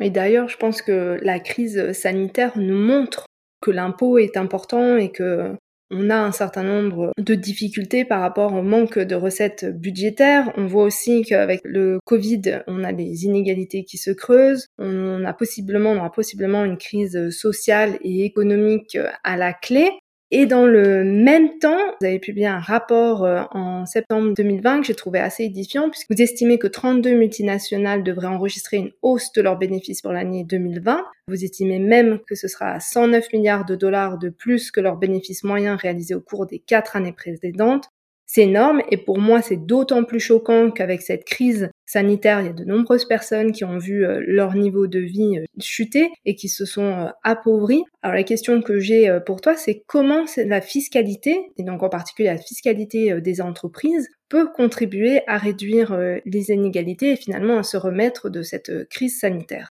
Et 0.00 0.08
d'ailleurs, 0.08 0.48
je 0.48 0.56
pense 0.56 0.80
que 0.80 1.18
la 1.22 1.40
crise 1.40 1.92
sanitaire 1.92 2.56
nous 2.56 2.78
montre 2.78 3.26
que 3.60 3.70
l'impôt 3.70 4.16
est 4.16 4.38
important 4.38 4.96
et 4.96 5.12
que 5.12 5.54
on 5.92 6.10
a 6.10 6.16
un 6.16 6.32
certain 6.32 6.62
nombre 6.62 7.12
de 7.18 7.34
difficultés 7.34 8.04
par 8.04 8.20
rapport 8.20 8.54
au 8.54 8.62
manque 8.62 8.98
de 8.98 9.14
recettes 9.14 9.66
budgétaires. 9.66 10.50
On 10.56 10.66
voit 10.66 10.84
aussi 10.84 11.22
qu'avec 11.22 11.60
le 11.64 11.98
Covid, 12.04 12.62
on 12.66 12.82
a 12.82 12.92
des 12.92 13.24
inégalités 13.24 13.84
qui 13.84 13.98
se 13.98 14.10
creusent. 14.10 14.66
On 14.78 15.24
a 15.24 15.32
possiblement, 15.32 15.90
on 15.92 15.98
aura 15.98 16.10
possiblement 16.10 16.64
une 16.64 16.78
crise 16.78 17.30
sociale 17.30 17.98
et 18.02 18.24
économique 18.24 18.98
à 19.22 19.36
la 19.36 19.52
clé. 19.52 19.90
Et 20.34 20.46
dans 20.46 20.64
le 20.64 21.04
même 21.04 21.58
temps, 21.58 21.76
vous 22.00 22.06
avez 22.06 22.18
publié 22.18 22.46
un 22.46 22.58
rapport 22.58 23.22
euh, 23.22 23.42
en 23.50 23.84
septembre 23.84 24.32
2020 24.34 24.80
que 24.80 24.86
j'ai 24.86 24.94
trouvé 24.94 25.18
assez 25.18 25.44
édifiant 25.44 25.90
puisque 25.90 26.10
vous 26.10 26.22
estimez 26.22 26.58
que 26.58 26.68
32 26.68 27.12
multinationales 27.12 28.02
devraient 28.02 28.28
enregistrer 28.28 28.78
une 28.78 28.92
hausse 29.02 29.30
de 29.32 29.42
leurs 29.42 29.58
bénéfices 29.58 30.00
pour 30.00 30.10
l'année 30.10 30.44
2020. 30.44 31.04
Vous 31.28 31.44
estimez 31.44 31.78
même 31.78 32.18
que 32.26 32.34
ce 32.34 32.48
sera 32.48 32.80
109 32.80 33.30
milliards 33.34 33.66
de 33.66 33.76
dollars 33.76 34.16
de 34.16 34.30
plus 34.30 34.70
que 34.70 34.80
leurs 34.80 34.96
bénéfices 34.96 35.44
moyens 35.44 35.78
réalisés 35.78 36.14
au 36.14 36.22
cours 36.22 36.46
des 36.46 36.60
quatre 36.60 36.96
années 36.96 37.12
précédentes. 37.12 37.90
C'est 38.34 38.44
énorme 38.44 38.80
et 38.90 38.96
pour 38.96 39.18
moi 39.18 39.42
c'est 39.42 39.58
d'autant 39.58 40.04
plus 40.04 40.18
choquant 40.18 40.70
qu'avec 40.70 41.02
cette 41.02 41.24
crise 41.24 41.68
sanitaire, 41.84 42.40
il 42.40 42.46
y 42.46 42.48
a 42.48 42.54
de 42.54 42.64
nombreuses 42.64 43.04
personnes 43.04 43.52
qui 43.52 43.62
ont 43.62 43.76
vu 43.76 44.06
euh, 44.06 44.22
leur 44.26 44.54
niveau 44.54 44.86
de 44.86 45.00
vie 45.00 45.36
euh, 45.36 45.44
chuter 45.60 46.08
et 46.24 46.34
qui 46.34 46.48
se 46.48 46.64
sont 46.64 46.80
euh, 46.82 47.08
appauvries. 47.24 47.82
Alors 48.00 48.16
la 48.16 48.22
question 48.22 48.62
que 48.62 48.80
j'ai 48.80 49.18
pour 49.26 49.42
toi, 49.42 49.54
c'est 49.54 49.82
comment 49.86 50.24
la 50.46 50.62
fiscalité, 50.62 51.42
et 51.58 51.62
donc 51.62 51.82
en 51.82 51.90
particulier 51.90 52.28
la 52.30 52.38
fiscalité 52.38 53.20
des 53.20 53.42
entreprises, 53.42 54.08
peut 54.30 54.48
contribuer 54.50 55.20
à 55.26 55.36
réduire 55.36 55.94
les 56.24 56.50
inégalités 56.50 57.12
et 57.12 57.16
finalement 57.16 57.58
à 57.58 57.62
se 57.62 57.76
remettre 57.76 58.30
de 58.30 58.40
cette 58.40 58.88
crise 58.88 59.20
sanitaire? 59.20 59.68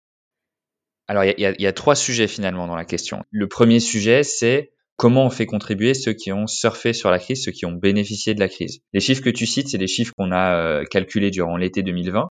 Alors 1.08 1.24
il 1.24 1.34
y, 1.38 1.62
y 1.62 1.66
a 1.66 1.72
trois 1.72 1.94
sujets 1.94 2.28
finalement 2.28 2.66
dans 2.66 2.76
la 2.76 2.84
question. 2.84 3.22
Le 3.30 3.48
premier 3.48 3.80
sujet, 3.80 4.22
c'est 4.22 4.70
comment 5.00 5.24
on 5.24 5.30
fait 5.30 5.46
contribuer 5.46 5.94
ceux 5.94 6.12
qui 6.12 6.30
ont 6.30 6.46
surfé 6.46 6.92
sur 6.92 7.10
la 7.10 7.18
crise, 7.18 7.44
ceux 7.44 7.52
qui 7.52 7.64
ont 7.64 7.72
bénéficié 7.72 8.34
de 8.34 8.40
la 8.40 8.48
crise. 8.48 8.80
Les 8.92 9.00
chiffres 9.00 9.22
que 9.22 9.30
tu 9.30 9.46
cites, 9.46 9.70
c'est 9.70 9.78
des 9.78 9.86
chiffres 9.86 10.12
qu'on 10.18 10.30
a 10.30 10.54
euh, 10.58 10.84
calculés 10.84 11.30
durant 11.30 11.56
l'été 11.56 11.82
2020, 11.82 12.28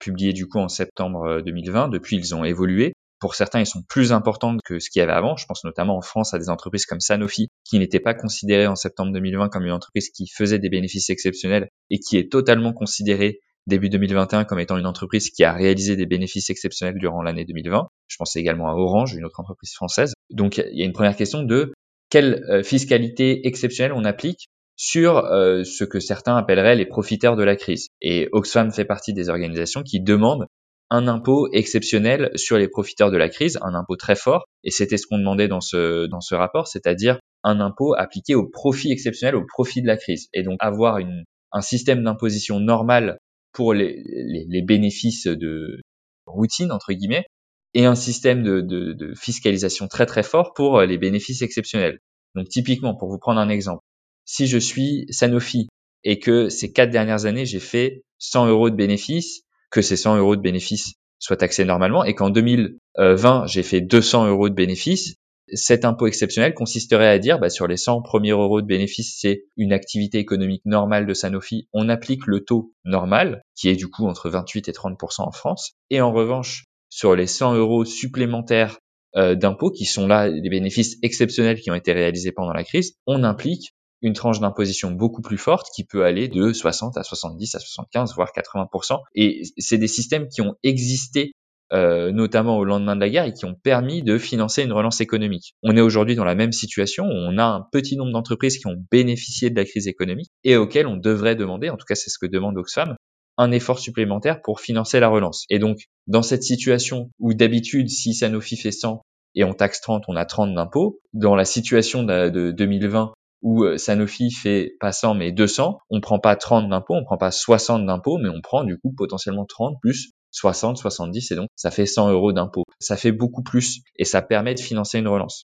publiés 0.00 0.32
du 0.32 0.48
coup 0.48 0.58
en 0.58 0.66
septembre 0.66 1.40
2020. 1.42 1.84
Euh, 1.84 1.88
Depuis, 1.90 2.16
ils 2.16 2.34
ont 2.34 2.42
évolué. 2.42 2.92
Pour 3.20 3.36
certains, 3.36 3.60
ils 3.60 3.66
sont 3.66 3.84
plus 3.88 4.10
importants 4.10 4.56
que 4.64 4.80
ce 4.80 4.90
qu'il 4.90 4.98
y 4.98 5.02
avait 5.04 5.12
avant. 5.12 5.36
Je 5.36 5.46
pense 5.46 5.62
notamment 5.62 5.96
en 5.96 6.00
France 6.00 6.34
à 6.34 6.40
des 6.40 6.48
entreprises 6.48 6.86
comme 6.86 6.98
Sanofi, 6.98 7.50
qui 7.64 7.78
n'étaient 7.78 8.00
pas 8.00 8.14
considérées 8.14 8.66
en 8.66 8.74
septembre 8.74 9.12
2020 9.12 9.48
comme 9.48 9.66
une 9.66 9.70
entreprise 9.70 10.10
qui 10.10 10.26
faisait 10.26 10.58
des 10.58 10.70
bénéfices 10.70 11.10
exceptionnels 11.10 11.68
et 11.88 12.00
qui 12.00 12.16
est 12.16 12.32
totalement 12.32 12.72
considérée 12.72 13.38
début 13.68 13.90
2021 13.90 14.42
comme 14.42 14.58
étant 14.58 14.76
une 14.76 14.86
entreprise 14.86 15.30
qui 15.30 15.44
a 15.44 15.52
réalisé 15.52 15.94
des 15.94 16.06
bénéfices 16.06 16.50
exceptionnels 16.50 16.98
durant 16.98 17.22
l'année 17.22 17.44
2020. 17.44 17.86
Je 18.08 18.16
pense 18.16 18.34
également 18.34 18.68
à 18.68 18.72
Orange, 18.72 19.14
une 19.14 19.24
autre 19.24 19.38
entreprise 19.38 19.72
française. 19.72 20.14
Donc 20.30 20.56
il 20.56 20.76
y 20.76 20.82
a 20.82 20.84
une 20.84 20.92
première 20.92 21.14
question 21.14 21.44
de 21.44 21.72
quelle 22.10 22.44
euh, 22.48 22.62
fiscalité 22.62 23.46
exceptionnelle 23.46 23.92
on 23.92 24.04
applique 24.04 24.48
sur 24.76 25.18
euh, 25.18 25.64
ce 25.64 25.84
que 25.84 26.00
certains 26.00 26.36
appelleraient 26.36 26.76
les 26.76 26.86
profiteurs 26.86 27.36
de 27.36 27.42
la 27.42 27.56
crise. 27.56 27.88
Et 28.00 28.28
Oxfam 28.32 28.70
fait 28.72 28.84
partie 28.84 29.12
des 29.12 29.28
organisations 29.28 29.82
qui 29.82 30.00
demandent 30.00 30.46
un 30.90 31.06
impôt 31.08 31.48
exceptionnel 31.52 32.30
sur 32.34 32.56
les 32.56 32.68
profiteurs 32.68 33.10
de 33.10 33.16
la 33.16 33.28
crise, 33.28 33.58
un 33.60 33.74
impôt 33.74 33.96
très 33.96 34.16
fort, 34.16 34.44
et 34.64 34.70
c'était 34.70 34.96
ce 34.96 35.06
qu'on 35.06 35.18
demandait 35.18 35.48
dans 35.48 35.60
ce, 35.60 36.06
dans 36.06 36.20
ce 36.20 36.34
rapport, 36.34 36.66
c'est-à-dire 36.66 37.18
un 37.44 37.60
impôt 37.60 37.94
appliqué 37.94 38.34
au 38.34 38.46
profit 38.48 38.90
exceptionnel, 38.90 39.36
au 39.36 39.44
profit 39.44 39.82
de 39.82 39.86
la 39.86 39.96
crise, 39.96 40.28
et 40.32 40.42
donc 40.42 40.56
avoir 40.60 40.98
une, 40.98 41.24
un 41.52 41.60
système 41.60 42.02
d'imposition 42.04 42.58
normal 42.58 43.18
pour 43.52 43.74
les, 43.74 44.02
les, 44.06 44.46
les, 44.48 44.62
bénéfices 44.62 45.26
de 45.26 45.80
routine, 46.26 46.72
entre 46.72 46.92
guillemets, 46.92 47.26
et 47.74 47.84
un 47.84 47.94
système 47.94 48.42
de, 48.42 48.60
de, 48.60 48.92
de, 48.92 49.14
fiscalisation 49.14 49.88
très 49.88 50.06
très 50.06 50.22
fort 50.22 50.52
pour 50.54 50.78
euh, 50.78 50.86
les 50.86 50.98
bénéfices 50.98 51.42
exceptionnels. 51.42 52.00
Donc 52.34 52.48
typiquement, 52.48 52.94
pour 52.94 53.08
vous 53.08 53.18
prendre 53.18 53.40
un 53.40 53.48
exemple, 53.48 53.82
si 54.24 54.46
je 54.46 54.58
suis 54.58 55.06
Sanofi 55.10 55.68
et 56.04 56.18
que 56.18 56.48
ces 56.48 56.72
quatre 56.72 56.90
dernières 56.90 57.26
années 57.26 57.46
j'ai 57.46 57.60
fait 57.60 58.02
100 58.18 58.46
euros 58.46 58.70
de 58.70 58.76
bénéfices, 58.76 59.42
que 59.70 59.82
ces 59.82 59.96
100 59.96 60.16
euros 60.18 60.36
de 60.36 60.40
bénéfices 60.40 60.94
soient 61.18 61.36
taxés 61.36 61.64
normalement 61.64 62.04
et 62.04 62.14
qu'en 62.14 62.30
2020 62.30 63.46
j'ai 63.46 63.62
fait 63.62 63.80
200 63.80 64.28
euros 64.28 64.48
de 64.48 64.54
bénéfices, 64.54 65.14
cet 65.54 65.84
impôt 65.84 66.06
exceptionnel 66.06 66.54
consisterait 66.54 67.08
à 67.08 67.18
dire 67.18 67.38
bah, 67.38 67.50
sur 67.50 67.66
les 67.66 67.76
100 67.76 68.02
premiers 68.02 68.30
euros 68.30 68.60
de 68.60 68.66
bénéfices, 68.66 69.18
c'est 69.18 69.44
une 69.56 69.72
activité 69.72 70.18
économique 70.18 70.62
normale 70.64 71.06
de 71.06 71.14
Sanofi, 71.14 71.68
on 71.72 71.88
applique 71.88 72.26
le 72.26 72.44
taux 72.44 72.72
normal, 72.84 73.42
qui 73.54 73.68
est 73.68 73.76
du 73.76 73.88
coup 73.88 74.06
entre 74.06 74.28
28 74.28 74.68
et 74.68 74.72
30% 74.72 75.22
en 75.22 75.32
France, 75.32 75.72
et 75.90 76.00
en 76.00 76.12
revanche, 76.12 76.64
sur 76.90 77.14
les 77.14 77.26
100 77.26 77.54
euros 77.54 77.84
supplémentaires 77.84 78.78
euh, 79.16 79.34
d'impôts, 79.34 79.70
qui 79.70 79.84
sont 79.84 80.06
là 80.06 80.30
des 80.30 80.48
bénéfices 80.48 80.96
exceptionnels 81.02 81.60
qui 81.60 81.70
ont 81.70 81.74
été 81.74 81.92
réalisés 81.92 82.32
pendant 82.32 82.52
la 82.52 82.64
crise, 82.64 82.94
on 83.06 83.24
implique 83.24 83.74
une 84.02 84.12
tranche 84.12 84.40
d'imposition 84.40 84.90
beaucoup 84.90 85.22
plus 85.22 85.38
forte 85.38 85.68
qui 85.74 85.84
peut 85.84 86.04
aller 86.04 86.28
de 86.28 86.52
60 86.52 86.96
à 86.96 87.02
70 87.02 87.54
à 87.54 87.58
75 87.58 88.14
voire 88.14 88.30
80%. 88.36 89.00
Et 89.14 89.42
c'est 89.56 89.78
des 89.78 89.88
systèmes 89.88 90.28
qui 90.28 90.40
ont 90.40 90.54
existé 90.62 91.32
euh, 91.72 92.12
notamment 92.12 92.56
au 92.56 92.64
lendemain 92.64 92.96
de 92.96 93.00
la 93.00 93.10
guerre 93.10 93.24
et 93.26 93.34
qui 93.34 93.44
ont 93.44 93.54
permis 93.54 94.02
de 94.02 94.16
financer 94.16 94.62
une 94.62 94.72
relance 94.72 95.02
économique. 95.02 95.54
On 95.62 95.76
est 95.76 95.82
aujourd'hui 95.82 96.14
dans 96.14 96.24
la 96.24 96.34
même 96.34 96.52
situation 96.52 97.04
où 97.04 97.12
on 97.12 97.36
a 97.36 97.44
un 97.44 97.66
petit 97.72 97.96
nombre 97.96 98.12
d'entreprises 98.12 98.56
qui 98.56 98.66
ont 98.66 98.76
bénéficié 98.90 99.50
de 99.50 99.56
la 99.56 99.66
crise 99.66 99.86
économique 99.86 100.30
et 100.44 100.56
auxquelles 100.56 100.86
on 100.86 100.96
devrait 100.96 101.36
demander, 101.36 101.68
en 101.68 101.76
tout 101.76 101.84
cas 101.86 101.94
c'est 101.94 102.08
ce 102.08 102.18
que 102.18 102.26
demande 102.26 102.56
Oxfam, 102.56 102.96
un 103.38 103.52
effort 103.52 103.78
supplémentaire 103.78 104.42
pour 104.42 104.60
financer 104.60 105.00
la 105.00 105.08
relance. 105.08 105.44
Et 105.48 105.58
donc, 105.58 105.78
dans 106.06 106.22
cette 106.22 106.42
situation 106.42 107.10
où 107.18 107.32
d'habitude, 107.32 107.88
si 107.88 108.12
Sanofi 108.12 108.56
fait 108.56 108.72
100 108.72 109.00
et 109.34 109.44
on 109.44 109.54
taxe 109.54 109.80
30, 109.80 110.04
on 110.08 110.16
a 110.16 110.24
30 110.24 110.54
d'impôts, 110.54 111.00
dans 111.12 111.36
la 111.36 111.44
situation 111.44 112.02
de, 112.02 112.50
2020 112.50 113.12
où 113.40 113.62
euh, 113.62 113.78
Sanofi 113.78 114.32
fait 114.32 114.72
pas 114.80 114.90
100 114.90 115.14
mais 115.14 115.30
200, 115.30 115.78
on 115.90 116.00
prend 116.00 116.18
pas 116.18 116.34
30 116.34 116.68
d'impôts, 116.68 116.94
on 116.94 117.04
prend 117.04 117.18
pas 117.18 117.30
60 117.30 117.86
d'impôts, 117.86 118.18
mais 118.18 118.28
on 118.28 118.40
prend 118.40 118.64
du 118.64 118.76
coup 118.78 118.92
potentiellement 118.92 119.46
30 119.46 119.76
plus 119.80 120.10
60, 120.32 120.76
70 120.76 121.30
et 121.30 121.36
donc 121.36 121.48
ça 121.54 121.70
fait 121.70 121.86
100 121.86 122.10
euros 122.10 122.32
d'impôt. 122.32 122.64
Ça 122.80 122.96
fait 122.96 123.12
beaucoup 123.12 123.44
plus 123.44 123.80
et 123.96 124.04
ça 124.04 124.22
permet 124.22 124.54
de 124.54 124.60
financer 124.60 124.98
une 124.98 125.08
relance. 125.08 125.44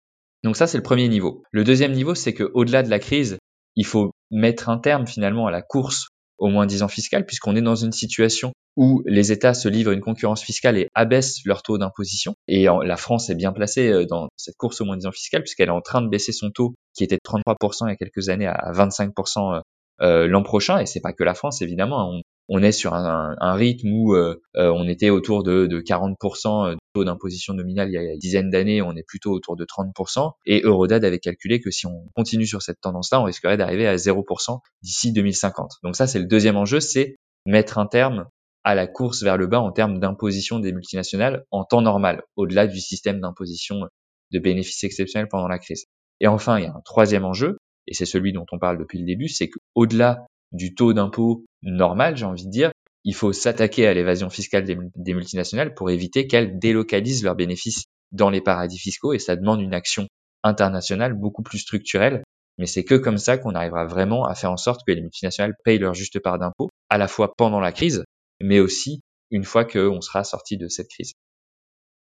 Donc 0.44 0.56
ça, 0.56 0.66
c'est 0.66 0.78
le 0.78 0.82
premier 0.82 1.08
niveau. 1.08 1.42
Le 1.52 1.64
deuxième 1.64 1.92
niveau, 1.92 2.14
c'est 2.14 2.34
que 2.34 2.50
au-delà 2.54 2.82
de 2.82 2.90
la 2.90 2.98
crise, 2.98 3.38
il 3.76 3.86
faut 3.86 4.10
mettre 4.30 4.68
un 4.68 4.78
terme 4.78 5.06
finalement 5.06 5.46
à 5.46 5.50
la 5.50 5.62
course 5.62 6.08
au 6.38 6.48
moins 6.48 6.66
10 6.66 6.82
ans 6.82 6.88
fiscal, 6.88 7.26
puisqu'on 7.26 7.56
est 7.56 7.62
dans 7.62 7.74
une 7.74 7.92
situation 7.92 8.52
où 8.76 9.02
les 9.06 9.32
États 9.32 9.54
se 9.54 9.68
livrent 9.68 9.92
une 9.92 10.00
concurrence 10.00 10.42
fiscale 10.42 10.76
et 10.76 10.88
abaissent 10.94 11.44
leur 11.44 11.62
taux 11.62 11.78
d'imposition. 11.78 12.34
Et 12.48 12.66
la 12.66 12.96
France 12.96 13.30
est 13.30 13.34
bien 13.34 13.52
placée 13.52 13.88
euh, 13.88 14.04
dans 14.04 14.28
cette 14.36 14.56
course 14.56 14.80
au 14.80 14.84
moins 14.84 14.96
10 14.96 15.06
ans 15.06 15.12
fiscal, 15.12 15.42
puisqu'elle 15.42 15.68
est 15.68 15.72
en 15.72 15.80
train 15.80 16.02
de 16.02 16.08
baisser 16.08 16.32
son 16.32 16.50
taux, 16.50 16.74
qui 16.94 17.04
était 17.04 17.16
de 17.16 17.20
33% 17.24 17.86
il 17.86 17.90
y 17.90 17.92
a 17.92 17.96
quelques 17.96 18.28
années, 18.28 18.46
à 18.46 18.72
25% 18.72 19.56
euh, 19.56 19.60
euh, 20.00 20.26
l'an 20.26 20.42
prochain. 20.42 20.78
Et 20.78 20.86
c'est 20.86 21.00
pas 21.00 21.12
que 21.12 21.24
la 21.24 21.34
France, 21.34 21.62
évidemment. 21.62 22.10
On, 22.10 22.22
on 22.48 22.62
est 22.62 22.72
sur 22.72 22.94
un, 22.94 23.54
rythme 23.54 23.90
où 23.92 24.14
euh, 24.14 24.40
euh, 24.56 24.70
on 24.70 24.86
était 24.86 25.10
autour 25.10 25.42
de, 25.42 25.66
de 25.66 25.80
40% 25.80 26.72
de 26.72 26.78
taux 26.94 27.04
d'imposition 27.04 27.54
nominale 27.54 27.88
il 27.88 27.94
y 27.94 27.98
a 27.98 28.12
une 28.12 28.18
dizaine 28.18 28.50
d'années, 28.50 28.82
on 28.82 28.94
est 28.96 29.06
plutôt 29.06 29.32
autour 29.32 29.56
de 29.56 29.64
30%. 29.64 30.32
Et 30.46 30.62
Eurodad 30.62 31.04
avait 31.04 31.18
calculé 31.18 31.60
que 31.60 31.70
si 31.70 31.86
on 31.86 32.08
continue 32.14 32.46
sur 32.46 32.62
cette 32.62 32.80
tendance-là, 32.80 33.20
on 33.20 33.24
risquerait 33.24 33.56
d'arriver 33.56 33.86
à 33.86 33.96
0% 33.96 34.60
d'ici 34.82 35.12
2050. 35.12 35.72
Donc 35.82 35.96
ça, 35.96 36.06
c'est 36.06 36.18
le 36.18 36.26
deuxième 36.26 36.56
enjeu, 36.56 36.80
c'est 36.80 37.16
mettre 37.46 37.78
un 37.78 37.86
terme 37.86 38.26
à 38.64 38.74
la 38.74 38.86
course 38.86 39.22
vers 39.22 39.36
le 39.36 39.46
bas 39.46 39.60
en 39.60 39.72
termes 39.72 39.98
d'imposition 39.98 40.58
des 40.58 40.72
multinationales 40.72 41.44
en 41.50 41.64
temps 41.64 41.82
normal, 41.82 42.22
au-delà 42.36 42.66
du 42.66 42.80
système 42.80 43.20
d'imposition 43.20 43.88
de 44.32 44.38
bénéfices 44.38 44.84
exceptionnels 44.84 45.28
pendant 45.28 45.48
la 45.48 45.58
crise. 45.58 45.84
Et 46.20 46.26
enfin, 46.26 46.58
il 46.58 46.64
y 46.64 46.66
a 46.66 46.74
un 46.74 46.80
troisième 46.84 47.24
enjeu, 47.24 47.58
et 47.86 47.94
c'est 47.94 48.06
celui 48.06 48.32
dont 48.32 48.46
on 48.52 48.58
parle 48.58 48.78
depuis 48.78 48.98
le 48.98 49.04
début, 49.04 49.28
c'est 49.28 49.50
qu'au-delà 49.50 50.26
du 50.54 50.74
taux 50.74 50.94
d'impôt 50.94 51.44
normal, 51.62 52.16
j'ai 52.16 52.24
envie 52.24 52.46
de 52.46 52.50
dire, 52.50 52.72
il 53.04 53.14
faut 53.14 53.32
s'attaquer 53.32 53.86
à 53.86 53.92
l'évasion 53.92 54.30
fiscale 54.30 54.64
des, 54.64 55.14
multinationales 55.14 55.74
pour 55.74 55.90
éviter 55.90 56.26
qu'elles 56.26 56.58
délocalisent 56.58 57.22
leurs 57.22 57.34
bénéfices 57.34 57.84
dans 58.12 58.30
les 58.30 58.40
paradis 58.40 58.78
fiscaux 58.78 59.12
et 59.12 59.18
ça 59.18 59.36
demande 59.36 59.60
une 59.60 59.74
action 59.74 60.06
internationale 60.42 61.12
beaucoup 61.12 61.42
plus 61.42 61.58
structurelle. 61.58 62.22
Mais 62.56 62.66
c'est 62.66 62.84
que 62.84 62.94
comme 62.94 63.18
ça 63.18 63.36
qu'on 63.36 63.54
arrivera 63.54 63.84
vraiment 63.84 64.24
à 64.24 64.34
faire 64.34 64.52
en 64.52 64.56
sorte 64.56 64.82
que 64.86 64.92
les 64.92 65.02
multinationales 65.02 65.54
payent 65.64 65.78
leur 65.78 65.92
juste 65.92 66.20
part 66.20 66.38
d'impôt, 66.38 66.70
à 66.88 66.98
la 66.98 67.08
fois 67.08 67.34
pendant 67.36 67.60
la 67.60 67.72
crise, 67.72 68.04
mais 68.40 68.60
aussi 68.60 69.00
une 69.30 69.44
fois 69.44 69.64
qu'on 69.64 70.00
sera 70.00 70.22
sorti 70.22 70.56
de 70.56 70.68
cette 70.68 70.88
crise. 70.88 71.12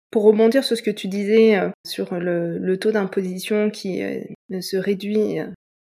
Pour 0.10 0.23
rebondir 0.23 0.63
sur 0.63 0.77
ce 0.77 0.81
que 0.81 0.91
tu 0.91 1.10
disais 1.10 1.57
euh, 1.57 1.69
sur 1.86 2.15
le, 2.15 2.77
taux 2.77 2.91
d'imposition 2.91 3.69
qui 3.69 4.01
euh, 4.01 4.21
se 4.62 4.77
réduit 4.77 5.39
euh, 5.39 5.47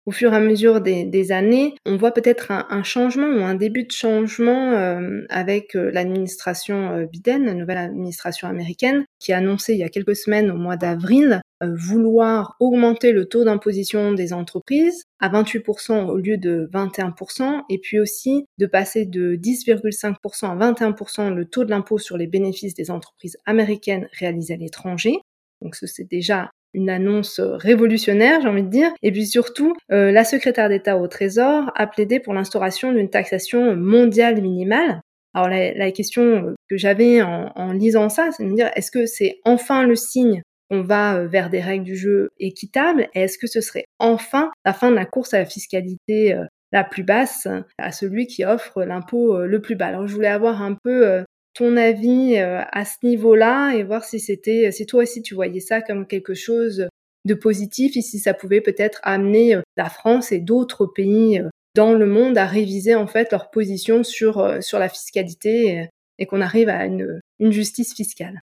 au 0.06 0.10
fur 0.10 0.32
et 0.32 0.36
à 0.36 0.40
mesure 0.40 0.80
des, 0.80 1.32
années, 1.32 1.74
on 1.86 1.96
voit 1.96 2.12
peut-être 2.12 2.50
un, 2.50 2.82
changement 2.82 3.26
ou 3.26 3.42
un 3.42 3.54
début 3.54 3.84
de 3.84 3.92
changement 3.92 4.72
euh, 4.72 5.22
avec 5.30 5.74
euh, 5.74 5.90
l'administration 5.90 6.90
euh, 6.90 7.06
Biden, 7.06 7.46
la 7.46 7.54
nouvelle 7.54 7.78
administration 7.78 8.48
américaine, 8.48 9.04
qui 9.18 9.32
a 9.32 9.38
annoncé 9.38 9.72
il 9.72 9.78
y 9.78 9.82
a 9.82 9.88
quelques 9.88 10.16
semaines, 10.16 10.50
au 10.50 10.56
mois 10.56 10.76
d'avril, 10.76 11.40
vouloir 11.62 12.56
augmenter 12.60 13.12
le 13.12 13.24
taux 13.24 13.44
d'imposition 13.44 14.12
des 14.12 14.34
entreprises 14.34 15.04
à 15.18 15.30
28% 15.30 16.08
au 16.08 16.18
lieu 16.18 16.36
de 16.36 16.68
21%, 16.74 17.62
et 17.70 17.78
puis 17.78 17.98
aussi 17.98 18.44
de 18.58 18.66
passer 18.66 19.06
de 19.06 19.36
10,5% 19.36 20.60
à 20.60 20.72
21% 20.72 21.32
le 21.32 21.46
taux 21.46 21.64
de 21.64 21.70
l'impôt 21.70 21.96
sur 21.96 22.18
les 22.18 22.26
bénéfices 22.26 22.74
des 22.74 22.90
entreprises 22.90 23.38
américaines 23.46 24.08
réalisées 24.18 24.54
à 24.54 24.58
l'étranger. 24.58 25.16
Donc 25.62 25.76
c'est 25.76 26.04
déjà 26.04 26.50
une 26.74 26.90
annonce 26.90 27.40
révolutionnaire, 27.40 28.40
j'ai 28.42 28.48
envie 28.48 28.62
de 28.62 28.68
dire. 28.68 28.90
Et 29.02 29.12
puis 29.12 29.26
surtout, 29.26 29.74
euh, 29.92 30.12
la 30.12 30.24
secrétaire 30.24 30.68
d'État 30.68 30.98
au 30.98 31.06
Trésor 31.08 31.70
a 31.74 31.86
plaidé 31.86 32.20
pour 32.20 32.34
l'instauration 32.34 32.92
d'une 32.92 33.08
taxation 33.08 33.76
mondiale 33.76 34.42
minimale. 34.42 35.00
Alors 35.32 35.48
la, 35.48 35.90
question 35.90 36.54
que 36.70 36.76
j'avais 36.76 37.20
en, 37.22 37.72
lisant 37.72 38.08
ça, 38.08 38.30
c'est 38.30 38.44
de 38.44 38.50
me 38.50 38.54
dire, 38.54 38.70
est-ce 38.76 38.90
que 38.90 39.06
c'est 39.06 39.40
enfin 39.44 39.84
le 39.84 39.96
signe 39.96 40.42
qu'on 40.70 40.82
va 40.82 41.16
euh, 41.16 41.26
vers 41.26 41.50
des 41.50 41.60
règles 41.60 41.84
du 41.84 41.96
jeu 41.96 42.30
équitables? 42.38 43.08
Est-ce 43.14 43.38
que 43.38 43.48
ce 43.48 43.60
serait 43.60 43.84
enfin 43.98 44.52
la 44.64 44.72
fin 44.72 44.90
de 44.90 44.96
la 44.96 45.06
course 45.06 45.34
à 45.34 45.38
la 45.38 45.46
fiscalité 45.46 46.34
euh, 46.34 46.44
la 46.70 46.84
plus 46.84 47.02
basse 47.02 47.48
à 47.78 47.90
celui 47.90 48.26
qui 48.26 48.44
offre 48.44 48.84
l'impôt 48.84 49.44
le 49.44 49.60
plus 49.60 49.74
bas? 49.74 49.86
Alors 49.86 50.06
je 50.06 50.14
voulais 50.14 50.28
avoir 50.28 50.62
un 50.62 50.74
peu 50.74 51.24
ton 51.54 51.76
avis 51.76 52.36
euh, 52.36 52.62
à 52.72 52.84
ce 52.84 52.96
niveau-là 53.04 53.74
et 53.74 53.84
voir 53.84 54.04
si 54.04 54.20
c'était, 54.20 54.70
si 54.72 54.86
toi 54.86 55.04
aussi 55.04 55.22
tu 55.22 55.34
voyais 55.34 55.60
ça 55.60 55.80
comme 55.80 56.06
quelque 56.06 56.34
chose 56.34 56.88
de 57.24 57.34
positif 57.34 57.96
et 57.96 58.02
si 58.02 58.18
ça 58.18 58.34
pouvait 58.34 58.60
peut-être 58.60 59.00
amener 59.02 59.54
euh, 59.54 59.62
la 59.76 59.88
France 59.88 60.32
et 60.32 60.40
d'autres 60.40 60.86
pays 60.86 61.38
euh, 61.38 61.48
dans 61.74 61.92
le 61.92 62.06
monde 62.06 62.36
à 62.36 62.44
réviser 62.44 62.94
en 62.94 63.06
fait 63.06 63.32
leur 63.32 63.50
position 63.50 64.04
sur, 64.04 64.62
sur 64.62 64.78
la 64.78 64.88
fiscalité 64.88 65.88
et, 66.18 66.26
qu'on 66.26 66.40
arrive 66.40 66.68
à 66.68 66.84
une, 66.84 67.20
une 67.40 67.50
justice 67.50 67.94
fiscale. 67.94 68.40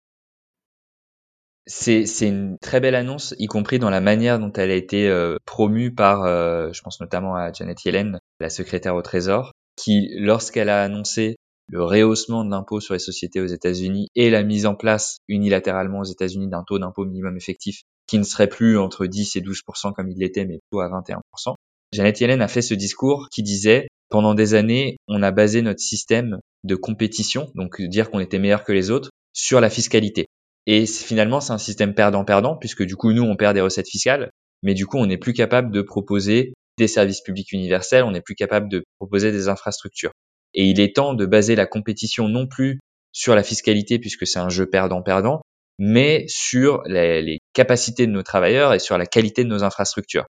C'est 1.68 2.06
une 2.22 2.58
très 2.58 2.80
belle 2.80 2.96
annonce, 2.96 3.36
y 3.38 3.46
compris 3.46 3.78
dans 3.78 3.92
la 3.92 4.02
manière 4.02 4.40
dont 4.40 4.52
elle 4.54 4.72
a 4.72 4.76
été 4.76 5.08
promue 5.46 5.94
par, 5.94 6.26
je 6.26 6.82
pense 6.82 7.00
notamment 7.00 7.36
à 7.36 7.54
Janet 7.54 7.86
Yellen, 7.86 8.20
la 8.40 8.50
secrétaire 8.50 8.96
au 8.96 9.04
Trésor, 9.04 9.52
qui, 9.76 10.10
lorsqu'elle 10.18 10.70
a 10.70 10.82
annoncé 10.82 11.36
le 11.70 11.84
rehaussement 11.84 12.44
de 12.44 12.50
l'impôt 12.50 12.80
sur 12.80 12.94
les 12.94 13.00
sociétés 13.00 13.42
aux 13.42 13.46
États-Unis 13.46 14.08
et 14.16 14.30
la 14.30 14.44
mise 14.44 14.66
en 14.66 14.76
place 14.76 15.18
unilatéralement 15.28 16.00
aux 16.00 16.06
États-Unis 16.06 16.48
d'un 16.48 16.64
taux 16.64 16.80
d'impôt 16.80 17.06
minimum 17.06 17.38
effectif 17.38 17.82
qui 18.08 18.18
ne 18.18 18.24
serait 18.24 18.48
plus 18.48 18.78
entre 18.78 19.06
10 19.06 19.36
et 19.36 19.42
12% 19.42 19.94
comme 19.94 20.10
il 20.10 20.18
l'était, 20.18 20.46
mais 20.46 20.60
plutôt 20.60 20.82
à 20.82 20.90
21% 20.90 21.56
Janet 21.92 22.20
Yellen 22.20 22.42
a 22.42 22.48
fait 22.48 22.62
ce 22.62 22.74
discours 22.74 23.30
qui 23.32 23.44
disait 23.44 23.88
pendant 24.10 24.34
des 24.34 24.56
années, 24.56 24.98
on 25.08 25.22
a 25.22 25.32
basé 25.32 25.62
notre 25.62 25.80
système 25.80 26.40
de 26.64 26.76
compétition, 26.76 27.52
donc 27.56 27.82
dire 27.82 28.10
qu'on 28.10 28.20
était 28.20 28.40
meilleur 28.40 28.64
que 28.64 28.72
les 28.72 28.90
autres, 28.92 29.10
sur 29.34 29.62
la 29.62 29.70
fiscalité. 29.70 30.26
Et 30.66 30.86
finalement, 30.86 31.40
c'est 31.42 31.54
un 31.54 31.60
système 31.60 31.94
perdant-perdant, 31.94 32.58
puisque 32.58 32.84
du 32.84 32.96
coup, 32.96 33.14
nous, 33.14 33.24
on 33.24 33.36
perd 33.36 33.56
des 33.56 33.62
recettes 33.62 33.88
fiscales, 33.88 34.30
mais 34.62 34.74
du 34.74 34.86
coup, 34.86 34.98
on 34.98 35.06
n'est 35.06 35.18
plus 35.18 35.34
capable 35.34 35.72
de 35.72 35.82
proposer 35.82 36.54
des 36.78 36.88
services 36.88 37.22
publics 37.22 37.52
universels, 37.52 38.04
on 38.04 38.12
n'est 38.12 38.22
plus 38.22 38.36
capable 38.36 38.70
de 38.70 38.84
proposer 39.00 39.32
des 39.32 39.48
infrastructures. 39.48 40.12
Et 40.54 40.66
il 40.66 40.80
est 40.80 40.96
temps 40.96 41.14
de 41.14 41.26
baser 41.26 41.56
la 41.56 41.66
compétition 41.66 42.28
non 42.28 42.48
plus 42.48 42.80
sur 43.12 43.36
la 43.36 43.44
fiscalité 43.44 44.00
puisque 44.00 44.28
c'est 44.28 44.40
un 44.40 44.50
jeu 44.50 44.66
perdant-perdant, 44.66 45.42
mais 45.78 46.26
sur 46.28 46.84
les, 46.86 47.40
capacités 47.54 48.06
de 48.06 48.12
nos 48.12 48.24
travailleurs 48.24 48.74
et 48.74 48.80
sur 48.80 48.98
la 48.98 49.06
qualité 49.06 49.44
de 49.44 49.50
nos 49.50 49.64
infrastructures. 49.64 50.26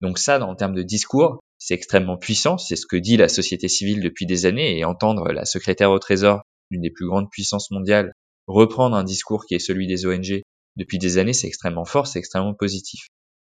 Donc 0.00 0.18
ça, 0.18 0.40
en 0.40 0.54
termes 0.54 0.74
de 0.74 0.82
discours, 0.82 1.40
c'est 1.58 1.74
extrêmement 1.74 2.16
puissant, 2.16 2.56
c'est 2.56 2.76
ce 2.76 2.86
que 2.86 2.96
dit 2.96 3.16
la 3.16 3.28
société 3.28 3.68
civile 3.68 4.00
depuis 4.00 4.26
des 4.26 4.46
années, 4.46 4.78
et 4.78 4.84
entendre 4.84 5.32
la 5.32 5.44
secrétaire 5.44 5.90
au 5.90 5.98
Trésor 5.98 6.42
d'une 6.70 6.82
des 6.82 6.90
plus 6.90 7.06
grandes 7.06 7.30
puissances 7.30 7.70
mondiales 7.70 8.12
reprendre 8.46 8.96
un 8.96 9.04
discours 9.04 9.44
qui 9.44 9.54
est 9.54 9.58
celui 9.58 9.86
des 9.86 10.06
ONG 10.06 10.42
depuis 10.76 10.98
des 10.98 11.18
années, 11.18 11.32
c'est 11.32 11.46
extrêmement 11.46 11.84
fort, 11.84 12.06
c'est 12.06 12.18
extrêmement 12.18 12.54
positif. 12.54 13.08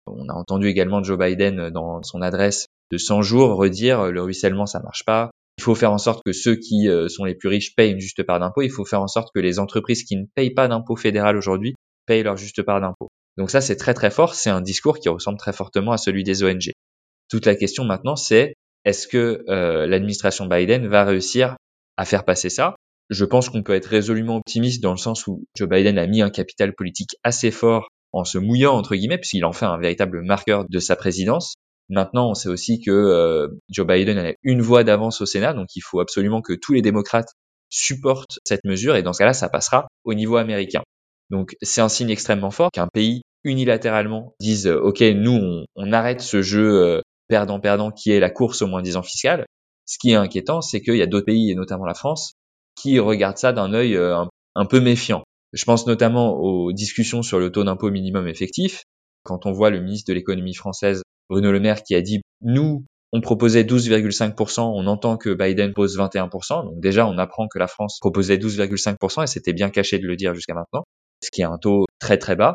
On 0.06 0.28
a 0.28 0.34
entendu 0.34 0.66
également 0.66 1.02
Joe 1.02 1.18
Biden 1.18 1.70
dans 1.70 2.02
son 2.02 2.20
adresse 2.20 2.66
de 2.90 2.98
100 2.98 3.22
jours 3.22 3.56
redire 3.56 4.10
le 4.10 4.20
ruissellement 4.20 4.66
ça 4.66 4.80
marche 4.80 5.04
pas, 5.04 5.30
il 5.62 5.64
faut 5.64 5.76
faire 5.76 5.92
en 5.92 5.98
sorte 5.98 6.24
que 6.26 6.32
ceux 6.32 6.56
qui 6.56 6.88
euh, 6.88 7.08
sont 7.08 7.24
les 7.24 7.36
plus 7.36 7.48
riches 7.48 7.76
payent 7.76 7.92
une 7.92 8.00
juste 8.00 8.20
part 8.24 8.40
d'impôt. 8.40 8.62
Il 8.62 8.70
faut 8.70 8.84
faire 8.84 9.00
en 9.00 9.06
sorte 9.06 9.28
que 9.32 9.38
les 9.38 9.60
entreprises 9.60 10.02
qui 10.02 10.16
ne 10.16 10.24
payent 10.34 10.52
pas 10.52 10.66
d'impôt 10.66 10.96
fédéral 10.96 11.36
aujourd'hui 11.36 11.76
payent 12.04 12.24
leur 12.24 12.36
juste 12.36 12.60
part 12.62 12.80
d'impôt. 12.80 13.06
Donc 13.38 13.48
ça, 13.48 13.60
c'est 13.60 13.76
très 13.76 13.94
très 13.94 14.10
fort. 14.10 14.34
C'est 14.34 14.50
un 14.50 14.60
discours 14.60 14.98
qui 14.98 15.08
ressemble 15.08 15.38
très 15.38 15.52
fortement 15.52 15.92
à 15.92 15.98
celui 15.98 16.24
des 16.24 16.42
ONG. 16.42 16.72
Toute 17.30 17.46
la 17.46 17.54
question 17.54 17.84
maintenant, 17.84 18.16
c'est 18.16 18.54
est-ce 18.84 19.06
que 19.06 19.44
euh, 19.48 19.86
l'administration 19.86 20.46
Biden 20.46 20.88
va 20.88 21.04
réussir 21.04 21.54
à 21.96 22.04
faire 22.04 22.24
passer 22.24 22.50
ça? 22.50 22.74
Je 23.10 23.24
pense 23.24 23.48
qu'on 23.48 23.62
peut 23.62 23.74
être 23.74 23.86
résolument 23.86 24.38
optimiste 24.38 24.82
dans 24.82 24.90
le 24.90 24.96
sens 24.96 25.28
où 25.28 25.44
Joe 25.56 25.68
Biden 25.68 25.96
a 25.96 26.08
mis 26.08 26.22
un 26.22 26.30
capital 26.30 26.74
politique 26.74 27.14
assez 27.22 27.52
fort 27.52 27.86
en 28.10 28.24
se 28.24 28.38
mouillant 28.38 28.74
entre 28.74 28.96
guillemets, 28.96 29.18
puisqu'il 29.18 29.44
en 29.44 29.52
fait 29.52 29.66
un 29.66 29.78
véritable 29.78 30.22
marqueur 30.22 30.64
de 30.68 30.78
sa 30.80 30.96
présidence. 30.96 31.54
Maintenant, 31.92 32.30
on 32.30 32.34
sait 32.34 32.48
aussi 32.48 32.80
que 32.80 32.90
euh, 32.90 33.48
Joe 33.68 33.86
Biden 33.86 34.16
a 34.16 34.32
une 34.42 34.62
voix 34.62 34.82
d'avance 34.82 35.20
au 35.20 35.26
Sénat, 35.26 35.52
donc 35.52 35.76
il 35.76 35.82
faut 35.82 36.00
absolument 36.00 36.40
que 36.40 36.54
tous 36.54 36.72
les 36.72 36.80
démocrates 36.80 37.28
supportent 37.68 38.38
cette 38.44 38.64
mesure, 38.64 38.96
et 38.96 39.02
dans 39.02 39.12
ce 39.12 39.18
cas-là, 39.18 39.34
ça 39.34 39.50
passera 39.50 39.88
au 40.04 40.14
niveau 40.14 40.36
américain. 40.36 40.80
Donc 41.28 41.54
c'est 41.60 41.82
un 41.82 41.90
signe 41.90 42.08
extrêmement 42.08 42.50
fort 42.50 42.70
qu'un 42.72 42.88
pays 42.88 43.20
unilatéralement 43.44 44.32
dise 44.40 44.68
euh, 44.68 44.80
OK, 44.80 45.00
nous 45.00 45.66
on, 45.76 45.92
arrête 45.92 46.22
ce 46.22 46.40
jeu 46.40 46.82
euh, 46.82 47.00
perdant-perdant 47.28 47.90
qui 47.90 48.10
est 48.10 48.20
la 48.20 48.30
course 48.30 48.62
au 48.62 48.68
moins 48.68 48.80
10 48.80 48.96
ans 48.96 49.02
fiscal. 49.02 49.44
Ce 49.84 49.98
qui 50.00 50.12
est 50.12 50.14
inquiétant, 50.14 50.62
c'est 50.62 50.80
qu'il 50.80 50.96
y 50.96 51.02
a 51.02 51.06
d'autres 51.06 51.26
pays, 51.26 51.50
et 51.50 51.54
notamment 51.54 51.84
la 51.84 51.94
France, 51.94 52.32
qui 52.74 52.98
regardent 53.00 53.36
ça 53.36 53.52
d'un 53.52 53.74
œil 53.74 53.98
un, 53.98 54.64
peu 54.64 54.80
méfiant. 54.80 55.24
Je 55.52 55.64
pense 55.66 55.86
notamment 55.86 56.38
aux 56.38 56.72
discussions 56.72 57.20
sur 57.20 57.38
le 57.38 57.52
taux 57.52 57.64
d'impôt 57.64 57.90
minimum 57.90 58.28
effectif. 58.28 58.84
Quand 59.24 59.44
on 59.44 59.52
voit 59.52 59.68
le 59.68 59.80
ministre 59.80 60.08
de 60.08 60.14
l'économie 60.14 60.54
française 60.54 61.02
Bruno 61.32 61.50
Le 61.50 61.60
Maire 61.60 61.82
qui 61.82 61.94
a 61.94 62.02
dit 62.02 62.20
nous 62.42 62.84
on 63.14 63.22
proposait 63.22 63.64
12,5%, 63.64 64.60
on 64.60 64.86
entend 64.86 65.16
que 65.16 65.32
Biden 65.32 65.72
pose 65.72 65.98
21%, 65.98 66.64
donc 66.64 66.80
déjà 66.80 67.06
on 67.06 67.16
apprend 67.16 67.48
que 67.48 67.58
la 67.58 67.66
France 67.66 67.98
proposait 68.00 68.36
12,5% 68.36 69.24
et 69.24 69.26
c'était 69.26 69.54
bien 69.54 69.70
caché 69.70 69.98
de 69.98 70.06
le 70.06 70.14
dire 70.14 70.34
jusqu'à 70.34 70.54
maintenant, 70.54 70.84
ce 71.22 71.30
qui 71.30 71.40
est 71.40 71.44
un 71.44 71.56
taux 71.56 71.86
très 71.98 72.18
très 72.18 72.36
bas. 72.36 72.54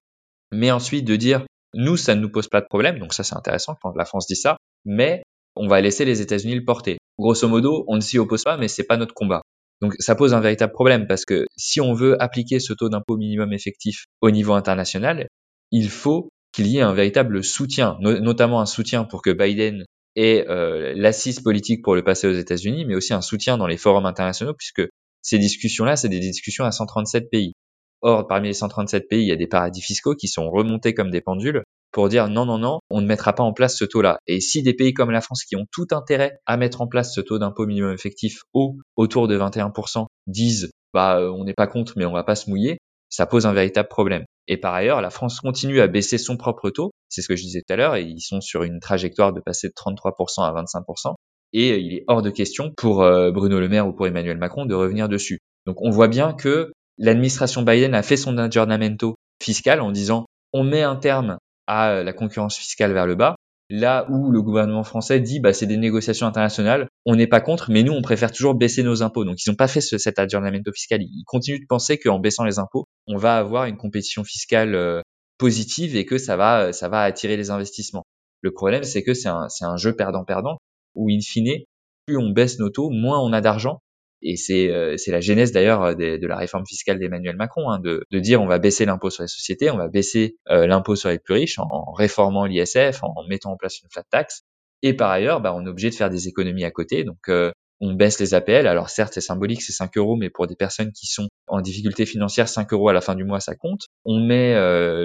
Mais 0.51 0.71
ensuite 0.71 1.05
de 1.05 1.15
dire 1.15 1.43
nous 1.73 1.97
ça 1.97 2.13
ne 2.13 2.21
nous 2.21 2.29
pose 2.29 2.49
pas 2.49 2.61
de 2.61 2.67
problème, 2.67 2.99
donc 2.99 3.13
ça 3.13 3.23
c'est 3.23 3.35
intéressant 3.35 3.75
quand 3.81 3.95
la 3.95 4.05
France 4.05 4.27
dit 4.27 4.35
ça, 4.35 4.57
mais 4.85 5.23
on 5.55 5.67
va 5.67 5.81
laisser 5.81 6.05
les 6.05 6.21
États-Unis 6.21 6.55
le 6.55 6.63
porter. 6.63 6.97
Grosso 7.17 7.47
modo, 7.47 7.83
on 7.87 7.95
ne 7.95 8.01
s'y 8.01 8.19
oppose 8.19 8.43
pas, 8.43 8.57
mais 8.57 8.67
c'est 8.67 8.85
pas 8.85 8.97
notre 8.97 9.15
combat. 9.15 9.41
Donc 9.81 9.95
ça 9.97 10.13
pose 10.13 10.35
un 10.35 10.39
véritable 10.39 10.73
problème 10.73 11.07
parce 11.07 11.25
que 11.25 11.45
si 11.55 11.81
on 11.81 11.93
veut 11.93 12.21
appliquer 12.21 12.59
ce 12.59 12.73
taux 12.73 12.89
d'impôt 12.89 13.17
minimum 13.17 13.53
effectif 13.53 14.05
au 14.21 14.29
niveau 14.29 14.53
international, 14.53 15.27
il 15.71 15.89
faut 15.89 16.29
qu'il 16.57 16.65
y 16.65 16.79
ait 16.79 16.81
un 16.81 16.93
véritable 16.93 17.43
soutien, 17.43 17.99
notamment 18.01 18.59
un 18.59 18.65
soutien 18.65 19.03
pour 19.03 19.21
que 19.21 19.29
Biden 19.29 19.85
ait 20.15 20.43
euh, 20.49 20.93
l'assise 20.95 21.39
politique 21.39 21.83
pour 21.83 21.93
le 21.93 22.03
passer 22.03 22.25
aux 22.25 22.33
États-Unis, 22.33 22.83
mais 22.83 22.95
aussi 22.95 23.13
un 23.13 23.21
soutien 23.21 23.59
dans 23.59 23.67
les 23.67 23.77
forums 23.77 24.07
internationaux, 24.07 24.55
puisque 24.55 24.81
ces 25.21 25.37
discussions-là, 25.37 25.95
c'est 25.95 26.09
des 26.09 26.19
discussions 26.19 26.65
à 26.65 26.71
137 26.71 27.29
pays. 27.29 27.53
Or, 28.01 28.25
parmi 28.25 28.47
les 28.47 28.55
137 28.55 29.07
pays, 29.07 29.21
il 29.21 29.27
y 29.27 29.31
a 29.31 29.35
des 29.35 29.45
paradis 29.45 29.83
fiscaux 29.83 30.15
qui 30.15 30.27
sont 30.27 30.49
remontés 30.49 30.95
comme 30.95 31.11
des 31.11 31.21
pendules 31.21 31.61
pour 31.91 32.09
dire 32.09 32.27
non, 32.27 32.47
non, 32.47 32.57
non, 32.57 32.79
on 32.89 33.01
ne 33.01 33.05
mettra 33.05 33.33
pas 33.33 33.43
en 33.43 33.53
place 33.53 33.77
ce 33.77 33.85
taux-là. 33.85 34.17
Et 34.25 34.41
si 34.41 34.63
des 34.63 34.73
pays 34.73 34.95
comme 34.95 35.11
la 35.11 35.21
France 35.21 35.43
qui 35.43 35.55
ont 35.55 35.67
tout 35.71 35.85
intérêt 35.91 36.39
à 36.47 36.57
mettre 36.57 36.81
en 36.81 36.87
place 36.87 37.13
ce 37.13 37.21
taux 37.21 37.37
d'impôt 37.37 37.67
minimum 37.67 37.93
effectif 37.93 38.41
haut, 38.53 38.77
autour 38.95 39.27
de 39.27 39.37
21%, 39.37 40.07
disent 40.25 40.71
bah 40.91 41.19
euh, 41.19 41.29
on 41.29 41.43
n'est 41.43 41.53
pas 41.53 41.67
contre 41.67 41.93
mais 41.97 42.05
on 42.05 42.13
va 42.13 42.23
pas 42.23 42.35
se 42.35 42.49
mouiller, 42.49 42.79
ça 43.09 43.25
pose 43.25 43.45
un 43.45 43.53
véritable 43.53 43.87
problème. 43.87 44.25
Et 44.47 44.57
par 44.57 44.73
ailleurs, 44.73 45.01
la 45.01 45.09
France 45.09 45.39
continue 45.39 45.81
à 45.81 45.87
baisser 45.87 46.17
son 46.17 46.37
propre 46.37 46.69
taux, 46.69 46.91
c'est 47.09 47.21
ce 47.21 47.27
que 47.27 47.35
je 47.35 47.43
disais 47.43 47.61
tout 47.65 47.73
à 47.73 47.75
l'heure, 47.75 47.95
et 47.95 48.03
ils 48.03 48.21
sont 48.21 48.41
sur 48.41 48.63
une 48.63 48.79
trajectoire 48.79 49.33
de 49.33 49.41
passer 49.41 49.67
de 49.67 49.73
33% 49.73 50.43
à 50.43 50.53
25%, 50.53 51.15
et 51.53 51.77
il 51.79 51.93
est 51.95 52.03
hors 52.07 52.21
de 52.21 52.29
question 52.29 52.71
pour 52.75 53.03
euh, 53.03 53.31
Bruno 53.31 53.59
Le 53.59 53.69
Maire 53.69 53.87
ou 53.87 53.93
pour 53.93 54.07
Emmanuel 54.07 54.37
Macron 54.37 54.65
de 54.65 54.75
revenir 54.75 55.09
dessus. 55.09 55.39
Donc 55.65 55.81
on 55.81 55.89
voit 55.89 56.07
bien 56.07 56.33
que 56.33 56.71
l'administration 56.97 57.61
Biden 57.61 57.93
a 57.93 58.03
fait 58.03 58.17
son 58.17 58.37
aggiornamento 58.37 59.15
fiscal 59.41 59.81
en 59.81 59.91
disant 59.91 60.25
on 60.53 60.63
met 60.63 60.81
un 60.81 60.95
terme 60.95 61.37
à 61.67 61.89
euh, 61.89 62.03
la 62.03 62.13
concurrence 62.13 62.57
fiscale 62.57 62.93
vers 62.93 63.05
le 63.05 63.15
bas, 63.15 63.35
là 63.69 64.05
où 64.09 64.31
le 64.31 64.41
gouvernement 64.41 64.83
français 64.83 65.19
dit 65.19 65.39
bah 65.39 65.53
c'est 65.53 65.65
des 65.65 65.77
négociations 65.77 66.27
internationales, 66.27 66.87
on 67.05 67.15
n'est 67.15 67.27
pas 67.27 67.41
contre, 67.41 67.69
mais 67.69 67.83
nous 67.83 67.93
on 67.93 68.01
préfère 68.01 68.31
toujours 68.31 68.55
baisser 68.55 68.83
nos 68.83 69.03
impôts. 69.03 69.25
Donc 69.25 69.37
ils 69.45 69.49
n'ont 69.49 69.55
pas 69.55 69.67
fait 69.67 69.81
ce, 69.81 69.97
cet 69.97 70.19
aggiornamento 70.19 70.71
fiscal. 70.71 71.01
Ils 71.01 71.23
continuent 71.25 71.61
de 71.61 71.67
penser 71.67 71.97
qu'en 71.97 72.19
baissant 72.19 72.43
les 72.43 72.59
impôts, 72.59 72.85
on 73.07 73.17
va 73.17 73.37
avoir 73.37 73.65
une 73.65 73.77
compétition 73.77 74.23
fiscale 74.23 74.75
euh, 74.75 75.01
positive 75.37 75.95
et 75.95 76.05
que 76.05 76.17
ça 76.17 76.37
va 76.37 76.73
ça 76.73 76.89
va 76.89 77.01
attirer 77.01 77.37
les 77.37 77.49
investissements. 77.49 78.03
Le 78.41 78.51
problème 78.51 78.83
c'est 78.83 79.03
que 79.03 79.13
c'est 79.13 79.29
un, 79.29 79.49
c'est 79.49 79.65
un 79.65 79.77
jeu 79.77 79.95
perdant-perdant 79.95 80.57
où 80.95 81.09
in 81.09 81.19
fine 81.21 81.63
plus 82.05 82.17
on 82.17 82.29
baisse 82.29 82.57
nos 82.59 82.69
taux, 82.69 82.89
moins 82.89 83.19
on 83.19 83.33
a 83.33 83.41
d'argent 83.41 83.79
et 84.27 84.35
c'est 84.35 84.69
euh, 84.69 84.95
c'est 84.97 85.11
la 85.11 85.21
genèse 85.21 85.51
d'ailleurs 85.51 85.83
euh, 85.83 85.93
de, 85.95 86.27
la 86.27 86.35
réforme 86.35 86.65
fiscale 86.67 86.99
d'Emmanuel 86.99 87.37
Macron, 87.37 87.69
hein, 87.69 87.79
de, 87.79 88.03
de, 88.11 88.19
dire 88.19 88.41
on 88.41 88.47
va 88.47 88.59
baisser 88.59 88.85
l'impôt 88.85 89.09
sur 89.09 89.23
les 89.23 89.29
sociétés, 89.29 89.71
on 89.71 89.77
va 89.77 89.87
baisser 89.87 90.35
euh, 90.49 90.67
l'impôt 90.67 90.95
sur 90.95 91.09
les 91.09 91.19
plus 91.19 91.33
riches 91.33 91.59
en, 91.59 91.91
réformant 91.93 92.45
l'ISF, 92.45 93.03
en, 93.03 93.23
mettant 93.29 93.51
en 93.51 93.57
place 93.57 93.79
une 93.81 93.89
flat 93.89 94.03
tax. 94.11 94.41
Et 94.83 94.93
par 94.93 95.09
ailleurs, 95.09 95.41
bah, 95.41 95.53
on 95.55 95.65
est 95.65 95.69
obligé 95.69 95.89
de 95.89 95.95
faire 95.95 96.09
des 96.09 96.27
économies 96.27 96.65
à 96.65 96.71
côté. 96.71 97.03
Donc 97.03 97.31
on 97.79 97.93
baisse 97.93 98.19
les 98.19 98.33
APL. 98.33 98.67
Alors 98.67 98.89
certes, 98.89 99.13
c'est 99.13 99.21
symbolique, 99.21 99.61
c'est 99.61 99.73
5 99.73 99.97
euros, 99.97 100.15
mais 100.15 100.29
pour 100.29 100.45
des 100.45 100.55
personnes 100.55 100.91
qui 100.91 101.07
sont 101.07 101.27
en 101.47 101.61
difficulté 101.61 102.05
financière, 102.05 102.47
5 102.47 102.71
euros 102.73 102.89
à 102.89 102.93
la 102.93 103.01
fin 103.01 103.15
du 103.15 103.23
mois, 103.23 103.39
ça 103.39 103.55
compte. 103.55 103.87
On 104.05 104.19
met 104.19 104.53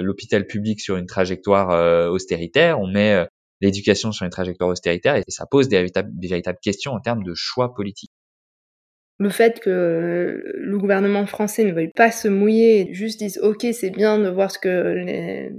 l'hôpital 0.01 0.45
public 0.45 0.79
sur 0.79 0.97
une 0.97 1.07
trajectoire 1.07 2.11
austéritaire, 2.11 2.79
on 2.79 2.87
met 2.87 3.25
l'éducation 3.61 4.11
sur 4.11 4.25
une 4.25 4.31
trajectoire 4.31 4.69
austéritaire, 4.69 5.15
et 5.15 5.23
ça 5.27 5.47
pose 5.49 5.69
des 5.69 5.77
véritables, 5.77 6.11
des 6.13 6.27
véritables 6.27 6.59
questions 6.61 6.91
en 6.91 6.99
termes 6.99 7.23
de 7.23 7.33
choix 7.33 7.73
politiques 7.73 8.11
le 9.19 9.29
fait 9.29 9.59
que 9.59 10.43
le 10.55 10.77
gouvernement 10.77 11.25
français 11.25 11.63
ne 11.63 11.71
veuille 11.71 11.91
pas 11.95 12.11
se 12.11 12.27
mouiller 12.27 12.93
juste 12.93 13.19
dise 13.19 13.39
ok 13.41 13.65
c'est 13.71 13.91
bien 13.91 14.19
de 14.19 14.29
voir 14.29 14.51
ce 14.51 14.59
que 14.59 14.69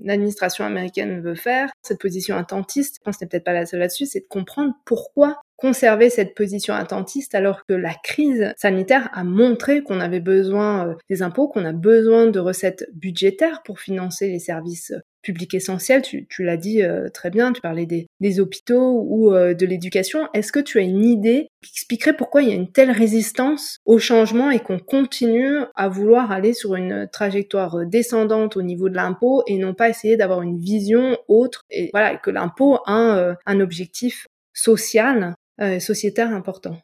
l'administration 0.04 0.64
américaine 0.64 1.20
veut 1.20 1.34
faire, 1.34 1.70
cette 1.82 2.00
position 2.00 2.36
attentiste, 2.36 2.96
je 3.00 3.04
pense 3.04 3.16
que 3.16 3.24
peut-être 3.24 3.44
pas 3.44 3.52
la 3.52 3.66
seule 3.66 3.80
là-dessus, 3.80 4.06
c'est 4.06 4.20
de 4.20 4.28
comprendre 4.28 4.72
pourquoi 4.84 5.40
conserver 5.56 6.10
cette 6.10 6.34
position 6.34 6.74
attentiste 6.74 7.34
alors 7.34 7.64
que 7.66 7.74
la 7.74 7.94
crise 7.94 8.52
sanitaire 8.56 9.08
a 9.12 9.24
montré 9.24 9.82
qu'on 9.82 10.00
avait 10.00 10.20
besoin 10.20 10.88
euh, 10.88 10.94
des 11.08 11.22
impôts, 11.22 11.48
qu'on 11.48 11.64
a 11.64 11.72
besoin 11.72 12.26
de 12.26 12.40
recettes 12.40 12.86
budgétaires 12.92 13.62
pour 13.62 13.80
financer 13.80 14.28
les 14.28 14.40
services 14.40 14.92
public 15.24 15.54
essentiel, 15.54 16.02
tu, 16.02 16.26
l'as 16.38 16.56
dit 16.56 16.82
euh, 16.82 17.08
très 17.08 17.30
bien, 17.30 17.52
tu 17.52 17.60
parlais 17.60 17.86
des, 17.86 18.40
hôpitaux 18.40 19.04
ou 19.08 19.32
euh, 19.32 19.54
de 19.54 19.66
l'éducation. 19.66 20.28
Est-ce 20.34 20.52
que 20.52 20.60
tu 20.60 20.78
as 20.78 20.82
une 20.82 21.04
idée 21.04 21.48
qui 21.62 21.72
expliquerait 21.72 22.16
pourquoi 22.16 22.42
il 22.42 22.48
y 22.48 22.52
a 22.52 22.54
une 22.54 22.70
telle 22.70 22.90
résistance 22.90 23.78
au 23.84 23.98
changement 23.98 24.50
et 24.50 24.60
qu'on 24.60 24.78
continue 24.78 25.58
à 25.74 25.88
vouloir 25.88 26.30
aller 26.30 26.52
sur 26.52 26.74
une 26.74 27.08
trajectoire 27.12 27.86
descendante 27.86 28.56
au 28.56 28.62
niveau 28.62 28.88
de 28.88 28.94
l'impôt 28.94 29.42
et 29.46 29.56
non 29.56 29.74
pas 29.74 29.88
essayer 29.88 30.16
d'avoir 30.16 30.42
une 30.42 30.58
vision 30.58 31.16
autre 31.28 31.62
et 31.70 31.90
voilà 31.92 32.16
que 32.16 32.30
l'impôt 32.30 32.78
a 32.86 33.16
euh, 33.16 33.34
un, 33.46 33.60
objectif 33.60 34.26
social, 34.52 35.34
sociétaire 35.78 36.32
important? 36.32 36.76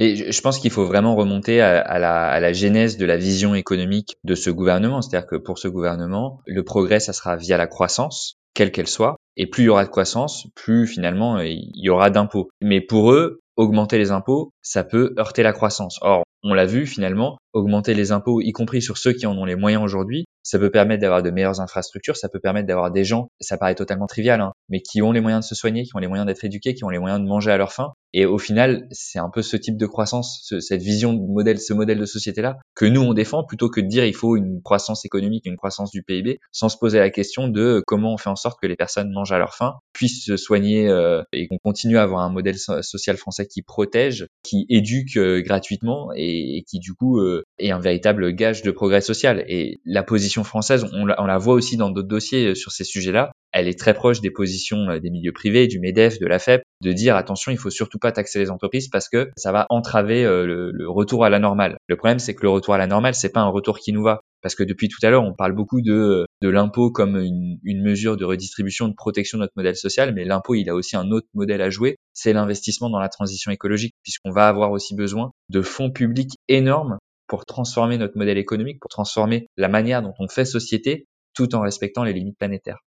Mais 0.00 0.32
je 0.32 0.40
pense 0.40 0.58
qu'il 0.58 0.70
faut 0.70 0.86
vraiment 0.86 1.14
remonter 1.14 1.60
à, 1.60 1.98
la, 1.98 2.26
à, 2.26 2.40
la, 2.40 2.52
genèse 2.54 2.96
de 2.96 3.04
la 3.04 3.18
vision 3.18 3.54
économique 3.54 4.16
de 4.24 4.34
ce 4.34 4.48
gouvernement. 4.48 5.02
C'est-à-dire 5.02 5.28
que 5.28 5.36
pour 5.36 5.58
ce 5.58 5.68
gouvernement, 5.68 6.40
le 6.46 6.64
progrès, 6.64 7.00
ça 7.00 7.12
sera 7.12 7.36
via 7.36 7.58
la 7.58 7.66
croissance, 7.66 8.38
quelle 8.54 8.72
qu'elle 8.72 8.88
soit. 8.88 9.16
Et 9.36 9.46
plus 9.46 9.64
il 9.64 9.66
y 9.66 9.68
aura 9.68 9.84
de 9.84 9.90
croissance, 9.90 10.46
plus 10.54 10.86
finalement 10.86 11.38
il 11.40 11.70
y 11.74 11.90
aura 11.90 12.08
d'impôts. 12.08 12.48
Mais 12.62 12.80
pour 12.80 13.12
eux, 13.12 13.40
augmenter 13.56 13.98
les 13.98 14.10
impôts, 14.10 14.54
ça 14.62 14.84
peut 14.84 15.14
heurter 15.18 15.42
la 15.42 15.52
croissance. 15.52 15.98
Or, 16.02 16.24
on 16.42 16.54
l'a 16.54 16.66
vu 16.66 16.86
finalement, 16.86 17.38
augmenter 17.52 17.94
les 17.94 18.12
impôts, 18.12 18.40
y 18.40 18.52
compris 18.52 18.80
sur 18.82 18.98
ceux 18.98 19.12
qui 19.12 19.26
en 19.26 19.36
ont 19.36 19.44
les 19.44 19.56
moyens 19.56 19.82
aujourd'hui, 19.82 20.24
ça 20.42 20.58
peut 20.58 20.70
permettre 20.70 21.02
d'avoir 21.02 21.22
de 21.22 21.30
meilleures 21.30 21.60
infrastructures, 21.60 22.16
ça 22.16 22.28
peut 22.28 22.40
permettre 22.40 22.66
d'avoir 22.66 22.90
des 22.90 23.04
gens, 23.04 23.28
ça 23.40 23.58
paraît 23.58 23.74
totalement 23.74 24.06
trivial, 24.06 24.40
hein, 24.40 24.52
mais 24.68 24.80
qui 24.80 25.02
ont 25.02 25.12
les 25.12 25.20
moyens 25.20 25.44
de 25.44 25.48
se 25.48 25.54
soigner, 25.54 25.82
qui 25.84 25.90
ont 25.94 25.98
les 25.98 26.08
moyens 26.08 26.26
d'être 26.26 26.44
éduqués, 26.44 26.74
qui 26.74 26.84
ont 26.84 26.88
les 26.88 26.98
moyens 26.98 27.20
de 27.20 27.26
manger 27.26 27.50
à 27.50 27.56
leur 27.56 27.72
faim. 27.72 27.92
Et 28.12 28.26
au 28.26 28.38
final, 28.38 28.88
c'est 28.90 29.20
un 29.20 29.30
peu 29.30 29.42
ce 29.42 29.56
type 29.56 29.76
de 29.76 29.86
croissance, 29.86 30.52
cette 30.58 30.82
vision 30.82 31.12
de 31.12 31.20
modèle, 31.20 31.60
ce 31.60 31.72
modèle 31.72 31.98
de 31.98 32.06
société-là, 32.06 32.56
que 32.74 32.84
nous 32.84 33.02
on 33.02 33.14
défend 33.14 33.44
plutôt 33.44 33.68
que 33.68 33.80
de 33.80 33.86
dire 33.86 34.04
il 34.04 34.14
faut 34.14 34.36
une 34.36 34.60
croissance 34.62 35.04
économique, 35.04 35.46
une 35.46 35.56
croissance 35.56 35.92
du 35.92 36.02
PIB, 36.02 36.40
sans 36.50 36.68
se 36.68 36.76
poser 36.76 36.98
la 36.98 37.10
question 37.10 37.46
de 37.46 37.82
comment 37.86 38.14
on 38.14 38.16
fait 38.16 38.30
en 38.30 38.36
sorte 38.36 38.58
que 38.60 38.66
les 38.66 38.74
personnes 38.74 39.12
mangent 39.12 39.32
à 39.32 39.38
leur 39.38 39.54
faim, 39.54 39.74
puissent 39.92 40.24
se 40.24 40.36
soigner 40.36 40.88
euh, 40.88 41.22
et 41.32 41.46
qu'on 41.46 41.58
continue 41.58 41.98
à 41.98 42.02
avoir 42.02 42.22
un 42.22 42.30
modèle 42.30 42.56
social 42.58 43.16
français 43.16 43.46
qui 43.46 43.62
protège, 43.62 44.26
qui 44.50 44.66
éduque 44.68 45.16
euh, 45.16 45.40
gratuitement 45.42 46.10
et, 46.16 46.64
qui 46.68 46.80
du 46.80 46.94
coup 46.94 47.20
euh, 47.20 47.44
est 47.58 47.70
un 47.70 47.78
véritable 47.78 48.32
gage 48.32 48.62
de 48.62 48.70
progrès 48.72 49.00
social. 49.00 49.44
Et 49.46 49.80
la 49.84 50.02
position 50.02 50.42
française, 50.42 50.86
on 50.92 51.06
la, 51.06 51.38
voit 51.38 51.54
aussi 51.54 51.76
dans 51.76 51.90
d'autres 51.90 52.08
dossiers 52.08 52.48
euh, 52.48 52.54
sur 52.54 52.72
ces 52.72 52.84
sujets-là. 52.84 53.30
Elle 53.52 53.68
est 53.68 53.78
très 53.78 53.94
proche 53.94 54.20
des 54.20 54.30
positions 54.30 54.98
des 54.98 55.10
milieux 55.10 55.32
privés, 55.32 55.66
du 55.66 55.80
MEDEF, 55.80 56.18
de 56.18 56.26
la 56.26 56.38
FEP, 56.38 56.62
de 56.82 56.92
dire 56.92 57.16
attention, 57.16 57.52
il 57.52 57.58
faut 57.58 57.70
surtout 57.70 57.98
pas 57.98 58.12
taxer 58.12 58.38
les 58.38 58.50
entreprises 58.50 58.88
parce 58.88 59.08
que 59.08 59.30
ça 59.36 59.52
va 59.52 59.66
entraver 59.70 60.24
euh, 60.24 60.46
le, 60.46 60.88
retour 60.88 61.24
à 61.24 61.30
la 61.30 61.38
normale. 61.38 61.76
Le 61.88 61.96
problème, 61.96 62.18
c'est 62.18 62.34
que 62.34 62.42
le 62.42 62.48
retour 62.48 62.74
à 62.74 62.78
la 62.78 62.86
normale, 62.86 63.14
c'est 63.14 63.32
pas 63.32 63.40
un 63.40 63.48
retour 63.48 63.78
qui 63.78 63.92
nous 63.92 64.02
va. 64.02 64.20
Parce 64.42 64.54
que 64.54 64.62
depuis 64.62 64.88
tout 64.88 65.04
à 65.04 65.10
l'heure, 65.10 65.24
on 65.24 65.34
parle 65.34 65.52
beaucoup 65.52 65.82
de, 65.82 66.26
l'impôt 66.42 66.90
comme 66.90 67.16
une, 67.16 67.58
une, 67.62 67.82
mesure 67.82 68.16
de 68.16 68.24
redistribution, 68.24 68.88
de 68.88 68.94
protection 68.94 69.38
de 69.38 69.42
notre 69.42 69.52
modèle 69.56 69.76
social, 69.76 70.14
mais 70.14 70.24
l'impôt, 70.24 70.54
il 70.54 70.68
a 70.70 70.74
aussi 70.74 70.96
un 70.96 71.10
autre 71.10 71.26
modèle 71.34 71.60
à 71.60 71.70
jouer, 71.70 71.96
c'est 72.14 72.32
l'investissement 72.32 72.90
dans 72.90 72.98
la 72.98 73.08
transition 73.08 73.50
écologique, 73.50 73.94
puisqu'on 74.02 74.30
va 74.30 74.48
avoir 74.48 74.70
aussi 74.72 74.94
besoin 74.94 75.30
de 75.50 75.62
fonds 75.62 75.90
publics 75.90 76.38
énormes 76.48 76.98
pour 77.26 77.46
transformer 77.46 77.98
notre 77.98 78.16
modèle 78.16 78.38
économique, 78.38 78.80
pour 78.80 78.88
transformer 78.88 79.46
la 79.56 79.68
manière 79.68 80.02
dont 80.02 80.14
on 80.18 80.28
fait 80.28 80.44
société, 80.44 81.06
tout 81.34 81.54
en 81.54 81.60
respectant 81.60 82.02
les 82.02 82.12
limites 82.12 82.38
planétaires. 82.38 82.80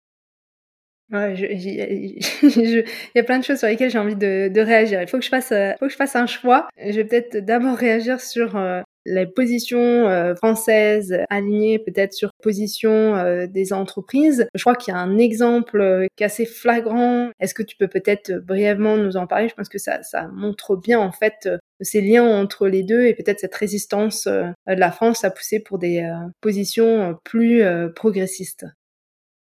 Ouais, 1.13 1.35
il 1.35 2.85
y 3.15 3.19
a 3.19 3.23
plein 3.25 3.39
de 3.39 3.45
choses 3.45 3.59
sur 3.59 3.69
lesquelles 3.69 3.91
j'ai 3.91 3.99
envie 3.99 4.15
de, 4.15 4.49
de, 4.49 4.61
réagir. 4.61 5.03
Il 5.03 5.09
faut 5.09 5.19
que 5.19 5.25
je 5.25 5.29
fasse, 5.29 5.51
euh, 5.51 5.73
faut 5.79 5.87
que 5.87 5.93
je 5.93 5.97
fasse 5.97 6.15
un 6.15 6.27
choix. 6.27 6.69
Je 6.79 6.93
vais 6.93 7.05
peut-être 7.05 7.39
d'abord 7.39 7.77
réagir 7.77 8.21
sur 8.21 8.57
euh, 8.57 8.81
les 9.07 9.27
positions 9.27 10.09
euh, 10.09 10.35
françaises 10.35 11.17
alignées 11.31 11.79
peut-être 11.79 12.13
sur 12.13 12.31
position 12.43 13.17
euh, 13.17 13.47
des 13.47 13.73
entreprises. 13.73 14.47
Je 14.55 14.63
crois 14.63 14.75
qu'il 14.75 14.93
y 14.93 14.97
a 14.97 15.01
un 15.01 15.19
exemple 15.19 15.81
euh, 15.81 16.07
qui 16.17 16.23
est 16.23 16.27
assez 16.27 16.47
flagrant. 16.47 17.31
Est-ce 17.41 17.55
que 17.55 17.63
tu 17.63 17.77
peux 17.77 17.89
peut-être 17.89 18.33
brièvement 18.33 18.97
nous 18.97 19.17
en 19.17 19.27
parler? 19.27 19.49
Je 19.49 19.55
pense 19.55 19.69
que 19.69 19.79
ça, 19.79 20.03
ça 20.03 20.29
montre 20.29 20.77
bien 20.77 20.99
en 20.99 21.13
fait 21.13 21.49
ces 21.81 22.01
liens 22.03 22.25
entre 22.25 22.69
les 22.69 22.83
deux 22.83 23.07
et 23.07 23.15
peut-être 23.15 23.41
cette 23.41 23.55
résistance 23.55 24.27
de 24.27 24.53
la 24.67 24.93
France 24.93 25.25
à 25.25 25.31
pousser 25.31 25.61
pour 25.61 25.79
des 25.79 26.07
positions 26.41 27.19
plus 27.25 27.63
progressistes. 27.95 28.67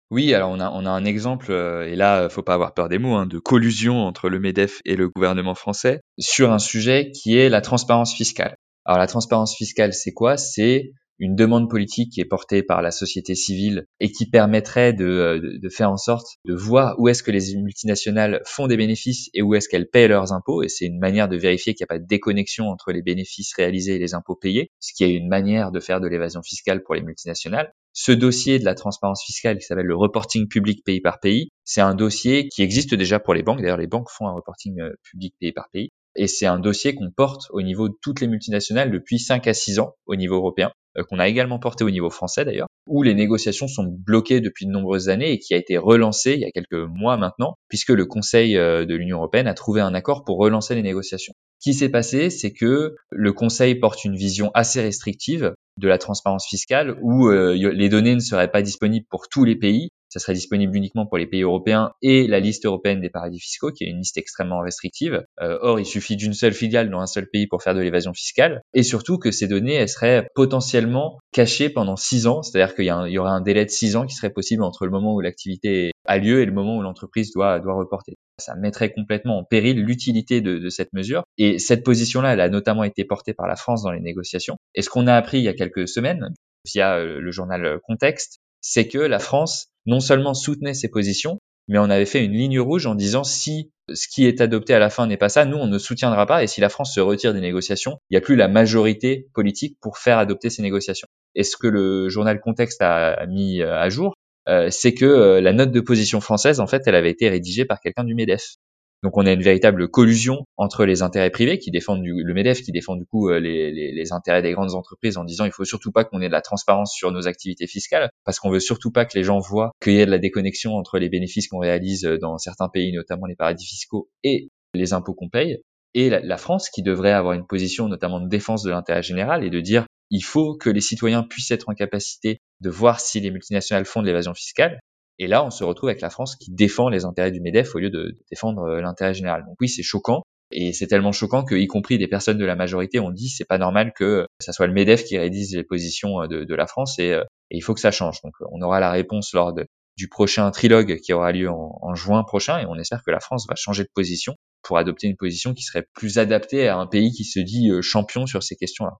Oui, 0.09 0.33
alors 0.33 0.51
on 0.51 0.59
a, 0.59 0.71
on 0.71 0.85
a 0.85 0.89
un 0.89 1.03
exemple, 1.03 1.51
et 1.51 1.95
là, 1.95 2.29
faut 2.29 2.43
pas 2.43 2.53
avoir 2.53 2.73
peur 2.73 2.87
des 2.87 2.97
mots, 2.97 3.15
hein, 3.15 3.25
de 3.25 3.39
collusion 3.39 4.05
entre 4.05 4.29
le 4.29 4.39
MEDEF 4.39 4.79
et 4.85 4.95
le 4.95 5.09
gouvernement 5.09 5.55
français 5.55 5.99
sur 6.17 6.53
un 6.53 6.59
sujet 6.59 7.11
qui 7.11 7.37
est 7.37 7.49
la 7.49 7.59
transparence 7.59 8.15
fiscale. 8.15 8.55
Alors 8.85 8.99
la 8.99 9.07
transparence 9.07 9.53
fiscale, 9.53 9.93
c'est 9.93 10.13
quoi? 10.13 10.37
C'est 10.37 10.93
une 11.19 11.35
demande 11.35 11.69
politique 11.69 12.13
qui 12.13 12.21
est 12.21 12.25
portée 12.25 12.63
par 12.63 12.81
la 12.81 12.91
société 12.91 13.35
civile 13.35 13.85
et 13.99 14.11
qui 14.11 14.29
permettrait 14.29 14.93
de, 14.93 15.41
de, 15.61 15.69
faire 15.69 15.91
en 15.91 15.97
sorte 15.97 16.27
de 16.45 16.53
voir 16.53 16.95
où 16.99 17.07
est-ce 17.07 17.23
que 17.23 17.31
les 17.31 17.55
multinationales 17.55 18.41
font 18.45 18.67
des 18.67 18.77
bénéfices 18.77 19.29
et 19.33 19.41
où 19.41 19.55
est-ce 19.55 19.67
qu'elles 19.67 19.89
payent 19.89 20.07
leurs 20.07 20.31
impôts. 20.31 20.63
Et 20.63 20.69
c'est 20.69 20.85
une 20.85 20.99
manière 20.99 21.27
de 21.27 21.35
vérifier 21.35 21.73
qu'il 21.73 21.83
n'y 21.83 21.87
a 21.87 21.95
pas 21.95 21.99
de 21.99 22.07
déconnexion 22.07 22.67
entre 22.69 22.91
les 22.91 23.01
bénéfices 23.01 23.53
réalisés 23.55 23.95
et 23.95 23.99
les 23.99 24.13
impôts 24.13 24.35
payés, 24.35 24.69
ce 24.79 24.93
qui 24.93 25.03
est 25.03 25.11
une 25.11 25.27
manière 25.27 25.71
de 25.71 25.79
faire 25.79 25.99
de 25.99 26.07
l'évasion 26.07 26.41
fiscale 26.43 26.83
pour 26.83 26.95
les 26.95 27.01
multinationales. 27.01 27.73
Ce 27.99 28.11
dossier 28.11 28.59
de 28.59 28.63
la 28.63 28.75
transparence 28.75 29.23
fiscale 29.25 29.57
qui 29.57 29.65
s'appelle 29.65 29.87
le 29.87 29.95
reporting 29.95 30.47
public 30.47 30.83
pays 30.85 31.01
par 31.01 31.19
pays, 31.19 31.49
c'est 31.63 31.81
un 31.81 31.95
dossier 31.95 32.47
qui 32.47 32.61
existe 32.61 32.93
déjà 32.93 33.19
pour 33.19 33.33
les 33.33 33.41
banques. 33.41 33.59
D'ailleurs, 33.59 33.77
les 33.77 33.87
banques 33.87 34.11
font 34.11 34.27
un 34.27 34.33
reporting 34.33 34.79
euh, 34.79 34.93
public 35.01 35.33
pays 35.39 35.51
par 35.51 35.67
pays 35.73 35.89
Et 36.15 36.27
c'est 36.27 36.45
un 36.45 36.59
dossier 36.59 36.93
qu'on 36.93 37.09
porte 37.09 37.47
au 37.49 37.63
niveau 37.63 37.89
de 37.89 37.95
toutes 37.99 38.21
les 38.21 38.27
multinationales 38.27 38.91
depuis 38.91 39.17
5 39.17 39.47
à 39.47 39.55
6 39.55 39.79
ans 39.79 39.95
au 40.05 40.15
niveau 40.15 40.35
européen, 40.35 40.71
euh, 40.99 41.03
qu'on 41.09 41.17
a 41.17 41.27
également 41.27 41.57
porté 41.57 41.83
au 41.83 41.89
niveau 41.89 42.11
français 42.11 42.45
d'ailleurs, 42.45 42.67
où 42.85 43.01
les 43.01 43.15
négociations 43.15 43.67
sont 43.67 43.85
bloquées 43.85 44.41
depuis 44.41 44.67
de 44.67 44.71
nombreuses 44.71 45.09
années 45.09 45.31
et 45.31 45.39
qui 45.39 45.55
a 45.55 45.57
été 45.57 45.79
relancé 45.79 46.33
il 46.35 46.41
y 46.41 46.45
a 46.45 46.51
quelques 46.51 46.87
mois 46.87 47.17
maintenant, 47.17 47.55
puisque 47.67 47.89
le 47.89 48.05
Conseil 48.05 48.57
euh, 48.57 48.85
de 48.85 48.93
l'Union 48.93 49.17
européenne 49.17 49.47
a 49.47 49.55
trouvé 49.55 49.81
un 49.81 49.95
accord 49.95 50.23
pour 50.23 50.37
relancer 50.37 50.75
les 50.75 50.83
négociations. 50.83 51.33
Qui 51.59 51.73
s'est 51.73 51.89
passé, 51.89 52.29
c'est 52.29 52.53
que 52.53 52.93
le 53.09 53.33
Conseil 53.33 53.73
porte 53.73 54.05
une 54.05 54.15
vision 54.15 54.51
assez 54.53 54.81
restrictive 54.81 55.55
de 55.77 55.87
la 55.87 55.97
transparence 55.97 56.47
fiscale 56.47 56.97
où 57.01 57.27
euh, 57.27 57.53
les 57.53 57.89
données 57.89 58.15
ne 58.15 58.19
seraient 58.19 58.51
pas 58.51 58.61
disponibles 58.61 59.05
pour 59.09 59.27
tous 59.29 59.43
les 59.43 59.55
pays, 59.55 59.89
ça 60.09 60.19
serait 60.19 60.33
disponible 60.33 60.75
uniquement 60.75 61.05
pour 61.05 61.17
les 61.17 61.27
pays 61.27 61.43
européens 61.43 61.91
et 62.01 62.27
la 62.27 62.39
liste 62.39 62.65
européenne 62.65 63.01
des 63.01 63.09
paradis 63.09 63.39
fiscaux, 63.39 63.71
qui 63.71 63.83
est 63.83 63.87
une 63.87 63.99
liste 63.99 64.17
extrêmement 64.17 64.61
restrictive. 64.61 65.23
Euh, 65.41 65.57
or, 65.61 65.79
il 65.79 65.85
suffit 65.85 66.15
d'une 66.15 66.33
seule 66.33 66.53
filiale 66.53 66.89
dans 66.89 67.01
un 67.01 67.07
seul 67.07 67.27
pays 67.29 67.47
pour 67.47 67.61
faire 67.61 67.75
de 67.75 67.81
l'évasion 67.81 68.13
fiscale, 68.13 68.61
et 68.73 68.83
surtout 68.83 69.17
que 69.17 69.31
ces 69.31 69.47
données, 69.47 69.73
elles 69.73 69.89
seraient 69.89 70.29
potentiellement 70.33 71.19
cachées 71.31 71.69
pendant 71.69 71.95
six 71.95 72.27
ans, 72.27 72.41
c'est-à-dire 72.41 72.73
qu'il 72.75 72.85
y, 72.85 73.11
y, 73.11 73.17
aurait 73.19 73.31
un 73.31 73.41
délai 73.41 73.65
de 73.65 73.69
six 73.69 73.95
ans 73.95 74.05
qui 74.05 74.15
serait 74.15 74.31
possible 74.31 74.63
entre 74.63 74.85
le 74.85 74.91
moment 74.91 75.13
où 75.13 75.21
l'activité 75.21 75.91
a 76.05 76.17
lieu 76.17 76.41
et 76.41 76.45
le 76.45 76.53
moment 76.53 76.77
où 76.77 76.81
l'entreprise 76.81 77.31
doit, 77.33 77.59
doit 77.59 77.75
reporter. 77.75 78.15
Ça 78.39 78.55
mettrait 78.55 78.91
complètement 78.91 79.39
en 79.39 79.43
péril 79.43 79.83
l'utilité 79.83 80.41
de, 80.41 80.69
cette 80.69 80.93
mesure. 80.93 81.23
Et 81.37 81.59
cette 81.59 81.83
position-là, 81.83 82.33
elle 82.33 82.41
a 82.41 82.49
notamment 82.49 82.83
été 82.83 83.03
portée 83.03 83.33
par 83.33 83.47
la 83.47 83.55
France 83.55 83.83
dans 83.83 83.91
les 83.91 83.99
négociations. 83.99 84.57
Et 84.75 84.81
ce 84.81 84.89
qu'on 84.89 85.07
a 85.07 85.15
appris 85.15 85.39
il 85.39 85.43
y 85.43 85.49
a 85.49 85.53
quelques 85.53 85.87
semaines, 85.87 86.33
via 86.65 86.97
euh, 86.97 87.19
le 87.19 87.31
journal 87.31 87.79
Contexte, 87.83 88.39
c'est 88.61 88.87
que 88.87 88.99
la 88.99 89.19
France 89.19 89.67
non 89.85 89.99
seulement 89.99 90.33
soutenait 90.33 90.73
ses 90.73 90.89
positions, 90.89 91.39
mais 91.67 91.79
on 91.79 91.89
avait 91.89 92.05
fait 92.05 92.23
une 92.23 92.33
ligne 92.33 92.59
rouge 92.59 92.85
en 92.85 92.95
disant 92.95 93.23
si 93.23 93.71
ce 93.93 94.07
qui 94.07 94.25
est 94.25 94.41
adopté 94.41 94.73
à 94.73 94.79
la 94.79 94.89
fin 94.89 95.07
n'est 95.07 95.17
pas 95.17 95.29
ça, 95.29 95.45
nous 95.45 95.57
on 95.57 95.67
ne 95.67 95.77
soutiendra 95.77 96.25
pas 96.25 96.43
et 96.43 96.47
si 96.47 96.61
la 96.61 96.69
France 96.69 96.93
se 96.93 96.99
retire 96.99 97.33
des 97.33 97.41
négociations, 97.41 97.99
il 98.09 98.13
n'y 98.13 98.17
a 98.17 98.21
plus 98.21 98.35
la 98.35 98.47
majorité 98.47 99.29
politique 99.33 99.77
pour 99.81 99.97
faire 99.97 100.17
adopter 100.17 100.49
ces 100.49 100.61
négociations. 100.61 101.07
Et 101.35 101.43
ce 101.43 101.57
que 101.57 101.67
le 101.67 102.09
journal 102.09 102.39
Contexte 102.39 102.81
a 102.81 103.25
mis 103.27 103.61
euh, 103.61 103.77
à 103.77 103.89
jour, 103.89 104.13
euh, 104.47 104.69
c'est 104.69 104.93
que 104.93 105.05
euh, 105.05 105.41
la 105.41 105.53
note 105.53 105.71
de 105.71 105.81
position 105.81 106.21
française, 106.21 106.59
en 106.59 106.67
fait, 106.67 106.83
elle 106.85 106.95
avait 106.95 107.11
été 107.11 107.29
rédigée 107.29 107.65
par 107.65 107.79
quelqu'un 107.79 108.03
du 108.03 108.15
MEDEF. 108.15 108.55
Donc 109.03 109.15
on 109.15 109.25
a 109.27 109.31
une 109.31 109.43
véritable 109.43 109.89
collusion 109.89 110.45
entre 110.57 110.83
les 110.83 111.03
intérêts 111.03 111.29
privés 111.29 111.59
qui 111.59 111.69
défendent 111.69 112.01
du, 112.01 112.23
le 112.23 112.33
Medef 112.33 112.63
qui 112.63 112.71
défend 112.71 112.95
du 112.95 113.05
coup 113.05 113.29
euh, 113.29 113.39
les, 113.39 113.71
les, 113.71 113.91
les, 113.91 114.11
intérêts 114.11 114.41
des 114.41 114.53
grandes 114.53 114.73
entreprises 114.73 115.17
en 115.17 115.23
disant 115.23 115.45
il 115.45 115.51
faut 115.51 115.65
surtout 115.65 115.91
pas 115.91 116.03
qu'on 116.03 116.19
ait 116.19 116.27
de 116.27 116.31
la 116.31 116.41
transparence 116.41 116.93
sur 116.95 117.11
nos 117.11 117.27
activités 117.27 117.67
fiscales 117.67 118.09
parce 118.25 118.39
qu'on 118.39 118.49
veut 118.49 118.59
surtout 118.59 118.91
pas 118.91 119.05
que 119.05 119.15
les 119.15 119.23
gens 119.23 119.37
voient 119.37 119.71
qu'il 119.83 119.93
y 119.93 119.99
ait 119.99 120.07
de 120.07 120.11
la 120.11 120.17
déconnexion 120.17 120.73
entre 120.73 120.97
les 120.97 121.09
bénéfices 121.09 121.47
qu'on 121.47 121.59
réalise 121.59 122.01
dans 122.19 122.39
certains 122.39 122.69
pays, 122.69 122.91
notamment 122.91 123.27
les 123.27 123.35
paradis 123.35 123.67
fiscaux 123.67 124.09
et 124.23 124.49
les 124.73 124.93
impôts 124.93 125.13
qu'on 125.13 125.29
paye. 125.29 125.61
Et 125.93 126.09
la 126.09 126.37
France 126.37 126.69
qui 126.69 126.81
devrait 126.81 127.11
avoir 127.11 127.33
une 127.33 127.45
position 127.45 127.87
notamment 127.87 128.19
de 128.19 128.27
défense 128.27 128.63
de 128.63 128.71
l'intérêt 128.71 129.03
général 129.03 129.43
et 129.43 129.49
de 129.49 129.59
dire 129.59 129.85
il 130.09 130.21
faut 130.21 130.55
que 130.55 130.69
les 130.69 130.81
citoyens 130.81 131.23
puissent 131.23 131.51
être 131.51 131.69
en 131.69 131.73
capacité 131.73 132.39
de 132.61 132.69
voir 132.69 132.99
si 132.99 133.19
les 133.19 133.31
multinationales 133.31 133.85
font 133.85 134.01
de 134.01 134.07
l'évasion 134.07 134.33
fiscale. 134.33 134.79
Et 135.19 135.27
là, 135.27 135.43
on 135.43 135.49
se 135.49 135.63
retrouve 135.63 135.89
avec 135.89 136.01
la 136.01 136.09
France 136.09 136.35
qui 136.35 136.51
défend 136.51 136.89
les 136.89 137.05
intérêts 137.05 137.31
du 137.31 137.41
MEDEF 137.41 137.75
au 137.75 137.79
lieu 137.79 137.89
de, 137.89 138.15
défendre 138.29 138.63
euh, 138.63 138.81
l'intérêt 138.81 139.13
général. 139.13 139.43
Donc 139.45 139.55
oui, 139.59 139.69
c'est 139.69 139.83
choquant. 139.83 140.21
Et 140.51 140.71
c'est 140.73 140.87
tellement 140.87 141.11
choquant 141.11 141.43
que, 141.43 141.55
y 141.55 141.67
compris 141.67 141.97
des 141.97 142.07
personnes 142.07 142.37
de 142.37 142.45
la 142.45 142.55
majorité, 142.55 142.99
ont 142.99 143.11
dit 143.11 143.27
c'est 143.27 143.45
pas 143.45 143.57
normal 143.57 143.91
que 143.93 144.25
ça 144.39 144.53
soit 144.53 144.67
le 144.67 144.73
Medef 144.73 145.03
qui 145.03 145.17
rédise 145.17 145.55
les 145.55 145.63
positions 145.63 146.21
euh, 146.21 146.27
de, 146.27 146.55
la 146.55 146.67
France 146.67 146.99
et, 146.99 147.11
euh, 147.11 147.23
il 147.49 147.61
faut 147.61 147.73
que 147.73 147.81
ça 147.81 147.91
change. 147.91 148.21
Donc 148.23 148.33
on 148.51 148.61
aura 148.61 148.79
la 148.79 148.91
réponse 148.91 149.33
lors 149.33 149.53
du 149.97 150.07
prochain 150.07 150.49
trilogue 150.51 150.99
qui 151.03 151.11
aura 151.11 151.31
lieu 151.31 151.49
en, 151.49 151.95
juin 151.95 152.23
prochain 152.23 152.59
et 152.59 152.65
on 152.65 152.75
espère 152.75 153.01
que 153.03 153.11
la 153.11 153.19
France 153.19 153.45
va 153.49 153.55
changer 153.55 153.83
de 153.83 153.89
position 153.93 154.35
pour 154.61 154.77
adopter 154.77 155.07
une 155.07 155.15
position 155.17 155.53
qui 155.53 155.63
serait 155.63 155.85
plus 155.93 156.17
adaptée 156.17 156.67
à 156.67 156.77
un 156.77 156.87
pays 156.87 157.11
qui 157.11 157.23
se 157.23 157.39
dit 157.39 157.69
champion 157.81 158.25
sur 158.25 158.43
ces 158.43 158.55
questions-là. 158.55 158.97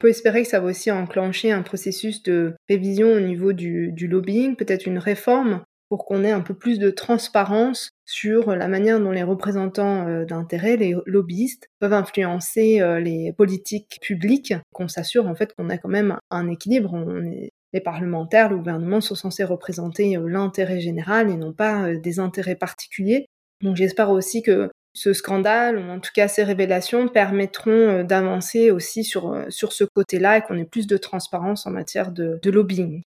Peut 0.00 0.08
espérer 0.08 0.42
que 0.42 0.48
ça 0.48 0.60
va 0.60 0.70
aussi 0.70 0.90
enclencher 0.90 1.52
un 1.52 1.60
processus 1.60 2.22
de 2.22 2.54
révision 2.70 3.12
au 3.12 3.20
niveau 3.20 3.52
du, 3.52 3.92
lobbying, 4.08 4.56
peut-être 4.56 4.86
une 4.86 4.98
réforme 4.98 5.62
pour 5.90 6.06
qu'on 6.06 6.24
ait 6.24 6.30
un 6.30 6.40
peu 6.40 6.54
plus 6.54 6.78
de 6.78 6.88
transparence 6.88 7.90
sur 8.06 8.56
la 8.56 8.66
manière 8.66 8.98
dont 8.98 9.10
les 9.10 9.24
représentants 9.24 10.08
euh, 10.08 10.24
d'intérêt, 10.24 10.78
les 10.78 10.94
lobbyistes, 11.04 11.68
peuvent 11.80 11.92
influencer 11.92 12.80
euh, 12.80 12.98
les 12.98 13.34
politiques 13.34 13.98
publiques, 14.00 14.54
qu'on 14.72 14.88
s'assure 14.88 15.26
en 15.26 15.34
fait 15.34 15.52
qu'on 15.52 15.68
a 15.68 15.76
quand 15.76 15.88
même 15.90 16.16
un 16.30 16.48
équilibre. 16.48 16.96
les 17.72 17.80
parlementaires, 17.80 18.48
le 18.48 18.56
gouvernement 18.56 19.02
sont 19.02 19.16
censés 19.16 19.44
représenter 19.44 20.16
euh, 20.16 20.28
l'intérêt 20.28 20.80
général 20.80 21.28
et 21.28 21.36
non 21.36 21.52
pas 21.52 21.92
des 21.94 22.20
intérêts 22.20 22.56
particuliers. 22.56 23.26
Donc 23.60 23.76
j'espère 23.76 24.10
aussi 24.10 24.42
que 24.42 24.70
ce 24.92 25.12
scandale, 25.12 25.78
ou 25.78 25.90
en 25.90 26.00
tout 26.00 26.10
cas 26.14 26.28
ces 26.28 26.42
révélations, 26.42 27.08
permettront 27.08 27.70
euh, 27.70 28.02
d'avancer 28.02 28.70
aussi 28.70 29.04
sur, 29.04 29.32
euh, 29.32 29.44
sur 29.48 29.72
ce 29.72 29.84
côté-là 29.84 30.38
et 30.38 30.42
qu'on 30.42 30.58
ait 30.58 30.64
plus 30.64 30.86
de 30.86 30.96
transparence 30.96 31.66
en 31.66 31.70
matière 31.70 32.12
de, 32.12 32.38
de 32.42 32.50
lobbying. 32.50 33.02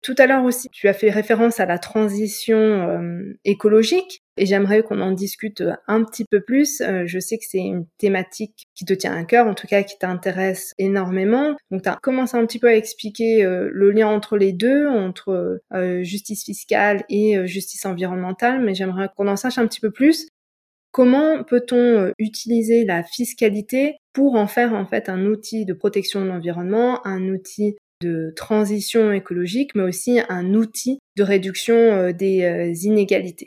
Tout 0.00 0.14
à 0.18 0.26
l'heure 0.28 0.44
aussi, 0.44 0.68
tu 0.70 0.86
as 0.86 0.94
fait 0.94 1.10
référence 1.10 1.58
à 1.58 1.66
la 1.66 1.78
transition 1.78 2.56
euh, 2.56 3.36
écologique 3.44 4.22
et 4.36 4.46
j'aimerais 4.46 4.84
qu'on 4.84 5.00
en 5.00 5.10
discute 5.10 5.64
un 5.88 6.04
petit 6.04 6.24
peu 6.24 6.40
plus. 6.40 6.80
je 6.80 7.18
sais 7.18 7.36
que 7.36 7.44
c'est 7.44 7.58
une 7.58 7.84
thématique 7.98 8.68
qui 8.76 8.84
te 8.84 8.92
tient 8.94 9.12
à 9.16 9.24
cœur, 9.24 9.48
en 9.48 9.54
tout 9.54 9.66
cas 9.66 9.82
qui 9.82 9.98
t'intéresse 9.98 10.72
énormément. 10.78 11.56
Donc 11.72 11.82
tu 11.82 11.88
as 11.88 11.98
commencé 12.00 12.36
un 12.36 12.46
petit 12.46 12.60
peu 12.60 12.68
à 12.68 12.76
expliquer 12.76 13.42
le 13.42 13.90
lien 13.90 14.06
entre 14.06 14.36
les 14.36 14.52
deux, 14.52 14.86
entre 14.86 15.60
justice 16.02 16.44
fiscale 16.44 17.02
et 17.08 17.44
justice 17.48 17.84
environnementale, 17.84 18.62
mais 18.62 18.76
j'aimerais 18.76 19.08
qu'on 19.16 19.26
en 19.26 19.34
sache 19.34 19.58
un 19.58 19.66
petit 19.66 19.80
peu 19.80 19.90
plus. 19.90 20.28
Comment 20.98 21.44
peut-on 21.44 21.76
euh, 21.76 22.10
utiliser 22.18 22.84
la 22.84 23.04
fiscalité 23.04 23.98
pour 24.12 24.34
en 24.34 24.48
faire 24.48 24.72
en 24.72 24.84
fait 24.84 25.08
un 25.08 25.26
outil 25.26 25.64
de 25.64 25.72
protection 25.72 26.22
de 26.22 26.26
l'environnement, 26.26 27.06
un 27.06 27.28
outil 27.28 27.76
de 28.00 28.32
transition 28.34 29.12
écologique, 29.12 29.76
mais 29.76 29.84
aussi 29.84 30.18
un 30.28 30.54
outil 30.54 30.98
de 31.16 31.22
réduction 31.22 31.76
euh, 31.76 32.12
des 32.12 32.42
euh, 32.42 32.74
inégalités? 32.82 33.46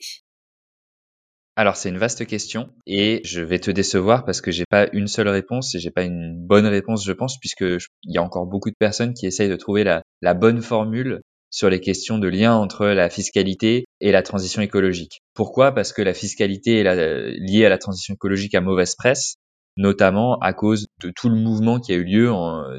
Alors 1.58 1.76
c'est 1.76 1.90
une 1.90 1.98
vaste 1.98 2.26
question 2.26 2.70
et 2.88 3.20
je 3.26 3.42
vais 3.42 3.60
te 3.60 3.70
décevoir 3.70 4.24
parce 4.24 4.40
que 4.40 4.52
j'ai 4.52 4.64
pas 4.70 4.88
une 4.94 5.08
seule 5.08 5.28
réponse 5.28 5.76
et 5.76 5.80
j'ai 5.80 5.92
pas 5.92 6.04
une 6.04 6.34
bonne 6.34 6.66
réponse 6.66 7.06
je 7.06 7.12
pense 7.12 7.38
puisque 7.38 7.66
il 8.04 8.16
y 8.16 8.18
a 8.18 8.24
encore 8.24 8.46
beaucoup 8.46 8.70
de 8.70 8.76
personnes 8.80 9.14
qui 9.14 9.26
essayent 9.26 9.50
de 9.50 9.58
trouver 9.58 9.84
la, 9.84 10.04
la 10.22 10.34
bonne 10.34 10.62
formule 10.62 11.20
sur 11.52 11.70
les 11.70 11.80
questions 11.80 12.18
de 12.18 12.28
lien 12.28 12.56
entre 12.56 12.88
la 12.88 13.10
fiscalité 13.10 13.86
et 14.00 14.12
la 14.12 14.24
transition 14.24 14.62
écologique. 14.62 15.20
Pourquoi? 15.36 15.74
Parce 15.74 15.94
que 15.94 16.02
la 16.02 16.14
fiscalité 16.14 16.80
est 16.80 17.36
liée 17.38 17.66
à 17.66 17.70
la 17.70 17.78
transition 17.78 18.16
écologique 18.16 18.56
à 18.56 18.62
mauvaise 18.62 18.96
presse, 18.96 19.36
notamment 19.78 20.40
à 20.40 20.54
cause 20.54 20.88
de 21.02 21.12
tout 21.16 21.30
le 21.30 21.36
mouvement 21.36 21.80
qui 21.80 21.92
a 21.92 21.96
eu 21.96 22.04
lieu 22.04 22.32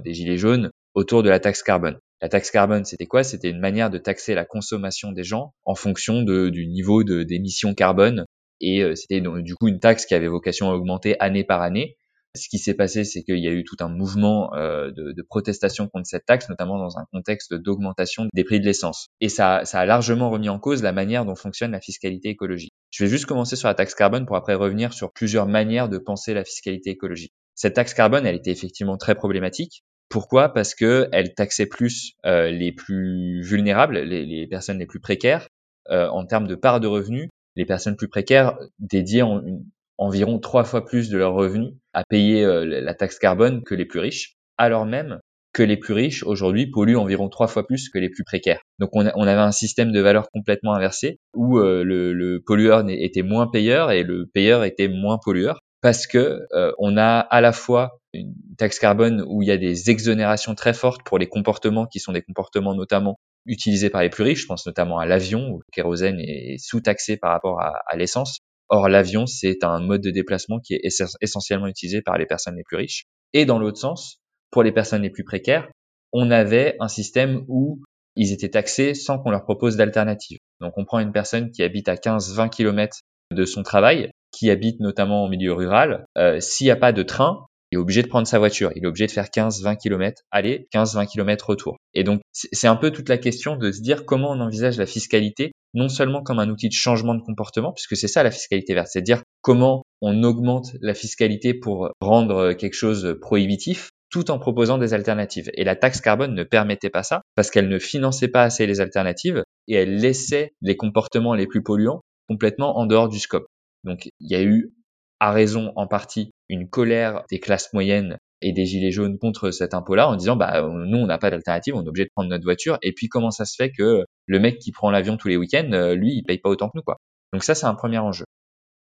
des 0.05 0.15
Gilets 0.15 0.39
jaunes 0.39 0.71
autour 0.95 1.23
de 1.23 1.31
la 1.31 1.39
taxe 1.39 1.63
carbone. 1.63 1.99
La 2.21 2.29
taxe 2.29 2.51
carbone, 2.51 2.85
c'était 2.85 3.07
quoi? 3.07 3.25
C'était 3.25 3.51
une 3.51 3.59
manière 3.59 3.91
de 3.91 3.99
taxer 3.99 4.35
la 4.35 4.45
consommation 4.45 5.11
des 5.11 5.25
gens 5.25 5.53
en 5.65 5.75
fonction 5.75 6.23
du 6.23 6.67
niveau 6.67 7.03
d'émissions 7.05 7.75
carbone. 7.75 8.25
Et 8.61 8.83
euh, 8.83 8.95
c'était 8.95 9.21
du 9.21 9.57
coup 9.57 9.67
une 9.67 9.81
taxe 9.81 10.07
qui 10.07 10.15
avait 10.15 10.29
vocation 10.29 10.71
à 10.71 10.75
augmenter 10.75 11.17
année 11.19 11.43
par 11.43 11.63
année. 11.63 11.97
Ce 12.35 12.49
qui 12.49 12.59
s'est 12.59 12.75
passé, 12.75 13.05
c'est 13.05 13.23
qu'il 13.23 13.39
y 13.39 13.49
a 13.49 13.53
eu 13.53 13.63
tout 13.63 13.77
un 13.81 13.91
mouvement 13.91 14.55
euh, 14.55 14.91
de, 14.91 15.13
de, 15.13 15.23
protestation 15.23 15.89
contre 15.89 16.07
cette 16.07 16.25
taxe, 16.25 16.49
notamment 16.49 16.79
dans 16.79 16.97
un 16.97 17.05
contexte 17.13 17.53
d'augmentation 17.53 18.27
des 18.33 18.43
prix 18.43 18.59
de 18.59 18.65
l'essence. 18.65 19.09
Et 19.21 19.29
ça, 19.29 19.67
ça 19.67 19.81
a 19.81 19.85
largement 19.85 20.31
remis 20.31 20.49
en 20.49 20.59
cause 20.59 20.83
la 20.83 20.93
manière 20.93 21.27
dont 21.27 21.35
fonctionne 21.35 21.73
la 21.73 21.81
fiscalité 21.81 22.31
écologique. 22.31 22.73
Je 22.91 23.05
vais 23.05 23.11
juste 23.11 23.27
commencer 23.27 23.55
sur 23.55 23.69
la 23.69 23.75
taxe 23.75 23.95
carbone 23.95 24.25
pour 24.25 24.37
après 24.37 24.55
revenir 24.55 24.95
sur 24.95 25.13
plusieurs 25.13 25.47
manières 25.47 25.91
de 25.91 25.99
penser 25.99 26.33
la 26.33 26.45
fiscalité 26.45 26.89
écologique. 26.89 27.35
Cette 27.55 27.75
taxe 27.75 27.93
carbone, 27.93 28.27
elle 28.27 28.37
était 28.37 28.51
effectivement 28.51 28.97
très 28.97 29.15
problématique. 29.15 29.85
Pourquoi? 30.09 30.55
Parce 30.55 30.75
que 30.75 31.09
elle 31.13 31.35
taxait 31.35 31.67
plus 31.67 32.15
euh, 32.25 32.51
les 32.51 32.73
plus 32.73 33.43
vulnérables, 33.43 33.99
les, 33.99 34.25
les, 34.25 34.47
personnes 34.47 34.79
les 34.79 34.87
plus 34.87 35.01
précaires, 35.01 35.49
euh, 35.91 36.09
en 36.09 36.25
termes 36.25 36.47
de 36.47 36.55
part 36.55 36.81
de 36.81 36.87
revenus. 36.87 37.29
Les 37.57 37.67
personnes 37.67 37.97
plus 37.97 38.09
précaires 38.09 38.57
dédiées 38.79 39.21
en 39.21 39.43
une, 39.43 39.65
environ 40.03 40.39
trois 40.39 40.65
fois 40.65 40.85
plus 40.85 41.09
de 41.09 41.19
leurs 41.19 41.35
revenus 41.35 41.75
à 41.93 42.05
payer 42.05 42.45
euh, 42.45 42.65
la 42.65 42.95
taxe 42.95 43.19
carbone 43.19 43.63
que 43.63 43.75
les 43.75 43.85
plus 43.85 44.01
riches, 44.01 44.37
alors 44.59 44.85
même 44.85 45.21
que 45.53 45.63
les 45.63 45.77
plus 45.77 45.95
riches 45.95 46.23
aujourd'hui 46.25 46.67
polluent 46.67 46.97
environ 46.97 47.29
trois 47.29 47.47
fois 47.47 47.67
plus 47.67 47.89
que 47.91 47.99
les 47.99 48.09
plus 48.09 48.25
précaires. 48.25 48.61
Donc 48.79 48.91
on, 48.95 49.05
avait 49.05 49.41
un 49.41 49.53
système 49.53 49.93
de 49.93 50.01
valeur 50.01 50.29
complètement 50.33 50.75
inversé 50.75 51.19
où 51.35 51.59
euh, 51.59 51.85
le, 51.85 52.43
pollueur 52.45 52.85
était 52.89 53.23
moins 53.23 53.47
payeur 53.47 53.91
et 53.91 54.03
le 54.03 54.27
payeur 54.27 54.65
était 54.65 54.89
moins 54.89 55.19
pollueur 55.23 55.59
parce 55.83 56.07
que 56.07 56.41
euh, 56.53 56.73
on 56.79 56.97
a 56.97 57.19
à 57.19 57.41
la 57.41 57.53
fois 57.53 57.99
une 58.15 58.35
taxe 58.57 58.79
carbone 58.79 59.23
où 59.29 59.43
il 59.43 59.49
y 59.49 59.53
a 59.53 59.59
des 59.59 59.91
exonérations 59.91 60.55
très 60.55 60.73
fortes 60.73 61.03
pour 61.05 61.19
les 61.19 61.29
comportements 61.29 61.87
qui 61.87 62.01
sont 62.01 62.13
des 62.13 62.23
comportements 62.23 62.75
notamment 62.75 63.17
utilisés 63.45 63.91
par 63.91 64.03
les 64.03 64.09
plus 64.09 64.23
riches, 64.23 64.43
je 64.43 64.47
pense 64.47 64.65
notamment 64.67 64.99
à 64.99 65.07
l'avion 65.07 65.51
où 65.51 65.59
le 65.59 65.65
kérosène 65.73 66.21
est 66.21 66.59
sous-taxé 66.59 67.17
par 67.17 67.33
rapport 67.33 67.61
à 67.61 67.97
l'essence, 67.97 68.39
Or, 68.75 68.89
l'avion, 68.89 69.27
c'est 69.27 69.65
un 69.65 69.81
mode 69.81 70.01
de 70.01 70.11
déplacement 70.11 70.59
qui 70.59 70.73
est 70.73 70.81
essentiellement 71.21 71.67
utilisé 71.67 72.01
par 72.01 72.17
les 72.17 72.25
personnes 72.25 72.57
les 72.57 72.63
plus 72.63 72.79
riches. 72.79 73.05
Et 73.35 73.45
dans 73.45 73.59
l'autre 73.59 73.77
sens, 73.77 74.17
pour 74.51 74.63
les 74.63 74.73
personnes 74.73 75.03
les 75.03 75.11
plus 75.11 75.25
précaires, 75.25 75.69
on 76.11 76.31
avait 76.31 76.77
un 76.81 76.89
système 76.89 77.45
où 77.49 77.83
ils 78.17 78.33
étaient 78.33 78.49
taxés 78.49 78.95
sans 78.95 79.19
qu'on 79.19 79.31
leur 79.31 79.45
propose 79.45 79.77
d'alternative. 79.77 80.39
Donc, 80.63 80.73
on 80.79 80.87
prend 80.87 81.01
une 81.01 81.13
personne 81.13 81.51
qui 81.51 81.63
habite 81.63 81.87
à 81.91 81.97
15-20 81.97 82.49
km 82.49 83.01
de 83.31 83.45
son 83.45 83.63
travail, 83.63 84.11
qui 84.31 84.51
habite 84.51 84.81
notamment 84.81 85.25
en 85.25 85.29
milieu 85.29 85.53
rural, 85.53 86.07
euh, 86.17 86.41
s'il 86.41 86.67
n'y 86.67 86.71
a 86.71 86.77
pas 86.77 86.93
de 86.93 87.03
train, 87.03 87.45
il 87.73 87.77
est 87.77 87.79
obligé 87.79 88.03
de 88.03 88.09
prendre 88.09 88.27
sa 88.27 88.39
voiture, 88.39 88.71
il 88.75 88.85
est 88.85 88.87
obligé 88.87 89.07
de 89.07 89.11
faire 89.11 89.27
15-20 89.27 89.77
km 89.77 90.23
aller, 90.31 90.69
15-20 90.75 91.07
km 91.07 91.47
retour. 91.49 91.77
Et 91.95 92.05
donc 92.05 92.21
c'est 92.33 92.69
un 92.69 92.77
peu 92.77 92.91
toute 92.91 93.09
la 93.09 93.17
question 93.17 93.57
de 93.57 93.73
se 93.73 93.81
dire 93.81 94.05
comment 94.05 94.31
on 94.31 94.41
envisage 94.41 94.77
la 94.77 94.85
fiscalité, 94.85 95.52
non 95.75 95.89
seulement 95.89 96.23
comme 96.23 96.39
un 96.39 96.51
outil 96.51 96.69
de 96.69 96.75
changement 96.75 97.15
de 97.15 97.23
comportement, 97.23 97.73
puisque 97.73 97.97
c'est 97.97 98.09
ça 98.09 98.23
la 98.23 98.31
fiscalité 98.31 98.75
verte, 98.75 98.89
c'est 98.91 99.03
dire 99.03 99.23
comment 99.41 99.83
on 100.01 100.23
augmente 100.23 100.73
la 100.81 100.95
fiscalité 100.95 101.55
pour 101.55 101.91
rendre 102.01 102.53
quelque 102.53 102.75
chose 102.75 103.17
prohibitif, 103.21 103.91
tout 104.11 104.31
en 104.31 104.39
proposant 104.39 104.79
des 104.79 104.95
alternatives. 104.95 105.51
Et 105.55 105.65
la 105.65 105.77
taxe 105.77 106.01
carbone 106.01 106.35
ne 106.35 106.45
permettait 106.45 106.91
pas 106.91 107.03
ça, 107.03 107.23
parce 107.35 107.51
qu'elle 107.51 107.69
ne 107.69 107.79
finançait 107.79 108.29
pas 108.29 108.43
assez 108.43 108.67
les 108.67 108.81
alternatives, 108.81 109.43
et 109.69 109.75
elle 109.75 109.97
laissait 109.97 110.53
les 110.61 110.77
comportements 110.77 111.35
les 111.35 111.47
plus 111.47 111.63
polluants 111.63 112.03
complètement 112.29 112.79
en 112.79 112.87
dehors 112.87 113.09
du 113.09 113.19
scope. 113.19 113.47
Donc 113.85 114.11
il 114.21 114.31
y 114.31 114.37
a 114.37 114.43
eu, 114.43 114.73
à 115.21 115.33
raison 115.33 115.73
en 115.77 115.87
partie, 115.87 116.31
une 116.49 116.69
colère 116.69 117.25
des 117.31 117.41
classes 117.41 117.73
moyennes 117.73 118.19
et 118.43 118.53
des 118.53 118.67
gilets 118.67 118.91
jaunes 118.91 119.19
contre 119.19 119.51
cet 119.51 119.75
impôt-là 119.75 120.09
en 120.09 120.17
disant 120.17 120.37
bah 120.37 120.63
nous 120.63 120.99
on 120.99 121.07
n'a 121.07 121.19
pas 121.19 121.31
d'alternative, 121.31 121.75
on 121.75 121.85
est 121.85 121.89
obligé 121.89 122.05
de 122.05 122.11
prendre 122.15 122.29
notre 122.29 122.45
voiture 122.45 122.79
et 122.83 122.93
puis 122.93 123.09
comment 123.09 123.31
ça 123.31 123.45
se 123.45 123.55
fait 123.57 123.71
que 123.71 124.05
le 124.27 124.41
mec 124.41 124.59
qui 124.59 124.73
prend 124.73 124.91
l'avion 124.91 125.17
tous 125.17 125.29
les 125.29 125.37
week-ends, 125.37 125.71
euh, 125.73 125.95
lui 125.95 126.15
il 126.15 126.23
paye 126.23 126.39
pas 126.39 126.51
autant 126.51 126.69
que 126.69 126.77
nous 126.77 126.83
quoi. 126.83 126.97
Donc 127.33 127.45
ça 127.45 127.55
c'est 127.55 127.67
un 127.67 127.75
premier 127.75 127.99
enjeu. 127.99 128.25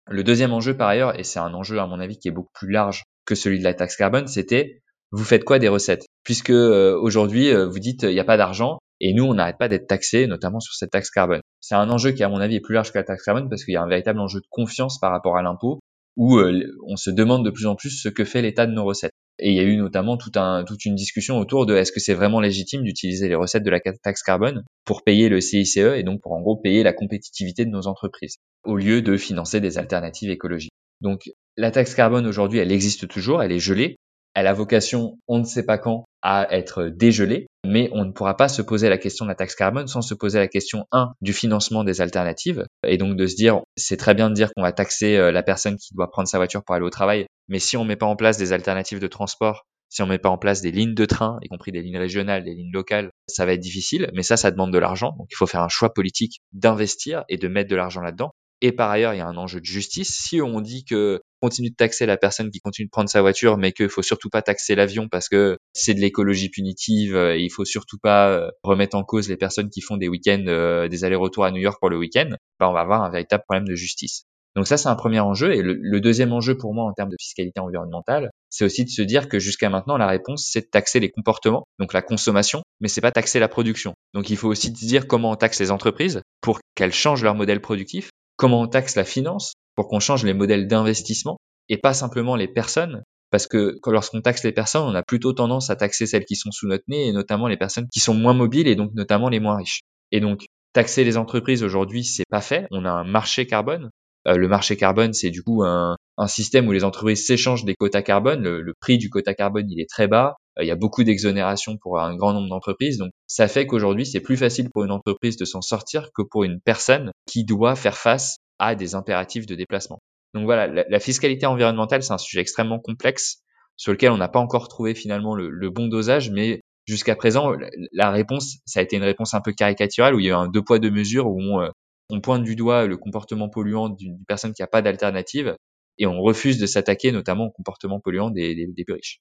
Le 0.10 0.24
deuxième 0.24 0.54
enjeu 0.54 0.76
par 0.76 0.88
ailleurs 0.88 1.20
et 1.20 1.24
c'est 1.24 1.40
un 1.40 1.54
enjeu 1.54 1.80
à 1.80 1.88
mon 1.88 2.00
avis 2.00 2.18
qui 2.18 2.28
est 2.28 2.32
beaucoup 2.32 2.52
plus 2.54 2.72
large 2.72 3.04
que 3.26 3.36
celui 3.36 3.60
de 3.60 3.64
la 3.64 3.74
taxe 3.74 3.96
carbone, 3.96 4.28
c'était 4.28 4.82
vous 5.12 5.24
faites 5.24 5.44
quoi 5.44 5.60
des 5.60 5.70
recettes? 5.70 6.06
Puisque 6.24 6.50
euh, 6.50 6.98
aujourd'hui 7.00 7.50
euh, 7.50 7.68
vous 7.68 7.80
dites 7.80 8.04
il 8.04 8.14
n'y 8.14 8.20
a 8.20 8.26
pas 8.26 8.38
d'argent 8.38 8.78
et 9.00 9.14
nous 9.14 9.24
on 9.24 9.34
n'arrête 9.34 9.58
pas 9.58 9.70
d'être 9.70 9.88
taxés 9.88 10.28
notamment 10.28 10.60
sur 10.60 10.74
cette 10.74 10.92
taxe 10.92 11.10
carbone. 11.10 11.42
C'est 11.62 11.76
un 11.76 11.90
enjeu 11.90 12.12
qui 12.12 12.24
à 12.24 12.30
mon 12.30 12.40
avis 12.40 12.56
est 12.56 12.62
plus 12.62 12.76
large 12.76 12.92
que 12.92 12.98
la 12.98 13.04
taxe 13.04 13.24
carbone 13.24 13.50
parce 13.50 13.64
qu'il 13.64 13.74
y 13.74 13.78
a 13.78 13.82
un 13.82 13.88
véritable 13.88 14.20
enjeu 14.20 14.40
de 14.40 14.48
confiance 14.50 15.00
par 15.00 15.12
rapport 15.12 15.38
à 15.38 15.42
l'impôt 15.42 15.80
où 16.18 16.40
on 16.40 16.98
se 16.98 17.12
demande 17.12 17.46
de 17.46 17.52
plus 17.52 17.68
en 17.68 17.76
plus 17.76 17.92
ce 17.92 18.10
que 18.10 18.26
fait 18.26 18.42
l'État 18.42 18.66
de 18.66 18.72
nos 18.72 18.84
recettes. 18.84 19.14
Et 19.40 19.52
il 19.52 19.56
y 19.56 19.60
a 19.60 19.64
eu 19.64 19.78
notamment 19.78 20.18
toute 20.18 20.86
une 20.86 20.96
discussion 20.96 21.38
autour 21.38 21.66
de 21.66 21.76
est-ce 21.76 21.92
que 21.92 22.00
c'est 22.00 22.14
vraiment 22.14 22.40
légitime 22.40 22.84
d'utiliser 22.84 23.28
les 23.28 23.36
recettes 23.36 23.64
de 23.64 23.70
la 23.70 23.80
taxe 23.80 24.24
carbone 24.24 24.64
pour 24.86 25.04
payer 25.04 25.30
le 25.30 25.42
CICE 25.42 25.78
et 25.78 26.04
donc 26.04 26.22
pour 26.22 26.34
en 26.34 26.42
gros 26.42 26.56
payer 26.56 26.84
la 26.84 26.94
compétitivité 26.94 27.66
de 27.66 27.70
nos 27.70 27.88
entreprises 27.88 28.38
au 28.64 28.76
lieu 28.76 29.02
de 29.02 29.16
financer 29.18 29.62
des 29.62 29.78
alternatives 29.78 30.30
écologiques. 30.30 30.72
Donc 31.02 31.30
la 31.56 31.72
taxe 31.72 31.94
carbone 31.94 32.26
aujourd'hui, 32.26 32.60
elle 32.60 32.72
existe 32.72 33.08
toujours, 33.08 33.44
elle 33.44 33.52
est 33.52 33.60
gelée, 33.60 33.98
elle 34.34 34.48
a 34.48 34.54
vocation, 34.54 35.18
on 35.28 35.40
ne 35.40 35.46
sait 35.46 35.66
pas 35.66 35.80
quand, 35.80 36.06
à 36.22 36.48
être 36.52 36.86
dégelée, 36.86 37.48
mais 37.66 37.90
on 37.92 38.06
ne 38.06 38.12
pourra 38.12 38.38
pas 38.38 38.48
se 38.48 38.62
poser 38.62 38.88
la 38.90 38.98
question 38.98 39.26
de 39.26 39.30
la 39.30 39.36
taxe 39.36 39.56
carbone 39.56 39.88
sans 39.88 40.04
se 40.04 40.14
poser 40.14 40.38
la 40.38 40.48
question, 40.48 40.86
un, 40.92 41.12
du 41.22 41.34
financement 41.34 41.84
des 41.84 42.02
alternatives, 42.02 42.64
et 42.86 42.98
donc 42.98 43.16
de 43.16 43.26
se 43.26 43.36
dire, 43.36 43.62
c'est 43.76 43.98
très 43.98 44.14
bien 44.14 44.30
de 44.30 44.36
dire 44.36 44.52
qu'on 44.56 44.62
va 44.62 44.72
taxer 44.72 45.18
euh, 45.18 45.32
la 45.32 45.42
personne 45.42 45.78
qui 45.78 45.96
doit 45.96 46.12
prendre 46.12 46.28
sa 46.28 46.38
voiture 46.38 46.64
pour 46.64 46.76
aller 46.76 46.86
au 46.86 46.92
travail, 46.92 47.26
mais 47.48 47.60
si 47.60 47.78
on 47.78 47.84
ne 47.84 47.90
met 47.90 47.96
pas 47.96 48.06
en 48.06 48.16
place 48.16 48.38
des 48.38 48.54
alternatives 48.54 49.00
de 49.00 49.08
transport, 49.08 49.66
si 49.90 50.02
on 50.02 50.08
met 50.08 50.18
pas 50.18 50.30
en 50.30 50.38
place 50.38 50.62
des 50.62 50.72
lignes 50.72 50.96
de 50.96 51.06
train, 51.06 51.40
y 51.42 51.48
compris 51.48 51.72
des 51.72 51.82
lignes 51.82 51.98
régionales, 51.98 52.44
des 52.44 52.54
lignes 52.54 52.74
locales, 52.74 53.12
ça 53.28 53.46
va 53.46 53.54
être 53.54 53.62
difficile, 53.62 54.10
mais 54.14 54.24
ça, 54.24 54.38
ça 54.38 54.52
demande 54.52 54.74
de 54.74 54.78
l'argent, 54.78 55.16
donc 55.18 55.28
il 55.32 55.36
faut 55.36 55.48
faire 55.48 55.62
un 55.62 55.70
choix 55.70 55.94
politique 55.94 56.42
d'investir 56.52 57.24
et 57.30 57.38
de 57.38 57.48
mettre 57.48 57.70
de 57.70 57.76
l'argent 57.76 58.02
là-dedans. 58.02 58.32
Et 58.62 58.72
par 58.72 58.90
ailleurs, 58.90 59.14
il 59.14 59.18
y 59.18 59.22
a 59.22 59.28
un 59.28 59.38
enjeu 59.38 59.60
de 59.60 59.66
justice. 59.66 60.10
Si 60.10 60.42
on 60.42 60.62
dit 60.62 60.84
que 60.84 61.22
continue 61.42 61.70
de 61.70 61.76
taxer 61.76 62.08
la 62.08 62.18
personne 62.18 62.50
qui 62.50 62.60
continue 62.60 62.88
de 62.88 62.92
prendre 62.92 63.10
sa 63.10 63.22
voiture, 63.22 63.58
mais 63.58 63.72
qu'il 63.72 63.90
faut 63.90 64.02
surtout 64.02 64.30
pas 64.30 64.42
taxer 64.42 64.74
l'avion 64.74 65.08
parce 65.08 65.30
que 65.30 65.58
c'est 65.74 65.94
de 65.94 66.00
l'écologie 66.00 66.50
punitive 66.50 67.16
et 67.16 67.40
il 67.40 67.52
faut 67.52 67.66
surtout 67.66 68.00
pas 68.02 68.30
euh, 68.32 68.50
remettre 68.64 68.98
en 68.98 69.04
cause 69.04 69.30
les 69.30 69.38
personnes 69.38 69.70
qui 69.70 69.82
font 69.82 69.98
des 69.98 70.08
week-ends, 70.08 70.44
euh, 70.48 70.88
des 70.88 71.04
allers-retours 71.04 71.46
à 71.46 71.52
New 71.52 71.62
York 71.62 71.78
pour 71.80 71.92
le 71.92 71.98
week-end, 71.98 72.30
ben 72.60 72.68
on 72.68 72.74
va 72.74 72.80
avoir 72.80 73.04
un 73.04 73.12
véritable 73.12 73.44
problème 73.48 73.68
de 73.68 73.76
justice. 73.76 74.26
Donc 74.58 74.68
ça, 74.68 74.76
c'est 74.76 74.90
un 74.90 74.96
premier 74.96 75.22
enjeu. 75.22 75.54
Et 75.54 75.62
le, 75.62 76.02
deuxième 76.02 76.34
enjeu 76.34 76.58
pour 76.58 76.74
moi 76.74 76.84
en 76.84 76.92
termes 76.92 77.10
de 77.10 77.16
fiscalité 77.18 77.62
environnementale, 77.62 78.32
c'est 78.50 78.66
aussi 78.66 78.84
de 78.84 78.90
se 78.90 79.02
dire 79.02 79.30
que 79.30 79.40
jusqu'à 79.40 79.70
maintenant, 79.70 79.98
la 79.98 80.08
réponse, 80.08 80.50
c'est 80.52 80.62
de 80.62 80.68
taxer 80.68 81.00
les 81.00 81.10
comportements, 81.10 81.64
donc 81.80 81.94
la 81.94 82.02
consommation, 82.02 82.64
mais 82.82 82.90
c'est 82.90 83.00
pas 83.00 83.12
taxer 83.12 83.40
la 83.40 83.48
production. 83.48 83.94
Donc 84.14 84.30
il 84.30 84.36
faut 84.36 84.50
aussi 84.50 84.68
se 84.68 84.86
dire 84.86 85.08
comment 85.08 85.32
on 85.32 85.36
taxe 85.36 85.60
les 85.62 85.72
entreprises 85.72 86.22
pour 86.42 86.60
qu'elles 86.76 86.94
changent 86.94 87.24
leur 87.24 87.36
modèle 87.36 87.62
productif 87.62 88.10
comment 88.38 88.62
on 88.62 88.68
taxe 88.68 88.96
la 88.96 89.04
finance 89.04 89.54
pour 89.76 89.90
qu'on 89.90 90.00
change 90.00 90.24
les 90.24 90.34
modèles 90.34 90.68
d'investissement 90.68 91.38
et 91.68 91.78
pas 91.78 91.94
simplement 91.94 92.36
les 92.36 92.48
personnes. 92.48 93.04
Parce 93.30 93.46
que 93.46 93.78
lorsqu'on 93.86 94.22
taxe 94.22 94.44
les 94.44 94.54
personnes, 94.54 94.84
on 94.84 94.96
a 94.96 95.04
plutôt 95.04 95.34
tendance 95.34 95.70
à 95.70 95.76
taxer 95.76 96.06
celles 96.06 96.24
qui 96.24 96.38
sont 96.38 96.52
sous 96.52 96.68
notre 96.68 96.86
nez 96.88 97.08
et 97.08 97.12
notamment 97.12 97.48
les 97.48 97.58
personnes 97.58 97.88
qui 97.92 98.00
sont 98.00 98.14
moins 98.14 98.34
mobiles 98.34 98.68
et 98.68 98.76
donc 98.76 98.94
notamment 98.94 99.28
les 99.28 99.42
moins 99.42 99.58
riches. 99.58 99.82
Et 100.14 100.22
donc, 100.22 100.46
taxer 100.72 101.04
les 101.04 101.18
entreprises 101.18 101.62
aujourd'hui, 101.62 102.06
c'est 102.06 102.24
pas 102.30 102.40
fait. 102.40 102.68
On 102.72 102.86
a 102.86 102.90
un 102.90 103.04
marché 103.04 103.46
carbone. 103.46 103.90
Euh, 104.28 104.36
le 104.36 104.48
marché 104.48 104.76
carbone, 104.76 105.14
c'est 105.14 105.30
du 105.30 105.42
coup 105.42 105.64
un, 105.64 105.96
système 106.28 106.68
où 106.68 106.72
les 106.72 106.84
entreprises 106.84 107.26
s'échangent 107.26 107.64
des 107.64 107.76
quotas 107.76 108.02
carbone. 108.02 108.44
Le, 108.44 108.74
prix 108.80 108.98
du 108.98 109.10
quota 109.10 109.34
carbone, 109.34 109.70
il 109.70 109.80
est 109.80 109.90
très 109.90 110.08
bas. 110.08 110.36
Euh, 110.60 110.64
il 110.64 110.68
y 110.68 110.72
a 110.72 110.76
beaucoup 110.76 111.04
d'exonérations 111.04 111.78
pour 111.78 112.00
un 112.00 112.16
grand 112.16 112.34
nombre 112.34 112.50
d'entreprises. 112.50 112.98
Donc, 112.98 113.12
ça 113.28 113.48
fait 113.48 113.66
qu'aujourd'hui, 113.66 114.06
c'est 114.06 114.20
plus 114.20 114.38
facile 114.38 114.70
pour 114.70 114.84
une 114.84 114.92
entreprise 114.92 115.38
de 115.38 115.46
s'en 115.46 115.62
sortir 115.62 116.10
que 116.14 116.22
pour 116.22 116.44
une 116.44 116.60
personne 116.60 117.12
qui 117.26 117.46
doit 117.46 117.76
faire 117.76 117.98
face 117.98 118.38
à 118.60 118.76
des 118.76 118.96
impératifs 118.96 119.46
de 119.46 119.56
déplacement. 119.56 120.00
Donc 120.34 120.46
voilà, 120.46 120.68
la, 120.68 121.00
fiscalité 121.00 121.46
environnementale, 121.46 122.04
c'est 122.04 122.14
un 122.14 122.18
sujet 122.18 122.42
extrêmement 122.42 122.80
complexe 122.80 123.38
sur 123.78 123.92
lequel 123.92 124.12
on 124.12 124.18
n'a 124.18 124.28
pas 124.28 124.40
encore 124.40 124.68
trouvé 124.68 124.94
finalement 124.94 125.36
le, 125.36 125.70
bon 125.70 125.88
dosage, 125.88 126.32
mais 126.32 126.60
jusqu'à 126.86 127.16
présent, 127.16 127.54
la, 127.94 128.12
réponse, 128.12 128.58
ça 128.66 128.82
a 128.82 128.84
été 128.84 128.98
une 128.98 129.04
réponse 129.04 129.34
un 129.34 129.42
peu 129.42 129.54
caricaturale 129.54 130.16
où 130.16 130.20
il 130.20 130.26
y 130.26 130.30
a 130.30 130.32
eu 130.32 130.36
un 130.36 130.48
deux 130.48 130.64
poids 130.64 130.80
deux 130.80 130.92
mesures 130.92 131.28
où 131.28 131.40
on, 131.40 131.72
euh, 132.12 132.20
pointe 132.20 132.44
du 132.44 132.56
doigt 132.56 132.86
le 132.86 132.98
comportement 132.98 133.50
polluant 133.50 133.90
d'une 133.90 134.24
personne 134.28 134.54
qui 134.54 134.62
n'a 134.62 134.68
pas 134.68 134.82
d'alternative 134.82 135.56
et 135.98 136.06
on 136.06 136.22
refuse 136.22 136.60
de 136.60 136.66
s'attaquer 136.66 137.12
notamment 137.12 137.46
au 137.46 137.52
comportement 137.52 138.00
polluant 138.00 138.30
des, 138.30 138.54
des, 138.56 138.84
plus 138.84 138.94
riches. 138.94 139.20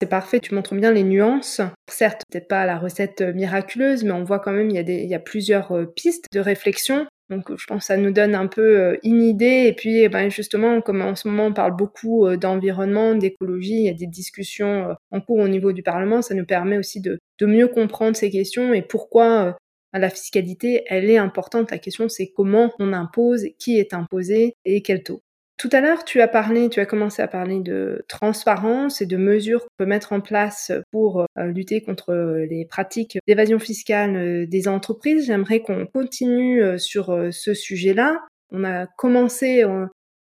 C'est 0.00 0.08
parfait, 0.08 0.40
tu 0.40 0.54
montres 0.54 0.74
bien 0.74 0.90
les 0.90 1.04
nuances. 1.04 1.60
Certes, 1.88 2.22
peut-être 2.28 2.48
pas 2.48 2.66
la 2.66 2.78
recette 2.78 3.22
miraculeuse, 3.22 4.02
mais 4.02 4.10
on 4.10 4.24
voit 4.24 4.40
quand 4.40 4.50
même 4.50 4.68
il 4.68 4.74
y 4.74 4.78
a, 4.78 4.82
des, 4.82 4.96
il 4.96 5.08
y 5.08 5.14
a 5.14 5.20
plusieurs 5.20 5.70
euh, 5.72 5.86
pistes 5.86 6.26
de 6.32 6.40
réflexion 6.40 7.06
donc 7.32 7.56
je 7.56 7.66
pense 7.66 7.80
que 7.80 7.86
ça 7.86 7.96
nous 7.96 8.12
donne 8.12 8.34
un 8.34 8.46
peu 8.46 8.78
euh, 8.78 8.96
une 9.02 9.22
idée. 9.22 9.64
Et 9.66 9.72
puis 9.72 10.00
eh 10.02 10.08
ben, 10.08 10.30
justement, 10.30 10.80
comme 10.80 11.00
en 11.00 11.14
ce 11.14 11.26
moment 11.28 11.46
on 11.46 11.52
parle 11.52 11.74
beaucoup 11.74 12.26
euh, 12.26 12.36
d'environnement, 12.36 13.14
d'écologie, 13.14 13.74
il 13.74 13.86
y 13.86 13.88
a 13.88 13.94
des 13.94 14.06
discussions 14.06 14.90
euh, 14.90 14.94
en 15.10 15.20
cours 15.20 15.38
au 15.38 15.48
niveau 15.48 15.72
du 15.72 15.82
Parlement, 15.82 16.20
ça 16.22 16.34
nous 16.34 16.44
permet 16.44 16.76
aussi 16.76 17.00
de, 17.00 17.18
de 17.40 17.46
mieux 17.46 17.68
comprendre 17.68 18.16
ces 18.16 18.30
questions 18.30 18.74
et 18.74 18.82
pourquoi 18.82 19.56
la 19.98 20.10
fiscalité, 20.10 20.84
elle 20.86 21.10
est 21.10 21.18
importante. 21.18 21.70
La 21.70 21.78
question 21.78 22.08
c'est 22.08 22.28
comment 22.28 22.72
on 22.78 22.92
impose, 22.92 23.46
qui 23.58 23.78
est 23.78 23.94
imposé 23.94 24.54
et 24.64 24.82
quel 24.82 25.02
taux. 25.02 25.22
Tout 25.62 25.68
à 25.70 25.80
l'heure, 25.80 26.04
tu 26.04 26.20
as 26.20 26.26
parlé, 26.26 26.68
tu 26.70 26.80
as 26.80 26.86
commencé 26.86 27.22
à 27.22 27.28
parler 27.28 27.60
de 27.60 28.04
transparence 28.08 29.00
et 29.00 29.06
de 29.06 29.16
mesures 29.16 29.60
qu'on 29.60 29.84
peut 29.84 29.86
mettre 29.86 30.12
en 30.12 30.20
place 30.20 30.72
pour 30.90 31.20
euh, 31.20 31.44
lutter 31.46 31.82
contre 31.82 32.12
les 32.50 32.64
pratiques 32.64 33.18
d'évasion 33.28 33.60
fiscale 33.60 34.16
euh, 34.16 34.44
des 34.44 34.66
entreprises. 34.66 35.26
J'aimerais 35.26 35.60
qu'on 35.60 35.86
continue 35.86 36.60
euh, 36.60 36.78
sur 36.78 37.16
ce 37.30 37.54
sujet-là. 37.54 38.24
On 38.50 38.64
a 38.64 38.86
commencé 38.86 39.62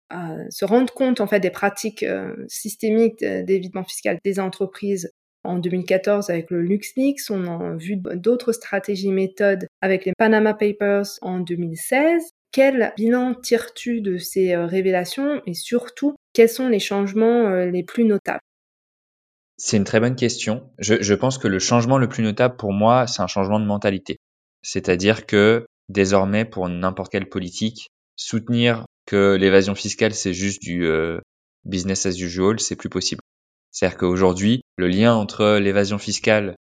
à 0.09 0.37
se 0.51 0.65
rendre 0.65 0.95
compte 0.95 1.21
en 1.21 1.27
fait 1.27 1.41
des 1.41 1.51
pratiques 1.51 2.07
systémiques 2.47 3.25
d'évitement 3.25 3.83
fiscal 3.83 4.19
des 4.25 4.39
entreprises 4.39 5.11
en 5.45 5.59
2014 5.59 6.31
avec 6.31 6.51
le 6.51 6.63
LuxLeaks, 6.63 7.31
on 7.31 7.47
a 7.47 7.77
vu 7.77 7.97
d'autres 7.97 8.53
stratégies 8.53 9.13
méthodes 9.13 9.67
avec 9.81 10.05
les 10.05 10.13
Panama 10.17 10.55
Papers 10.55 11.07
en 11.23 11.41
2016. 11.41 12.31
Quel 12.51 12.93
bilan 12.97 13.35
tires-tu 13.35 14.01
de 14.01 14.17
ces 14.17 14.55
euh, 14.55 14.67
révélations 14.67 15.43
et 15.47 15.55
surtout, 15.55 16.15
quels 16.33 16.49
sont 16.49 16.69
les 16.69 16.79
changements 16.79 17.49
euh, 17.49 17.67
les 17.67 17.83
plus 17.83 18.05
notables? 18.05 18.41
C'est 19.57 19.77
une 19.77 19.85
très 19.85 20.01
bonne 20.01 20.17
question. 20.17 20.71
Je, 20.79 21.15
pense 21.15 21.39
que 21.39 21.49
le 21.49 21.59
changement 21.59 21.99
le 21.99 22.09
plus 22.09 22.23
notable 22.23 22.57
pour 22.57 22.73
moi, 22.73 23.07
c'est 23.07 23.23
un 23.23 23.29
changement 23.29 23.61
de 23.61 23.65
mentalité. 23.65 24.17
C'est-à-dire 24.63 25.27
que 25.27 25.67
désormais, 25.89 26.45
pour 26.45 26.69
n'importe 26.69 27.13
quelle 27.13 27.29
politique, 27.29 27.89
soutenir 28.17 28.85
que 29.07 29.37
l'évasion 29.37 29.75
fiscale, 29.75 30.13
c'est 30.15 30.33
juste 30.33 30.61
du 30.63 30.87
euh, 30.87 31.21
business 31.65 32.07
as 32.07 32.19
usual, 32.19 32.59
c'est 32.59 32.77
plus 32.77 32.89
possible. 32.89 33.21
C'est-à-dire 33.75 33.99
qu'aujourd'hui, 33.99 34.63
le 34.77 34.89
lien 34.89 35.15
entre 35.15 35.59
l'évasion 35.59 35.99
fiscale 35.99 36.55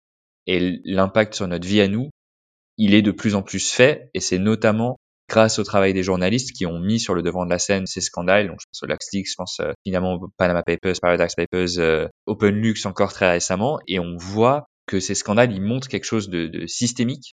et 0.46 0.80
l'impact 0.84 1.34
sur 1.34 1.46
notre 1.46 1.66
vie 1.66 1.80
à 1.80 1.88
nous, 1.88 2.10
il 2.76 2.92
est 2.92 3.02
de 3.02 3.12
plus 3.12 3.36
en 3.36 3.42
plus 3.42 3.70
fait, 3.70 4.10
et 4.14 4.20
c'est 4.20 4.38
notamment 4.38 4.96
grâce 5.28 5.58
au 5.58 5.64
travail 5.64 5.94
des 5.94 6.02
journalistes 6.02 6.52
qui 6.52 6.66
ont 6.66 6.80
mis 6.80 6.98
sur 6.98 7.14
le 7.14 7.22
devant 7.22 7.44
de 7.44 7.50
la 7.50 7.60
scène 7.60 7.86
ces 7.86 8.00
scandales. 8.00 8.48
Donc, 8.48 8.58
je 8.60 8.66
pense 8.66 8.82
au 8.82 8.86
LuxLeaks, 8.86 9.30
je 9.30 9.34
pense 9.36 9.60
euh, 9.60 9.72
finalement 9.86 10.14
au 10.14 10.28
Panama 10.36 10.62
Papers, 10.64 10.96
Paradise 11.00 11.34
Papers, 11.36 11.78
euh, 11.78 12.08
OpenLux 12.26 12.74
encore 12.84 13.12
très 13.12 13.30
récemment. 13.30 13.78
Et 13.86 14.00
on 14.00 14.16
voit 14.16 14.66
que 14.86 15.00
ces 15.00 15.14
scandales, 15.14 15.52
ils 15.52 15.62
montrent 15.62 15.88
quelque 15.88 16.04
chose 16.04 16.28
de, 16.28 16.48
de 16.48 16.66
systémique 16.66 17.34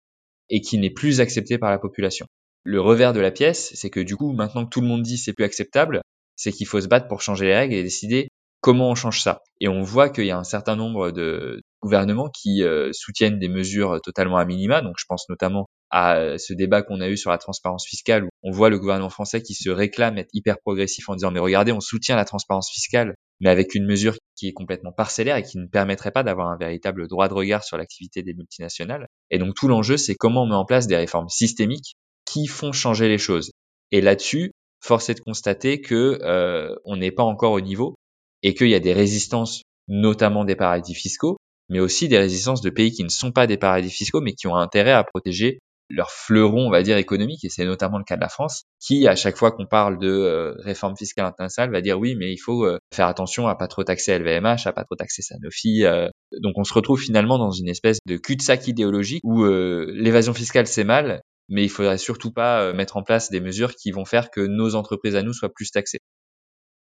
et 0.49 0.59
qui 0.59 0.79
n'est 0.79 0.89
plus 0.89 1.21
accepté 1.21 1.57
par 1.59 1.69
la 1.69 1.77
population. 1.77 2.25
Le 2.63 2.81
revers 2.81 3.13
de 3.13 3.19
la 3.19 3.31
pièce, 3.31 3.71
c'est 3.75 3.89
que 3.89 3.99
du 3.99 4.17
coup, 4.17 4.33
maintenant 4.33 4.65
que 4.65 4.69
tout 4.69 4.81
le 4.81 4.87
monde 4.87 5.03
dit 5.03 5.17
c'est 5.17 5.33
plus 5.33 5.45
acceptable, 5.45 6.01
c'est 6.35 6.51
qu'il 6.51 6.67
faut 6.67 6.81
se 6.81 6.87
battre 6.87 7.07
pour 7.07 7.21
changer 7.21 7.45
les 7.45 7.55
règles 7.55 7.75
et 7.75 7.83
décider 7.83 8.27
comment 8.61 8.89
on 8.89 8.95
change 8.95 9.21
ça. 9.21 9.41
Et 9.59 9.67
on 9.67 9.81
voit 9.81 10.09
qu'il 10.09 10.25
y 10.25 10.31
a 10.31 10.37
un 10.37 10.43
certain 10.43 10.75
nombre 10.75 11.11
de 11.11 11.61
gouvernements 11.81 12.29
qui 12.29 12.63
euh, 12.63 12.89
soutiennent 12.93 13.39
des 13.39 13.49
mesures 13.49 13.99
totalement 14.03 14.37
à 14.37 14.45
minima. 14.45 14.81
Donc 14.81 14.95
je 14.97 15.05
pense 15.07 15.27
notamment 15.29 15.67
à 15.89 16.37
ce 16.37 16.53
débat 16.53 16.81
qu'on 16.81 16.99
a 16.99 17.07
eu 17.07 17.15
sur 17.15 17.31
la 17.31 17.37
transparence 17.37 17.85
fiscale, 17.87 18.25
où 18.25 18.29
on 18.43 18.51
voit 18.51 18.69
le 18.69 18.77
gouvernement 18.77 19.09
français 19.09 19.41
qui 19.41 19.53
se 19.53 19.69
réclame 19.69 20.17
être 20.17 20.29
hyper 20.33 20.57
progressif 20.59 21.07
en 21.07 21.15
disant 21.15 21.31
mais 21.31 21.39
regardez, 21.39 21.71
on 21.71 21.79
soutient 21.79 22.15
la 22.15 22.25
transparence 22.25 22.69
fiscale, 22.69 23.15
mais 23.39 23.49
avec 23.49 23.73
une 23.73 23.85
mesure 23.85 24.15
qui 24.35 24.47
est 24.47 24.53
complètement 24.53 24.91
parcellaire 24.91 25.37
et 25.37 25.43
qui 25.43 25.57
ne 25.57 25.67
permettrait 25.67 26.11
pas 26.11 26.23
d'avoir 26.23 26.49
un 26.49 26.57
véritable 26.57 27.07
droit 27.07 27.29
de 27.29 27.33
regard 27.33 27.63
sur 27.63 27.77
l'activité 27.77 28.21
des 28.21 28.33
multinationales. 28.33 29.07
Et 29.31 29.37
donc 29.37 29.55
tout 29.55 29.67
l'enjeu, 29.67 29.97
c'est 29.97 30.15
comment 30.15 30.43
on 30.43 30.47
met 30.47 30.55
en 30.55 30.65
place 30.65 30.87
des 30.87 30.97
réformes 30.97 31.29
systémiques 31.29 31.95
qui 32.25 32.47
font 32.47 32.73
changer 32.73 33.07
les 33.07 33.17
choses. 33.17 33.51
Et 33.91 34.01
là-dessus, 34.01 34.51
force 34.81 35.09
est 35.09 35.15
de 35.15 35.21
constater 35.21 35.79
que 35.79 36.19
euh, 36.21 36.75
on 36.83 36.97
n'est 36.97 37.11
pas 37.11 37.23
encore 37.23 37.53
au 37.53 37.61
niveau 37.61 37.95
et 38.47 38.53
qu'il 38.53 38.69
y 38.69 38.75
a 38.75 38.79
des 38.79 38.93
résistances, 38.93 39.63
notamment 39.89 40.45
des 40.45 40.55
paradis 40.55 40.95
fiscaux, 40.95 41.35
mais 41.67 41.81
aussi 41.81 42.07
des 42.07 42.17
résistances 42.17 42.61
de 42.61 42.69
pays 42.69 42.93
qui 42.93 43.03
ne 43.03 43.09
sont 43.09 43.33
pas 43.33 43.45
des 43.45 43.57
paradis 43.57 43.89
fiscaux, 43.89 44.21
mais 44.21 44.31
qui 44.31 44.47
ont 44.47 44.55
intérêt 44.55 44.93
à 44.93 45.03
protéger 45.03 45.59
leur 45.89 46.11
fleuron, 46.11 46.65
on 46.65 46.71
va 46.71 46.81
dire, 46.81 46.95
économique, 46.95 47.43
et 47.43 47.49
c'est 47.49 47.65
notamment 47.65 47.97
le 47.97 48.05
cas 48.05 48.15
de 48.15 48.21
la 48.21 48.29
France, 48.29 48.63
qui, 48.79 49.05
à 49.05 49.17
chaque 49.17 49.35
fois 49.35 49.51
qu'on 49.51 49.65
parle 49.65 49.99
de 49.99 50.07
euh, 50.07 50.53
réforme 50.59 50.95
fiscale 50.95 51.25
internationale, 51.25 51.71
va 51.71 51.81
dire 51.81 51.99
oui, 51.99 52.15
mais 52.15 52.31
il 52.31 52.37
faut 52.37 52.65
euh, 52.65 52.77
faire 52.93 53.07
attention 53.07 53.49
à 53.49 53.55
pas 53.55 53.67
trop 53.67 53.83
taxer 53.83 54.17
LVMH, 54.17 54.65
à 54.65 54.71
pas 54.71 54.85
trop 54.85 54.95
taxer 54.95 55.23
Sanofi. 55.23 55.83
Euh. 55.83 56.07
Donc 56.41 56.53
on 56.57 56.63
se 56.63 56.73
retrouve 56.73 57.01
finalement 57.01 57.37
dans 57.37 57.51
une 57.51 57.67
espèce 57.67 57.99
de 58.05 58.15
cul-de-sac 58.15 58.65
idéologique 58.67 59.21
où 59.25 59.45
l'évasion 59.45 60.33
fiscale 60.33 60.67
c'est 60.67 60.85
mal, 60.85 61.21
mais 61.49 61.63
il 61.63 61.69
faudrait 61.69 61.97
surtout 61.97 62.31
pas 62.31 62.71
mettre 62.71 62.95
en 62.95 63.03
place 63.03 63.29
des 63.29 63.41
mesures 63.41 63.75
qui 63.75 63.91
vont 63.91 64.05
faire 64.05 64.29
que 64.29 64.41
nos 64.41 64.75
entreprises 64.75 65.15
à 65.15 65.23
nous 65.23 65.33
soient 65.33 65.53
plus 65.53 65.71
taxées. 65.71 65.99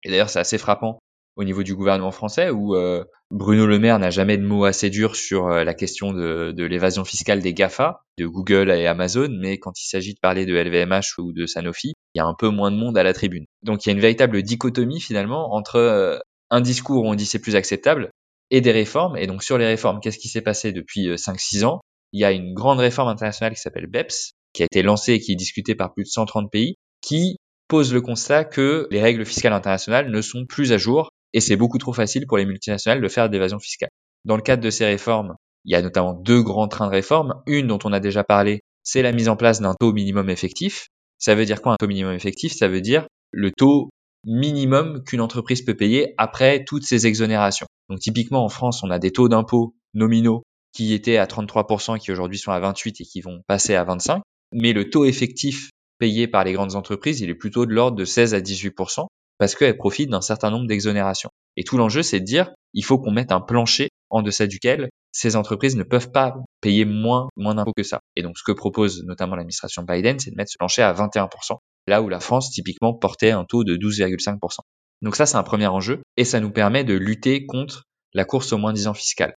Et 0.04 0.10
d'ailleurs, 0.10 0.30
c'est 0.30 0.40
assez 0.40 0.58
frappant 0.58 1.00
au 1.36 1.44
niveau 1.44 1.64
du 1.64 1.76
gouvernement 1.76 2.12
français 2.12 2.50
où 2.50 2.76
euh, 2.76 3.04
Bruno 3.30 3.66
Le 3.66 3.80
Maire 3.80 4.00
n'a 4.00 4.10
jamais 4.10 4.38
de 4.38 4.46
mots 4.46 4.66
assez 4.66 4.90
durs 4.90 5.16
sur 5.16 5.48
euh, 5.48 5.64
la 5.64 5.74
question 5.74 6.12
de, 6.12 6.52
de 6.52 6.64
l'évasion 6.66 7.06
fiscale 7.06 7.40
des 7.40 7.54
GAFA, 7.54 8.02
de 8.18 8.28
Google 8.28 8.70
et 8.72 8.88
Amazon, 8.88 9.30
mais 9.40 9.58
quand 9.58 9.80
il 9.80 9.88
s'agit 9.88 10.14
de 10.14 10.20
parler 10.20 10.46
de 10.46 10.56
LVMH 10.56 11.20
ou 11.20 11.32
de 11.32 11.46
Sanofi, 11.46 11.94
il 12.14 12.18
y 12.18 12.22
a 12.22 12.26
un 12.26 12.34
peu 12.34 12.50
moins 12.50 12.72
de 12.72 12.76
monde 12.76 12.98
à 12.98 13.04
la 13.04 13.14
tribune. 13.14 13.46
Donc 13.64 13.86
il 13.86 13.90
y 13.90 13.92
a 13.92 13.94
une 13.94 14.02
véritable 14.02 14.44
dichotomie 14.44 15.00
finalement 15.00 15.54
entre 15.54 15.78
euh, 15.78 16.20
un 16.50 16.62
discours 16.62 17.06
où 17.06 17.08
on 17.08 17.16
dit 17.16 17.26
c'est 17.26 17.40
plus 17.40 17.56
acceptable 17.56 18.12
et 18.50 18.60
des 18.60 18.72
réformes. 18.72 19.16
Et 19.16 19.28
donc 19.28 19.44
sur 19.44 19.58
les 19.58 19.66
réformes, 19.68 20.00
qu'est-ce 20.02 20.20
qui 20.20 20.28
s'est 20.28 20.42
passé 20.42 20.74
depuis 20.74 21.08
5-6 21.14 21.64
ans? 21.64 21.80
Il 22.12 22.20
y 22.20 22.26
a 22.26 22.34
une 22.34 22.54
grande 22.54 22.80
réforme 22.80 23.08
internationale 23.08 23.54
qui 23.54 23.62
s'appelle 23.62 23.88
BEPS, 23.88 24.34
qui 24.54 24.64
a 24.64 24.66
été 24.66 24.82
lancée 24.82 25.14
et 25.14 25.20
qui 25.22 25.32
est 25.32 25.38
discutée 25.38 25.76
par 25.76 25.94
plus 25.94 26.04
de 26.04 26.10
130 26.10 26.52
pays, 26.52 26.76
qui 27.02 27.38
pose 27.70 27.94
le 27.94 28.02
constat 28.02 28.44
que 28.44 28.90
les 28.92 29.02
règles 29.02 29.26
fiscales 29.26 29.54
internationales 29.54 30.12
ne 30.12 30.22
sont 30.22 30.46
plus 30.46 30.74
à 30.74 30.78
jour 30.78 31.10
et 31.34 31.40
c'est 31.40 31.56
beaucoup 31.56 31.78
trop 31.78 31.94
facile 31.94 32.28
pour 32.28 32.38
les 32.38 32.46
multinationales 32.46 33.02
de 33.02 33.08
faire 33.08 33.28
de 33.30 33.34
l'évasion 33.34 33.60
fiscale. 33.60 33.90
Dans 34.26 34.36
le 34.36 34.42
cadre 34.42 34.64
de 34.64 34.70
ces 34.70 34.86
réformes, 34.86 35.36
il 35.66 35.72
y 35.72 35.76
a 35.76 35.82
notamment 35.82 36.14
deux 36.14 36.42
grands 36.42 36.68
trains 36.68 36.88
de 36.88 36.92
réformes. 36.92 37.42
Une 37.46 37.68
dont 37.68 37.80
on 37.84 37.94
a 37.94 38.00
déjà 38.00 38.24
parlé, 38.24 38.62
c'est 38.84 39.02
la 39.02 39.12
mise 39.12 39.30
en 39.30 39.36
place 39.36 39.62
d'un 39.62 39.74
taux 39.80 39.94
minimum 39.94 40.30
effectif. 40.30 40.88
Ça 41.18 41.36
veut 41.36 41.46
dire 41.46 41.62
quoi 41.62 41.74
un 41.74 41.78
taux 41.78 41.88
minimum 41.88 42.14
effectif? 42.14 42.54
Ça 42.54 42.68
veut 42.68 42.82
dire 42.82 43.06
le 43.32 43.52
taux 43.52 43.90
minimum 44.26 45.04
qu'une 45.04 45.22
entreprise 45.22 45.62
peut 45.62 45.76
payer 45.76 46.14
après 46.18 46.64
toutes 46.66 46.84
ces 46.84 47.08
exonérations. 47.08 47.68
Donc 47.90 48.00
typiquement 48.00 48.44
en 48.44 48.50
France, 48.50 48.84
on 48.84 48.90
a 48.90 49.00
des 49.00 49.12
taux 49.12 49.30
d'impôt 49.30 49.76
nominaux 49.94 50.44
qui 50.74 50.94
étaient 50.94 51.18
à 51.18 51.26
33% 51.26 51.98
et 51.98 52.00
qui 52.00 52.12
aujourd'hui 52.12 52.38
sont 52.38 52.52
à 52.52 52.60
28 52.60 53.02
et 53.02 53.04
qui 53.04 53.22
vont 53.22 53.42
passer 53.48 53.76
à 53.76 53.84
25. 53.84 54.22
Mais 54.54 54.74
le 54.74 54.90
taux 54.90 55.06
effectif 55.06 55.70
payé 55.98 56.28
par 56.28 56.44
les 56.44 56.54
grandes 56.54 56.76
entreprises, 56.76 57.22
il 57.22 57.30
est 57.30 57.36
plutôt 57.36 57.66
de 57.66 57.74
l'ordre 57.74 57.98
de 57.98 58.06
16 58.06 58.34
à 58.34 58.40
18% 58.40 59.06
parce 59.42 59.56
qu'elles 59.56 59.76
profitent 59.76 60.12
d'un 60.12 60.22
certain 60.22 60.52
nombre 60.52 60.68
d'exonérations. 60.68 61.32
Et 61.58 61.64
tout 61.64 61.76
l'enjeu, 61.76 62.04
c'est 62.04 62.20
de 62.20 62.26
dire, 62.26 62.52
il 62.76 62.86
faut 62.86 63.00
qu'on 63.00 63.10
mette 63.10 63.32
un 63.32 63.42
plancher 63.42 63.90
en 64.12 64.22
deçà 64.22 64.46
duquel 64.46 64.92
ces 65.12 65.36
entreprises 65.36 65.76
ne 65.76 65.82
peuvent 65.82 66.12
pas 66.12 66.36
payer 66.62 66.86
moins, 66.86 67.28
moins 67.36 67.56
d'impôts 67.56 67.74
que 67.76 67.82
ça. 67.82 68.02
Et 68.16 68.22
donc, 68.22 68.38
ce 68.38 68.44
que 68.44 68.52
propose 68.52 69.04
notamment 69.04 69.36
l'administration 69.36 69.82
Biden, 69.82 70.20
c'est 70.20 70.30
de 70.30 70.36
mettre 70.36 70.52
ce 70.52 70.58
plancher 70.60 70.84
à 70.84 70.94
21%, 70.94 71.58
là 71.88 72.04
où 72.04 72.10
la 72.10 72.20
France, 72.20 72.52
typiquement, 72.52 72.94
portait 72.94 73.32
un 73.32 73.44
taux 73.44 73.64
de 73.64 73.76
12,5%. 73.78 74.60
Donc 75.02 75.16
ça, 75.16 75.26
c'est 75.26 75.38
un 75.38 75.44
premier 75.44 75.66
enjeu, 75.66 76.04
et 76.18 76.24
ça 76.24 76.40
nous 76.40 76.52
permet 76.52 76.84
de 76.84 76.94
lutter 76.94 77.48
contre 77.48 77.86
la 78.14 78.26
course 78.26 78.54
au 78.54 78.60
moins 78.60 78.74
10 78.74 78.90
ans 78.90 78.94
fiscal 78.94 79.34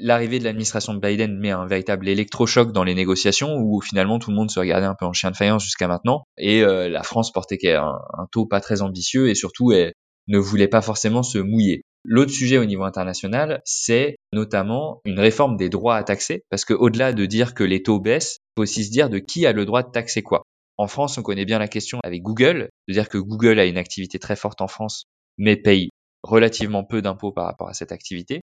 l'arrivée 0.00 0.38
de 0.38 0.44
l'administration 0.44 0.94
de 0.94 1.00
Biden 1.00 1.38
met 1.38 1.50
un 1.50 1.66
véritable 1.66 2.08
électrochoc 2.08 2.72
dans 2.72 2.84
les 2.84 2.94
négociations 2.94 3.56
où 3.56 3.80
finalement 3.80 4.18
tout 4.18 4.30
le 4.30 4.36
monde 4.36 4.50
se 4.50 4.58
regardait 4.58 4.86
un 4.86 4.94
peu 4.94 5.06
en 5.06 5.12
chien 5.12 5.30
de 5.30 5.36
faïence 5.36 5.64
jusqu'à 5.64 5.88
maintenant 5.88 6.24
et 6.38 6.62
euh, 6.62 6.88
la 6.88 7.02
France 7.02 7.32
portait 7.32 7.58
un, 7.74 7.98
un, 8.18 8.26
taux 8.32 8.46
pas 8.46 8.60
très 8.60 8.82
ambitieux 8.82 9.28
et 9.28 9.34
surtout 9.34 9.72
elle 9.72 9.92
ne 10.28 10.38
voulait 10.38 10.68
pas 10.68 10.82
forcément 10.82 11.22
se 11.22 11.38
mouiller. 11.38 11.82
L'autre 12.04 12.32
sujet 12.32 12.58
au 12.58 12.64
niveau 12.64 12.84
international, 12.84 13.60
c'est 13.64 14.16
notamment 14.32 15.00
une 15.04 15.20
réforme 15.20 15.56
des 15.56 15.68
droits 15.68 15.96
à 15.96 16.02
taxer 16.02 16.42
parce 16.50 16.64
que 16.64 16.74
au-delà 16.74 17.12
de 17.12 17.26
dire 17.26 17.54
que 17.54 17.64
les 17.64 17.82
taux 17.82 18.00
baissent, 18.00 18.38
il 18.40 18.52
faut 18.56 18.62
aussi 18.62 18.84
se 18.84 18.90
dire 18.90 19.10
de 19.10 19.18
qui 19.18 19.46
a 19.46 19.52
le 19.52 19.66
droit 19.66 19.82
de 19.82 19.90
taxer 19.90 20.22
quoi. 20.22 20.42
En 20.78 20.86
France, 20.86 21.18
on 21.18 21.22
connaît 21.22 21.44
bien 21.44 21.58
la 21.58 21.68
question 21.68 21.98
avec 22.04 22.22
Google, 22.22 22.70
de 22.88 22.92
dire 22.94 23.10
que 23.10 23.18
Google 23.18 23.58
a 23.58 23.66
une 23.66 23.76
activité 23.76 24.18
très 24.18 24.36
forte 24.36 24.62
en 24.62 24.68
France 24.68 25.04
mais 25.40 25.56
paye 25.56 25.90
relativement 26.22 26.84
peu 26.84 27.02
d'impôts 27.02 27.32
par 27.32 27.46
rapport 27.46 27.68
à 27.68 27.74
cette 27.74 27.92
activité. 27.92 28.40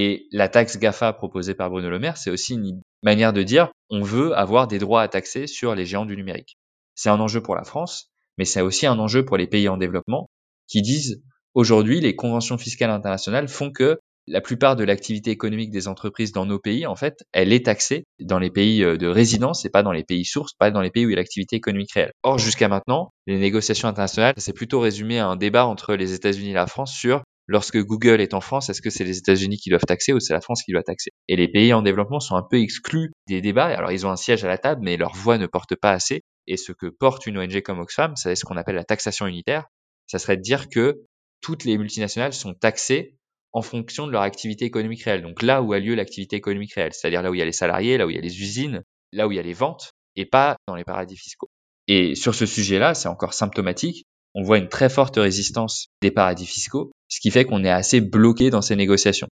Et 0.00 0.28
la 0.30 0.48
taxe 0.48 0.78
GAFA 0.78 1.12
proposée 1.12 1.54
par 1.54 1.70
Bruno 1.70 1.90
Le 1.90 1.98
Maire, 1.98 2.16
c'est 2.16 2.30
aussi 2.30 2.54
une 2.54 2.82
manière 3.02 3.32
de 3.32 3.42
dire 3.42 3.72
on 3.90 4.00
veut 4.00 4.32
avoir 4.38 4.68
des 4.68 4.78
droits 4.78 5.02
à 5.02 5.08
taxer 5.08 5.48
sur 5.48 5.74
les 5.74 5.86
géants 5.86 6.06
du 6.06 6.16
numérique. 6.16 6.56
C'est 6.94 7.08
un 7.08 7.18
enjeu 7.18 7.42
pour 7.42 7.56
la 7.56 7.64
France, 7.64 8.08
mais 8.36 8.44
c'est 8.44 8.60
aussi 8.60 8.86
un 8.86 8.96
enjeu 9.00 9.24
pour 9.24 9.36
les 9.36 9.48
pays 9.48 9.68
en 9.68 9.76
développement 9.76 10.30
qui 10.68 10.82
disent 10.82 11.20
aujourd'hui 11.54 12.00
les 12.00 12.14
conventions 12.14 12.58
fiscales 12.58 12.90
internationales 12.90 13.48
font 13.48 13.72
que 13.72 13.98
la 14.28 14.40
plupart 14.40 14.76
de 14.76 14.84
l'activité 14.84 15.32
économique 15.32 15.72
des 15.72 15.88
entreprises 15.88 16.30
dans 16.30 16.46
nos 16.46 16.60
pays, 16.60 16.86
en 16.86 16.94
fait, 16.94 17.24
elle 17.32 17.52
est 17.52 17.66
taxée 17.66 18.04
dans 18.20 18.38
les 18.38 18.50
pays 18.50 18.84
euh, 18.84 18.96
de 18.98 19.08
résidence 19.08 19.64
et 19.64 19.70
pas 19.70 19.82
dans 19.82 19.90
les 19.90 20.04
pays 20.04 20.24
sources, 20.24 20.52
pas 20.52 20.70
dans 20.70 20.80
les 20.80 20.90
pays 20.90 21.06
où 21.06 21.08
il 21.08 21.12
y 21.12 21.16
a 21.16 21.16
l'activité 21.16 21.56
économique 21.56 21.90
réelle. 21.92 22.12
Or, 22.22 22.38
jusqu'à 22.38 22.68
maintenant, 22.68 23.10
les 23.26 23.38
négociations 23.38 23.88
internationales, 23.88 24.34
c'est 24.36 24.52
plutôt 24.52 24.78
résumé 24.78 25.18
à 25.18 25.26
un 25.26 25.34
débat 25.34 25.66
entre 25.66 25.96
les 25.96 26.12
États-Unis 26.12 26.50
et 26.50 26.54
la 26.54 26.68
France 26.68 26.92
sur 26.92 27.24
lorsque 27.48 27.78
Google 27.78 28.20
est 28.20 28.34
en 28.34 28.40
France, 28.40 28.68
est-ce 28.68 28.82
que 28.82 28.90
c'est 28.90 29.04
les 29.04 29.18
États-Unis 29.18 29.56
qui 29.56 29.70
doivent 29.70 29.84
taxer 29.86 30.12
ou 30.12 30.20
c'est 30.20 30.34
la 30.34 30.40
France 30.40 30.62
qui 30.62 30.72
doit 30.72 30.82
taxer? 30.82 31.10
Et 31.26 31.34
les 31.34 31.48
pays 31.48 31.72
en 31.72 31.82
développement 31.82 32.20
sont 32.20 32.36
un 32.36 32.42
peu 32.48 32.60
exclus 32.60 33.10
des 33.26 33.40
débats. 33.40 33.66
Alors 33.66 33.90
ils 33.90 34.06
ont 34.06 34.10
un 34.10 34.16
siège 34.16 34.44
à 34.44 34.48
la 34.48 34.58
table, 34.58 34.82
mais 34.84 34.96
leur 34.96 35.14
voix 35.14 35.38
ne 35.38 35.46
porte 35.46 35.74
pas 35.74 35.90
assez. 35.90 36.22
Et 36.46 36.56
ce 36.56 36.72
que 36.72 36.86
porte 36.86 37.26
une 37.26 37.38
ONG 37.38 37.62
comme 37.62 37.80
Oxfam, 37.80 38.14
c'est 38.16 38.36
ce 38.36 38.44
qu'on 38.44 38.56
appelle 38.56 38.76
la 38.76 38.84
taxation 38.84 39.26
unitaire. 39.26 39.66
Ça 40.06 40.18
serait 40.18 40.36
de 40.36 40.42
dire 40.42 40.68
que 40.68 41.02
toutes 41.40 41.64
les 41.64 41.76
multinationales 41.78 42.32
sont 42.32 42.54
taxées 42.54 43.16
en 43.52 43.62
fonction 43.62 44.06
de 44.06 44.12
leur 44.12 44.22
activité 44.22 44.64
économique 44.66 45.02
réelle. 45.02 45.22
Donc 45.22 45.42
là 45.42 45.62
où 45.62 45.72
a 45.72 45.78
lieu 45.78 45.94
l'activité 45.94 46.36
économique 46.36 46.74
réelle, 46.74 46.92
c'est-à-dire 46.92 47.22
là 47.22 47.30
où 47.30 47.34
il 47.34 47.38
y 47.38 47.42
a 47.42 47.46
les 47.46 47.52
salariés, 47.52 47.96
là 47.96 48.06
où 48.06 48.10
il 48.10 48.16
y 48.16 48.18
a 48.18 48.22
les 48.22 48.40
usines, 48.40 48.82
là 49.12 49.26
où 49.26 49.32
il 49.32 49.36
y 49.36 49.38
a 49.38 49.42
les 49.42 49.54
ventes, 49.54 49.92
et 50.16 50.26
pas 50.26 50.56
dans 50.66 50.74
les 50.74 50.84
paradis 50.84 51.16
fiscaux. 51.16 51.48
Et 51.86 52.14
sur 52.14 52.34
ce 52.34 52.44
sujet-là, 52.44 52.94
c'est 52.94 53.08
encore 53.08 53.32
symptomatique 53.32 54.04
on 54.34 54.42
voit 54.42 54.58
une 54.58 54.68
très 54.68 54.88
forte 54.88 55.16
résistance 55.16 55.88
des 56.02 56.10
paradis 56.10 56.46
fiscaux, 56.46 56.92
ce 57.08 57.20
qui 57.20 57.30
fait 57.30 57.44
qu'on 57.44 57.64
est 57.64 57.70
assez 57.70 58.00
bloqué 58.00 58.50
dans 58.50 58.62
ces 58.62 58.76
négociations. 58.76 59.28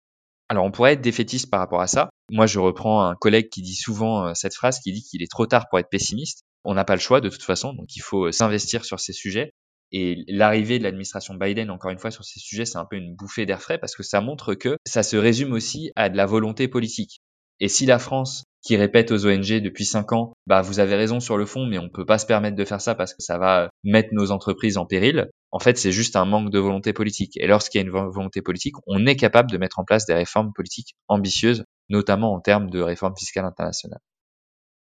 Alors 0.49 0.65
on 0.65 0.71
pourrait 0.71 0.93
être 0.93 1.01
défaitiste 1.01 1.49
par 1.49 1.59
rapport 1.59 1.81
à 1.81 1.87
ça. 1.87 2.09
Moi 2.29 2.45
je 2.45 2.59
reprends 2.59 3.01
un 3.01 3.15
collègue 3.15 3.49
qui 3.49 3.61
dit 3.61 3.75
souvent 3.75 4.27
euh, 4.27 4.33
cette 4.33 4.53
phrase 4.53 4.79
qui 4.79 4.91
dit 4.91 5.03
qu'il 5.03 5.23
est 5.23 5.31
trop 5.31 5.47
tard 5.47 5.67
pour 5.69 5.79
être 5.79 5.89
pessimiste. 5.89 6.41
On 6.63 6.73
n'a 6.73 6.85
pas 6.85 6.95
le 6.95 7.01
choix 7.01 7.21
de 7.21 7.29
toute 7.29 7.43
façon, 7.43 7.73
donc 7.73 7.95
il 7.95 8.01
faut 8.01 8.27
euh, 8.27 8.31
s'investir 8.31 8.85
sur 8.85 8.99
ces 8.99 9.13
sujets. 9.13 9.51
Et 9.91 10.23
l'arrivée 10.27 10.79
de 10.79 10.83
l'administration 10.83 11.35
Biden, 11.35 11.69
encore 11.69 11.91
une 11.91 11.99
fois, 11.99 12.11
sur 12.11 12.25
ces 12.25 12.39
sujets, 12.39 12.65
c'est 12.65 12.77
un 12.77 12.85
peu 12.85 12.97
une 12.97 13.15
bouffée 13.15 13.45
d'air 13.45 13.61
frais 13.61 13.77
parce 13.77 13.95
que 13.95 14.03
ça 14.03 14.19
montre 14.19 14.55
que 14.55 14.77
ça 14.85 15.03
se 15.03 15.15
résume 15.15 15.53
aussi 15.53 15.91
à 15.95 16.09
de 16.09 16.17
la 16.17 16.25
volonté 16.25 16.67
politique. 16.67 17.19
Et 17.59 17.69
si 17.69 17.85
la 17.85 17.99
France 17.99 18.43
qui 18.65 18.75
répète 18.77 19.11
aux 19.11 19.27
ONG 19.27 19.61
depuis 19.61 19.85
cinq 19.85 20.11
ans, 20.11 20.33
bah 20.47 20.61
vous 20.61 20.79
avez 20.79 20.95
raison 20.95 21.19
sur 21.19 21.37
le 21.37 21.45
fond, 21.45 21.67
mais 21.67 21.77
on 21.77 21.87
peut 21.87 22.05
pas 22.05 22.17
se 22.17 22.25
permettre 22.25 22.57
de 22.57 22.65
faire 22.65 22.81
ça 22.81 22.95
parce 22.95 23.13
que 23.13 23.21
ça 23.21 23.37
va 23.37 23.69
mettre 23.83 24.09
nos 24.11 24.31
entreprises 24.31 24.77
en 24.77 24.87
péril. 24.87 25.29
En 25.51 25.59
fait, 25.59 25.77
c'est 25.77 25.91
juste 25.91 26.15
un 26.15 26.25
manque 26.25 26.49
de 26.49 26.57
volonté 26.57 26.91
politique. 26.91 27.37
Et 27.37 27.45
lorsqu'il 27.45 27.79
y 27.79 27.83
a 27.83 27.87
une 27.87 27.93
volonté 27.93 28.41
politique, 28.41 28.75
on 28.87 29.05
est 29.05 29.15
capable 29.15 29.51
de 29.51 29.57
mettre 29.59 29.77
en 29.77 29.85
place 29.85 30.07
des 30.07 30.15
réformes 30.15 30.51
politiques 30.51 30.95
ambitieuses, 31.07 31.63
notamment 31.89 32.33
en 32.33 32.41
termes 32.41 32.69
de 32.71 32.81
réforme 32.81 33.15
fiscale 33.15 33.45
internationale. 33.45 33.99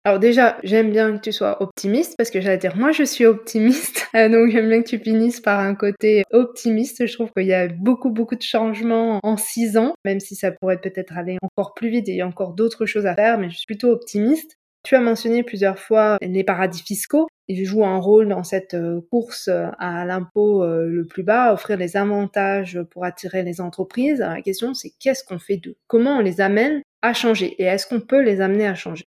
Alors 0.06 0.20
déjà, 0.20 0.58
j'aime 0.64 0.92
bien 0.92 1.16
que 1.16 1.22
tu 1.22 1.32
sois 1.32 1.62
optimiste 1.64 2.16
parce 2.18 2.30
que 2.30 2.42
j'allais 2.42 2.58
dire, 2.58 2.76
moi 2.76 2.92
je 2.92 3.04
suis 3.04 3.26
optimiste, 3.26 4.10
euh, 4.16 4.28
donc 4.28 4.50
j'aime 4.50 4.68
bien 4.68 4.82
que 4.82 4.90
tu 4.90 5.00
finisses 5.00 5.40
par 5.40 5.62
un 5.62 5.76
côté 5.76 6.24
optimiste. 6.32 7.08
Je 7.08 7.14
trouve 7.14 7.32
qu'il 7.32 7.48
y 7.48 7.54
a 7.54 7.70
beaucoup 7.70 8.10
beaucoup 8.10 8.36
de 8.36 8.42
changements 8.42 9.22
en 9.24 9.38
six 9.38 9.78
ans, 9.78 9.94
même 10.04 10.20
si 10.20 10.36
ça 10.36 10.52
pourrait 10.52 10.82
peut-être 10.82 11.18
aller 11.18 11.38
encore 11.42 11.74
plus 11.74 11.90
vite 11.90 12.10
et 12.10 12.12
il 12.12 12.18
y 12.18 12.22
a 12.22 12.28
encore 12.28 12.54
d'autres 12.54 12.86
choses 12.86 13.06
à 13.06 13.16
faire, 13.16 13.38
mais 13.38 13.50
je 13.50 13.56
suis 13.56 13.66
plutôt 13.66 13.92
optimiste. 13.92 14.58
Tu 14.84 14.96
as 14.96 15.00
mentionné 15.00 15.42
plusieurs 15.42 15.80
fois 15.80 16.18
les 16.22 16.44
paradis 16.44 16.84
fiscaux. 16.86 17.28
Ils 17.48 17.64
jouent 17.64 17.86
un 17.86 17.98
rôle 17.98 18.28
dans 18.28 18.44
cette 18.44 18.74
euh, 18.74 19.00
course 19.10 19.50
à 19.80 20.04
l'impôt 20.04 20.64
euh, 20.64 20.86
le 20.86 21.06
plus 21.06 21.24
bas, 21.24 21.54
offrir 21.54 21.78
des 21.78 21.96
avantages 21.96 22.82
pour 22.92 23.06
attirer 23.06 23.44
les 23.44 23.62
entreprises. 23.62 24.20
la 24.20 24.42
question, 24.42 24.74
c'est 24.74 24.92
qu'est-ce 25.00 25.24
qu'on 25.24 25.40
fait 25.40 25.58
d'eux? 25.58 25.78
Comment 25.88 26.18
on 26.18 26.22
les 26.22 26.42
amène 26.42 26.82
à 27.02 27.14
changer? 27.14 27.56
Et 27.60 27.64
est-ce 27.64 27.88
qu'on 27.88 28.02
peut 28.02 28.22
les 28.22 28.42
amener 28.42 28.68
à 28.68 28.76
changer? 28.76 29.06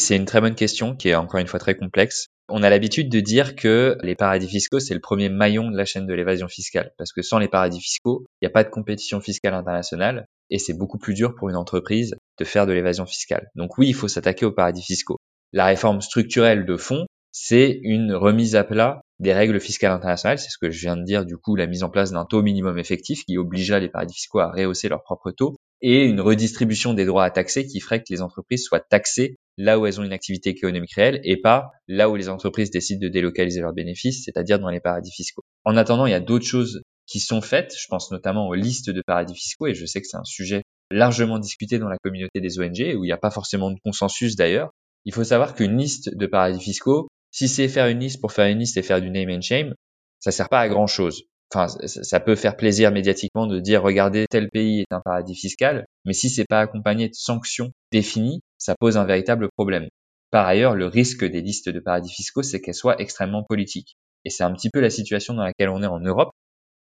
C'est 0.00 0.16
une 0.16 0.24
très 0.24 0.40
bonne 0.40 0.56
question 0.56 0.96
qui 0.96 1.08
est 1.08 1.14
encore 1.14 1.38
une 1.38 1.46
fois 1.46 1.60
très 1.60 1.76
complexe. 1.76 2.26
On 2.48 2.64
a 2.64 2.70
l'habitude 2.70 3.08
de 3.08 3.20
dire 3.20 3.54
que 3.54 3.96
les 4.02 4.16
paradis 4.16 4.48
fiscaux, 4.48 4.80
c'est 4.80 4.94
le 4.94 5.00
premier 5.00 5.28
maillon 5.28 5.70
de 5.70 5.76
la 5.76 5.84
chaîne 5.84 6.06
de 6.06 6.14
l'évasion 6.14 6.48
fiscale. 6.48 6.92
Parce 6.98 7.12
que 7.12 7.22
sans 7.22 7.38
les 7.38 7.46
paradis 7.46 7.80
fiscaux, 7.80 8.24
il 8.40 8.44
n'y 8.44 8.50
a 8.50 8.52
pas 8.52 8.64
de 8.64 8.70
compétition 8.70 9.20
fiscale 9.20 9.54
internationale 9.54 10.26
et 10.50 10.58
c'est 10.58 10.76
beaucoup 10.76 10.98
plus 10.98 11.14
dur 11.14 11.36
pour 11.36 11.48
une 11.48 11.56
entreprise 11.56 12.16
de 12.38 12.44
faire 12.44 12.66
de 12.66 12.72
l'évasion 12.72 13.06
fiscale. 13.06 13.48
Donc 13.54 13.78
oui, 13.78 13.88
il 13.88 13.94
faut 13.94 14.08
s'attaquer 14.08 14.44
aux 14.44 14.52
paradis 14.52 14.82
fiscaux. 14.82 15.18
La 15.52 15.66
réforme 15.66 16.00
structurelle 16.00 16.66
de 16.66 16.76
fond, 16.76 17.06
c'est 17.32 17.78
une 17.82 18.12
remise 18.14 18.56
à 18.56 18.64
plat 18.64 19.00
des 19.20 19.32
règles 19.32 19.60
fiscales 19.60 19.92
internationales. 19.92 20.38
C'est 20.38 20.50
ce 20.50 20.58
que 20.58 20.70
je 20.70 20.80
viens 20.80 20.96
de 20.96 21.04
dire, 21.04 21.24
du 21.24 21.36
coup, 21.36 21.54
la 21.54 21.66
mise 21.66 21.84
en 21.84 21.90
place 21.90 22.10
d'un 22.10 22.24
taux 22.24 22.42
minimum 22.42 22.78
effectif 22.78 23.24
qui 23.24 23.38
obligea 23.38 23.78
les 23.78 23.88
paradis 23.88 24.14
fiscaux 24.14 24.40
à 24.40 24.50
rehausser 24.50 24.88
leurs 24.88 25.02
propres 25.02 25.30
taux 25.30 25.56
et 25.82 26.04
une 26.04 26.20
redistribution 26.20 26.94
des 26.94 27.06
droits 27.06 27.24
à 27.24 27.30
taxer 27.30 27.66
qui 27.66 27.80
ferait 27.80 28.00
que 28.00 28.10
les 28.10 28.22
entreprises 28.22 28.64
soient 28.64 28.80
taxées 28.80 29.36
là 29.56 29.78
où 29.78 29.86
elles 29.86 30.00
ont 30.00 30.04
une 30.04 30.12
activité 30.12 30.50
économique 30.50 30.94
réelle 30.94 31.20
et 31.24 31.36
pas 31.36 31.70
là 31.88 32.08
où 32.08 32.16
les 32.16 32.28
entreprises 32.28 32.70
décident 32.70 33.00
de 33.00 33.08
délocaliser 33.08 33.60
leurs 33.60 33.72
bénéfices, 33.72 34.24
c'est-à-dire 34.24 34.58
dans 34.58 34.68
les 34.68 34.80
paradis 34.80 35.10
fiscaux. 35.10 35.42
En 35.64 35.76
attendant, 35.76 36.06
il 36.06 36.10
y 36.10 36.14
a 36.14 36.20
d'autres 36.20 36.46
choses 36.46 36.82
qui 37.06 37.20
sont 37.20 37.40
faites. 37.40 37.74
Je 37.76 37.86
pense 37.88 38.10
notamment 38.10 38.48
aux 38.48 38.54
listes 38.54 38.90
de 38.90 39.02
paradis 39.06 39.34
fiscaux 39.34 39.66
et 39.66 39.74
je 39.74 39.84
sais 39.84 40.00
que 40.00 40.06
c'est 40.06 40.16
un 40.16 40.24
sujet 40.24 40.62
largement 40.90 41.38
discuté 41.38 41.78
dans 41.78 41.88
la 41.88 41.98
communauté 41.98 42.40
des 42.40 42.58
ONG 42.58 42.80
où 42.96 43.04
il 43.04 43.08
n'y 43.08 43.12
a 43.12 43.18
pas 43.18 43.30
forcément 43.30 43.70
de 43.70 43.78
consensus 43.84 44.36
d'ailleurs. 44.36 44.70
Il 45.04 45.14
faut 45.14 45.24
savoir 45.24 45.54
qu'une 45.54 45.76
liste 45.76 46.14
de 46.14 46.26
paradis 46.26 46.60
fiscaux, 46.60 47.08
si 47.30 47.48
c'est 47.48 47.68
faire 47.68 47.86
une 47.86 48.00
liste 48.00 48.20
pour 48.20 48.32
faire 48.32 48.46
une 48.46 48.58
liste 48.58 48.76
et 48.76 48.82
faire 48.82 49.00
du 49.00 49.10
name 49.10 49.30
and 49.30 49.42
shame, 49.42 49.74
ça 50.18 50.30
sert 50.30 50.48
pas 50.48 50.60
à 50.60 50.68
grand 50.68 50.86
chose. 50.86 51.24
Enfin, 51.52 51.66
ça 51.86 52.20
peut 52.20 52.36
faire 52.36 52.56
plaisir 52.56 52.92
médiatiquement 52.92 53.46
de 53.46 53.58
dire 53.58 53.82
regardez 53.82 54.26
tel 54.30 54.50
pays 54.50 54.80
est 54.80 54.92
un 54.92 55.00
paradis 55.00 55.34
fiscal, 55.34 55.84
mais 56.04 56.12
si 56.12 56.30
c'est 56.30 56.44
pas 56.44 56.60
accompagné 56.60 57.08
de 57.08 57.14
sanctions 57.14 57.72
définies, 57.90 58.40
ça 58.56 58.76
pose 58.78 58.96
un 58.96 59.04
véritable 59.04 59.48
problème. 59.56 59.88
Par 60.30 60.46
ailleurs, 60.46 60.76
le 60.76 60.86
risque 60.86 61.24
des 61.24 61.40
listes 61.40 61.68
de 61.68 61.80
paradis 61.80 62.12
fiscaux, 62.12 62.42
c'est 62.42 62.60
qu'elles 62.60 62.74
soient 62.74 63.00
extrêmement 63.00 63.42
politiques. 63.42 63.96
Et 64.24 64.30
c'est 64.30 64.44
un 64.44 64.52
petit 64.52 64.70
peu 64.70 64.80
la 64.80 64.90
situation 64.90 65.34
dans 65.34 65.42
laquelle 65.42 65.70
on 65.70 65.82
est 65.82 65.86
en 65.86 65.98
Europe. 65.98 66.30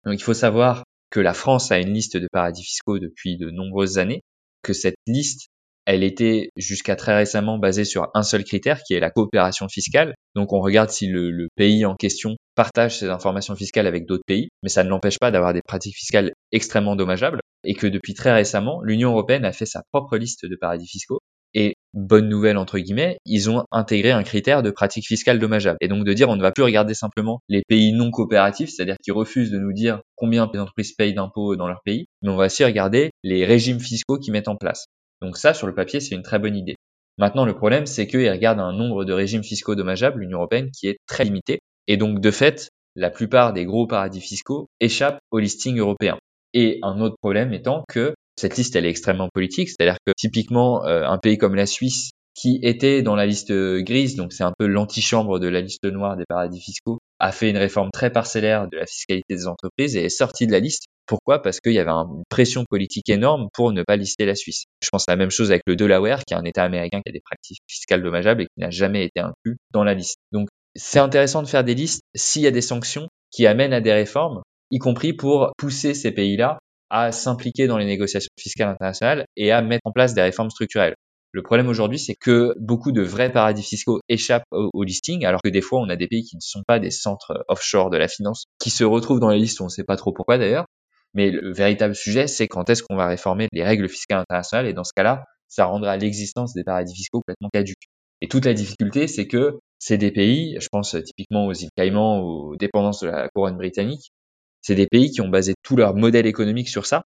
Donc 0.05 0.13
il 0.13 0.23
faut 0.23 0.35
savoir 0.35 0.83
que 1.09 1.19
la 1.19 1.33
France 1.33 1.71
a 1.71 1.79
une 1.79 1.93
liste 1.93 2.17
de 2.17 2.27
paradis 2.31 2.63
fiscaux 2.63 2.99
depuis 2.99 3.37
de 3.37 3.49
nombreuses 3.49 3.97
années, 3.97 4.21
que 4.61 4.73
cette 4.73 4.95
liste 5.07 5.47
elle 5.85 6.03
était 6.03 6.49
jusqu'à 6.55 6.95
très 6.95 7.15
récemment 7.15 7.57
basée 7.57 7.85
sur 7.85 8.09
un 8.13 8.23
seul 8.23 8.43
critère 8.43 8.81
qui 8.83 8.93
est 8.93 8.99
la 8.99 9.09
coopération 9.09 9.67
fiscale. 9.67 10.13
Donc 10.35 10.53
on 10.53 10.61
regarde 10.61 10.89
si 10.89 11.07
le, 11.07 11.47
pays 11.55 11.85
en 11.85 11.95
question 11.95 12.35
partage 12.55 12.99
ses 12.99 13.09
informations 13.09 13.55
fiscales 13.55 13.87
avec 13.87 14.05
d'autres 14.05 14.23
pays, 14.25 14.49
mais 14.63 14.69
ça 14.69 14.83
ne 14.83 14.89
l'empêche 14.89 15.19
pas 15.19 15.31
d'avoir 15.31 15.53
des 15.53 15.61
pratiques 15.61 15.95
fiscales 15.95 16.31
extrêmement 16.51 16.95
dommageables 16.95 17.39
et 17.63 17.73
que 17.73 17.87
depuis 17.87 18.13
très 18.13 18.31
récemment, 18.31 18.81
l'Union 18.83 19.11
européenne 19.11 19.45
a 19.45 19.51
fait 19.51 19.65
sa 19.65 19.81
propre 19.91 20.17
liste 20.17 20.45
de 20.45 20.55
paradis 20.55 20.87
fiscaux 20.87 21.19
et 21.53 21.75
bonne 21.93 22.29
nouvelle 22.29 22.57
entre 22.57 22.79
guillemets, 22.79 23.17
ils 23.25 23.49
ont 23.49 23.65
intégré 23.71 24.11
un 24.11 24.23
critère 24.23 24.63
de 24.63 24.71
pratique 24.71 25.05
fiscale 25.05 25.39
dommageable. 25.39 25.77
Et 25.81 25.87
donc 25.87 26.05
de 26.05 26.13
dire 26.13 26.29
on 26.29 26.35
ne 26.35 26.41
va 26.41 26.51
plus 26.51 26.63
regarder 26.63 26.93
simplement 26.93 27.39
les 27.49 27.63
pays 27.67 27.91
non 27.91 28.11
coopératifs, 28.11 28.69
c'est-à-dire 28.69 28.95
qui 29.03 29.11
refusent 29.11 29.51
de 29.51 29.59
nous 29.59 29.73
dire 29.73 30.01
combien 30.15 30.49
les 30.53 30.59
entreprises 30.59 30.93
payent 30.93 31.13
d'impôts 31.13 31.55
dans 31.55 31.67
leur 31.67 31.81
pays, 31.83 32.05
mais 32.21 32.29
on 32.29 32.37
va 32.37 32.45
aussi 32.45 32.63
regarder 32.63 33.11
les 33.23 33.45
régimes 33.45 33.79
fiscaux 33.79 34.17
qu'ils 34.17 34.31
mettent 34.31 34.47
en 34.47 34.55
place. 34.55 34.85
Donc 35.21 35.37
ça, 35.37 35.53
sur 35.53 35.67
le 35.67 35.73
papier, 35.73 35.99
c'est 35.99 36.15
une 36.15 36.23
très 36.23 36.39
bonne 36.39 36.55
idée. 36.55 36.75
Maintenant, 37.17 37.45
le 37.45 37.55
problème, 37.55 37.85
c'est 37.85 38.07
qu'ils 38.07 38.29
regardent 38.29 38.59
un 38.59 38.73
nombre 38.73 39.05
de 39.05 39.13
régimes 39.13 39.43
fiscaux 39.43 39.75
dommageables, 39.75 40.19
l'Union 40.19 40.39
européenne, 40.39 40.71
qui 40.71 40.87
est 40.87 40.97
très 41.07 41.23
limité. 41.23 41.59
Et 41.87 41.97
donc, 41.97 42.19
de 42.19 42.31
fait, 42.31 42.69
la 42.95 43.09
plupart 43.09 43.53
des 43.53 43.65
gros 43.65 43.87
paradis 43.87 44.21
fiscaux 44.21 44.67
échappent 44.79 45.19
au 45.31 45.39
listing 45.39 45.77
européen. 45.77 46.17
Et 46.53 46.79
un 46.81 46.99
autre 46.99 47.15
problème 47.21 47.53
étant 47.53 47.83
que 47.87 48.13
cette 48.35 48.57
liste, 48.57 48.75
elle 48.75 48.85
est 48.85 48.89
extrêmement 48.89 49.29
politique. 49.33 49.69
C'est-à-dire 49.69 49.97
que 50.05 50.13
typiquement, 50.17 50.85
euh, 50.85 51.05
un 51.05 51.17
pays 51.17 51.37
comme 51.37 51.55
la 51.55 51.65
Suisse, 51.65 52.11
qui 52.33 52.59
était 52.63 53.01
dans 53.01 53.15
la 53.15 53.25
liste 53.25 53.51
grise, 53.51 54.15
donc 54.15 54.33
c'est 54.33 54.43
un 54.43 54.53
peu 54.57 54.65
l'antichambre 54.65 55.39
de 55.39 55.47
la 55.47 55.61
liste 55.61 55.83
noire 55.83 56.15
des 56.15 56.23
paradis 56.27 56.61
fiscaux, 56.61 56.99
a 57.21 57.31
fait 57.31 57.51
une 57.51 57.57
réforme 57.57 57.89
très 57.93 58.11
parcellaire 58.11 58.67
de 58.67 58.77
la 58.77 58.85
fiscalité 58.85 59.35
des 59.35 59.47
entreprises 59.47 59.95
et 59.95 60.05
est 60.05 60.09
sorti 60.09 60.47
de 60.47 60.51
la 60.51 60.59
liste 60.59 60.85
pourquoi? 61.11 61.41
Parce 61.41 61.59
qu'il 61.59 61.73
y 61.73 61.79
avait 61.79 61.91
une 61.91 62.23
pression 62.29 62.63
politique 62.63 63.09
énorme 63.09 63.49
pour 63.53 63.73
ne 63.73 63.83
pas 63.83 63.97
lister 63.97 64.25
la 64.25 64.33
Suisse. 64.33 64.63
Je 64.81 64.87
pense 64.89 65.09
à 65.09 65.11
la 65.11 65.17
même 65.17 65.29
chose 65.29 65.51
avec 65.51 65.63
le 65.65 65.75
Delaware, 65.75 66.23
qui 66.25 66.33
est 66.33 66.37
un 66.37 66.45
État 66.45 66.63
américain 66.63 67.01
qui 67.01 67.09
a 67.09 67.11
des 67.11 67.19
pratiques 67.19 67.59
fiscales 67.67 68.01
dommageables 68.01 68.43
et 68.43 68.45
qui 68.45 68.59
n'a 68.61 68.69
jamais 68.69 69.03
été 69.03 69.19
inclus 69.19 69.57
dans 69.71 69.83
la 69.83 69.93
liste. 69.93 70.19
Donc 70.31 70.47
c'est 70.73 70.99
intéressant 70.99 71.43
de 71.43 71.49
faire 71.49 71.65
des 71.65 71.75
listes 71.75 72.01
s'il 72.15 72.43
y 72.43 72.47
a 72.47 72.51
des 72.51 72.61
sanctions 72.61 73.09
qui 73.29 73.45
amènent 73.45 73.73
à 73.73 73.81
des 73.81 73.91
réformes, 73.91 74.41
y 74.69 74.79
compris 74.79 75.11
pour 75.11 75.51
pousser 75.57 75.93
ces 75.93 76.11
pays-là 76.11 76.59
à 76.89 77.11
s'impliquer 77.11 77.67
dans 77.67 77.77
les 77.77 77.85
négociations 77.85 78.31
fiscales 78.39 78.69
internationales 78.69 79.25
et 79.35 79.51
à 79.51 79.61
mettre 79.61 79.85
en 79.85 79.91
place 79.91 80.13
des 80.13 80.21
réformes 80.21 80.49
structurelles. 80.49 80.95
Le 81.33 81.43
problème 81.43 81.67
aujourd'hui, 81.69 81.97
c'est 81.97 82.15
que 82.15 82.53
beaucoup 82.59 82.91
de 82.91 83.01
vrais 83.01 83.31
paradis 83.31 83.63
fiscaux 83.63 84.01
échappent 84.09 84.43
au, 84.51 84.83
listing, 84.83 85.25
alors 85.25 85.41
que 85.41 85.49
des 85.49 85.61
fois, 85.61 85.79
on 85.79 85.89
a 85.89 85.95
des 85.95 86.07
pays 86.07 86.23
qui 86.23 86.35
ne 86.35 86.41
sont 86.41 86.63
pas 86.67 86.79
des 86.79 86.91
centres 86.91 87.45
offshore 87.47 87.89
de 87.89 87.97
la 87.97 88.09
finance, 88.09 88.45
qui 88.59 88.69
se 88.69 88.83
retrouvent 88.83 89.21
dans 89.21 89.29
les 89.29 89.39
listes, 89.39 89.61
on 89.61 89.65
ne 89.65 89.69
sait 89.69 89.85
pas 89.85 89.95
trop 89.95 90.11
pourquoi 90.11 90.37
d'ailleurs, 90.37 90.65
mais 91.13 91.31
le 91.31 91.53
véritable 91.53 91.95
sujet, 91.95 92.27
c'est 92.27 92.47
quand 92.47 92.69
est-ce 92.69 92.83
qu'on 92.83 92.95
va 92.95 93.07
réformer 93.07 93.47
les 93.53 93.63
règles 93.63 93.87
fiscales 93.87 94.19
internationales. 94.19 94.67
Et 94.67 94.73
dans 94.73 94.83
ce 94.83 94.93
cas-là, 94.95 95.25
ça 95.47 95.65
rendra 95.65 95.97
l'existence 95.97 96.53
des 96.53 96.63
paradis 96.63 96.95
fiscaux 96.95 97.19
complètement 97.19 97.49
caduques. 97.49 97.87
Et 98.21 98.27
toute 98.27 98.45
la 98.45 98.53
difficulté, 98.53 99.07
c'est 99.07 99.27
que 99.27 99.59
c'est 99.79 99.97
des 99.97 100.11
pays, 100.11 100.57
je 100.59 100.67
pense 100.71 100.95
typiquement 101.03 101.47
aux 101.47 101.53
îles 101.53 101.69
Caïmans, 101.75 102.21
aux 102.21 102.55
dépendances 102.55 103.01
de 103.01 103.07
la 103.07 103.29
couronne 103.29 103.57
britannique, 103.57 104.11
c'est 104.61 104.75
des 104.75 104.87
pays 104.87 105.11
qui 105.11 105.21
ont 105.21 105.27
basé 105.27 105.53
tout 105.63 105.75
leur 105.75 105.95
modèle 105.95 106.27
économique 106.27 106.69
sur 106.69 106.85
ça. 106.85 107.03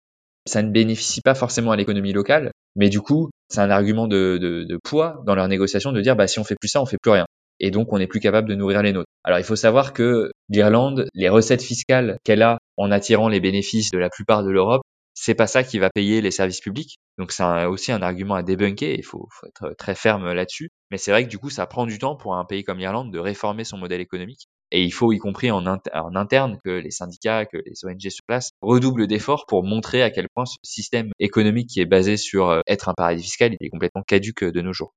Ça 0.46 0.62
ne 0.62 0.70
bénéficie 0.70 1.20
pas 1.22 1.34
forcément 1.34 1.70
à 1.70 1.76
l'économie 1.76 2.12
locale, 2.12 2.50
mais 2.74 2.88
du 2.88 3.00
coup, 3.00 3.30
c'est 3.48 3.60
un 3.60 3.70
argument 3.70 4.06
de, 4.06 4.78
poids 4.84 5.22
dans 5.26 5.34
leurs 5.34 5.48
négociations 5.48 5.92
de 5.92 6.00
dire, 6.00 6.16
bah, 6.16 6.26
si 6.26 6.38
on 6.38 6.44
fait 6.44 6.56
plus 6.60 6.68
ça, 6.68 6.82
on 6.82 6.86
fait 6.86 6.98
plus 7.00 7.12
rien 7.12 7.26
et 7.60 7.70
donc 7.70 7.92
on 7.92 7.98
n'est 7.98 8.06
plus 8.06 8.20
capable 8.20 8.48
de 8.48 8.54
nourrir 8.54 8.82
les 8.82 8.92
nôtres. 8.92 9.08
Alors 9.22 9.38
il 9.38 9.44
faut 9.44 9.56
savoir 9.56 9.92
que 9.92 10.30
l'Irlande, 10.48 11.06
les 11.14 11.28
recettes 11.28 11.62
fiscales 11.62 12.18
qu'elle 12.24 12.42
a 12.42 12.58
en 12.76 12.90
attirant 12.90 13.28
les 13.28 13.40
bénéfices 13.40 13.90
de 13.90 13.98
la 13.98 14.10
plupart 14.10 14.42
de 14.42 14.50
l'Europe, 14.50 14.82
c'est 15.14 15.34
pas 15.34 15.46
ça 15.46 15.62
qui 15.62 15.78
va 15.78 15.90
payer 15.90 16.20
les 16.20 16.32
services 16.32 16.60
publics. 16.60 16.96
Donc 17.18 17.30
c'est 17.30 17.64
aussi 17.66 17.92
un 17.92 18.02
argument 18.02 18.34
à 18.34 18.42
débunker, 18.42 18.94
il 18.96 19.04
faut, 19.04 19.28
faut 19.30 19.46
être 19.46 19.74
très 19.76 19.94
ferme 19.94 20.32
là-dessus. 20.32 20.70
Mais 20.90 20.98
c'est 20.98 21.12
vrai 21.12 21.24
que 21.24 21.30
du 21.30 21.38
coup 21.38 21.50
ça 21.50 21.66
prend 21.66 21.86
du 21.86 21.98
temps 21.98 22.16
pour 22.16 22.34
un 22.34 22.44
pays 22.44 22.64
comme 22.64 22.78
l'Irlande 22.78 23.12
de 23.12 23.18
réformer 23.18 23.64
son 23.64 23.78
modèle 23.78 24.00
économique. 24.00 24.48
Et 24.76 24.82
il 24.82 24.90
faut, 24.90 25.12
y 25.12 25.18
compris 25.18 25.52
en, 25.52 25.66
interne, 25.66 26.58
que 26.64 26.70
les 26.70 26.90
syndicats, 26.90 27.46
que 27.46 27.58
les 27.58 27.84
ONG 27.84 28.10
sur 28.10 28.24
place 28.26 28.50
redoublent 28.60 29.06
d'efforts 29.06 29.46
pour 29.46 29.62
montrer 29.62 30.02
à 30.02 30.10
quel 30.10 30.26
point 30.28 30.46
ce 30.46 30.56
système 30.64 31.10
économique 31.20 31.68
qui 31.68 31.80
est 31.80 31.86
basé 31.86 32.16
sur 32.16 32.50
euh, 32.50 32.60
être 32.66 32.88
un 32.88 32.94
paradis 32.94 33.22
fiscal, 33.22 33.54
est 33.60 33.68
complètement 33.68 34.02
caduque 34.02 34.42
de 34.42 34.60
nos 34.60 34.72
jours. 34.72 34.92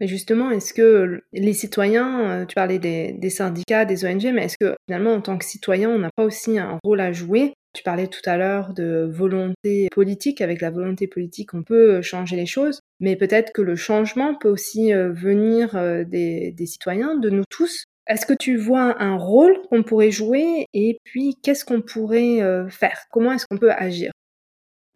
Justement, 0.00 0.52
est-ce 0.52 0.72
que 0.72 1.20
les 1.32 1.52
citoyens, 1.52 2.20
euh, 2.20 2.46
tu 2.46 2.54
parlais 2.54 2.78
des, 2.78 3.30
syndicats, 3.30 3.84
des 3.84 4.04
ONG, 4.04 4.32
mais 4.32 4.44
est-ce 4.44 4.56
que 4.56 4.76
finalement, 4.86 5.14
en 5.14 5.20
tant 5.20 5.36
que 5.36 5.44
citoyen, 5.44 5.90
on 5.90 5.98
n'a 5.98 6.10
pas 6.14 6.22
aussi 6.22 6.56
un 6.56 6.78
rôle 6.84 7.00
à 7.00 7.10
jouer? 7.10 7.54
Tu 7.74 7.82
parlais 7.82 8.06
tout 8.06 8.22
à 8.24 8.36
l'heure 8.36 8.72
de 8.72 9.10
volonté 9.12 9.88
politique. 9.92 10.40
Avec 10.40 10.60
la 10.60 10.70
volonté 10.70 11.08
politique, 11.08 11.54
on 11.54 11.64
peut 11.64 11.96
euh, 11.96 12.02
changer 12.02 12.36
les 12.36 12.46
choses, 12.46 12.78
mais 13.00 13.16
peut-être 13.16 13.52
que 13.52 13.62
le 13.62 13.74
changement 13.74 14.36
peut 14.36 14.48
aussi 14.48 14.92
venir 14.92 15.74
des 16.06 16.66
citoyens, 16.66 17.16
de 17.16 17.30
nous 17.30 17.44
tous. 17.50 17.84
Est-ce 18.10 18.26
que 18.26 18.34
tu 18.38 18.56
vois 18.56 19.00
un 19.00 19.16
rôle 19.16 19.56
qu'on 19.70 19.84
pourrait 19.84 20.10
jouer 20.10 20.66
et 20.74 20.98
puis 21.04 21.36
qu'est-ce 21.42 21.64
qu'on 21.64 21.80
pourrait 21.80 22.40
faire? 22.68 23.06
Comment 23.10 23.32
est-ce 23.32 23.46
qu'on 23.48 23.56
peut 23.56 23.70
agir? 23.70 24.10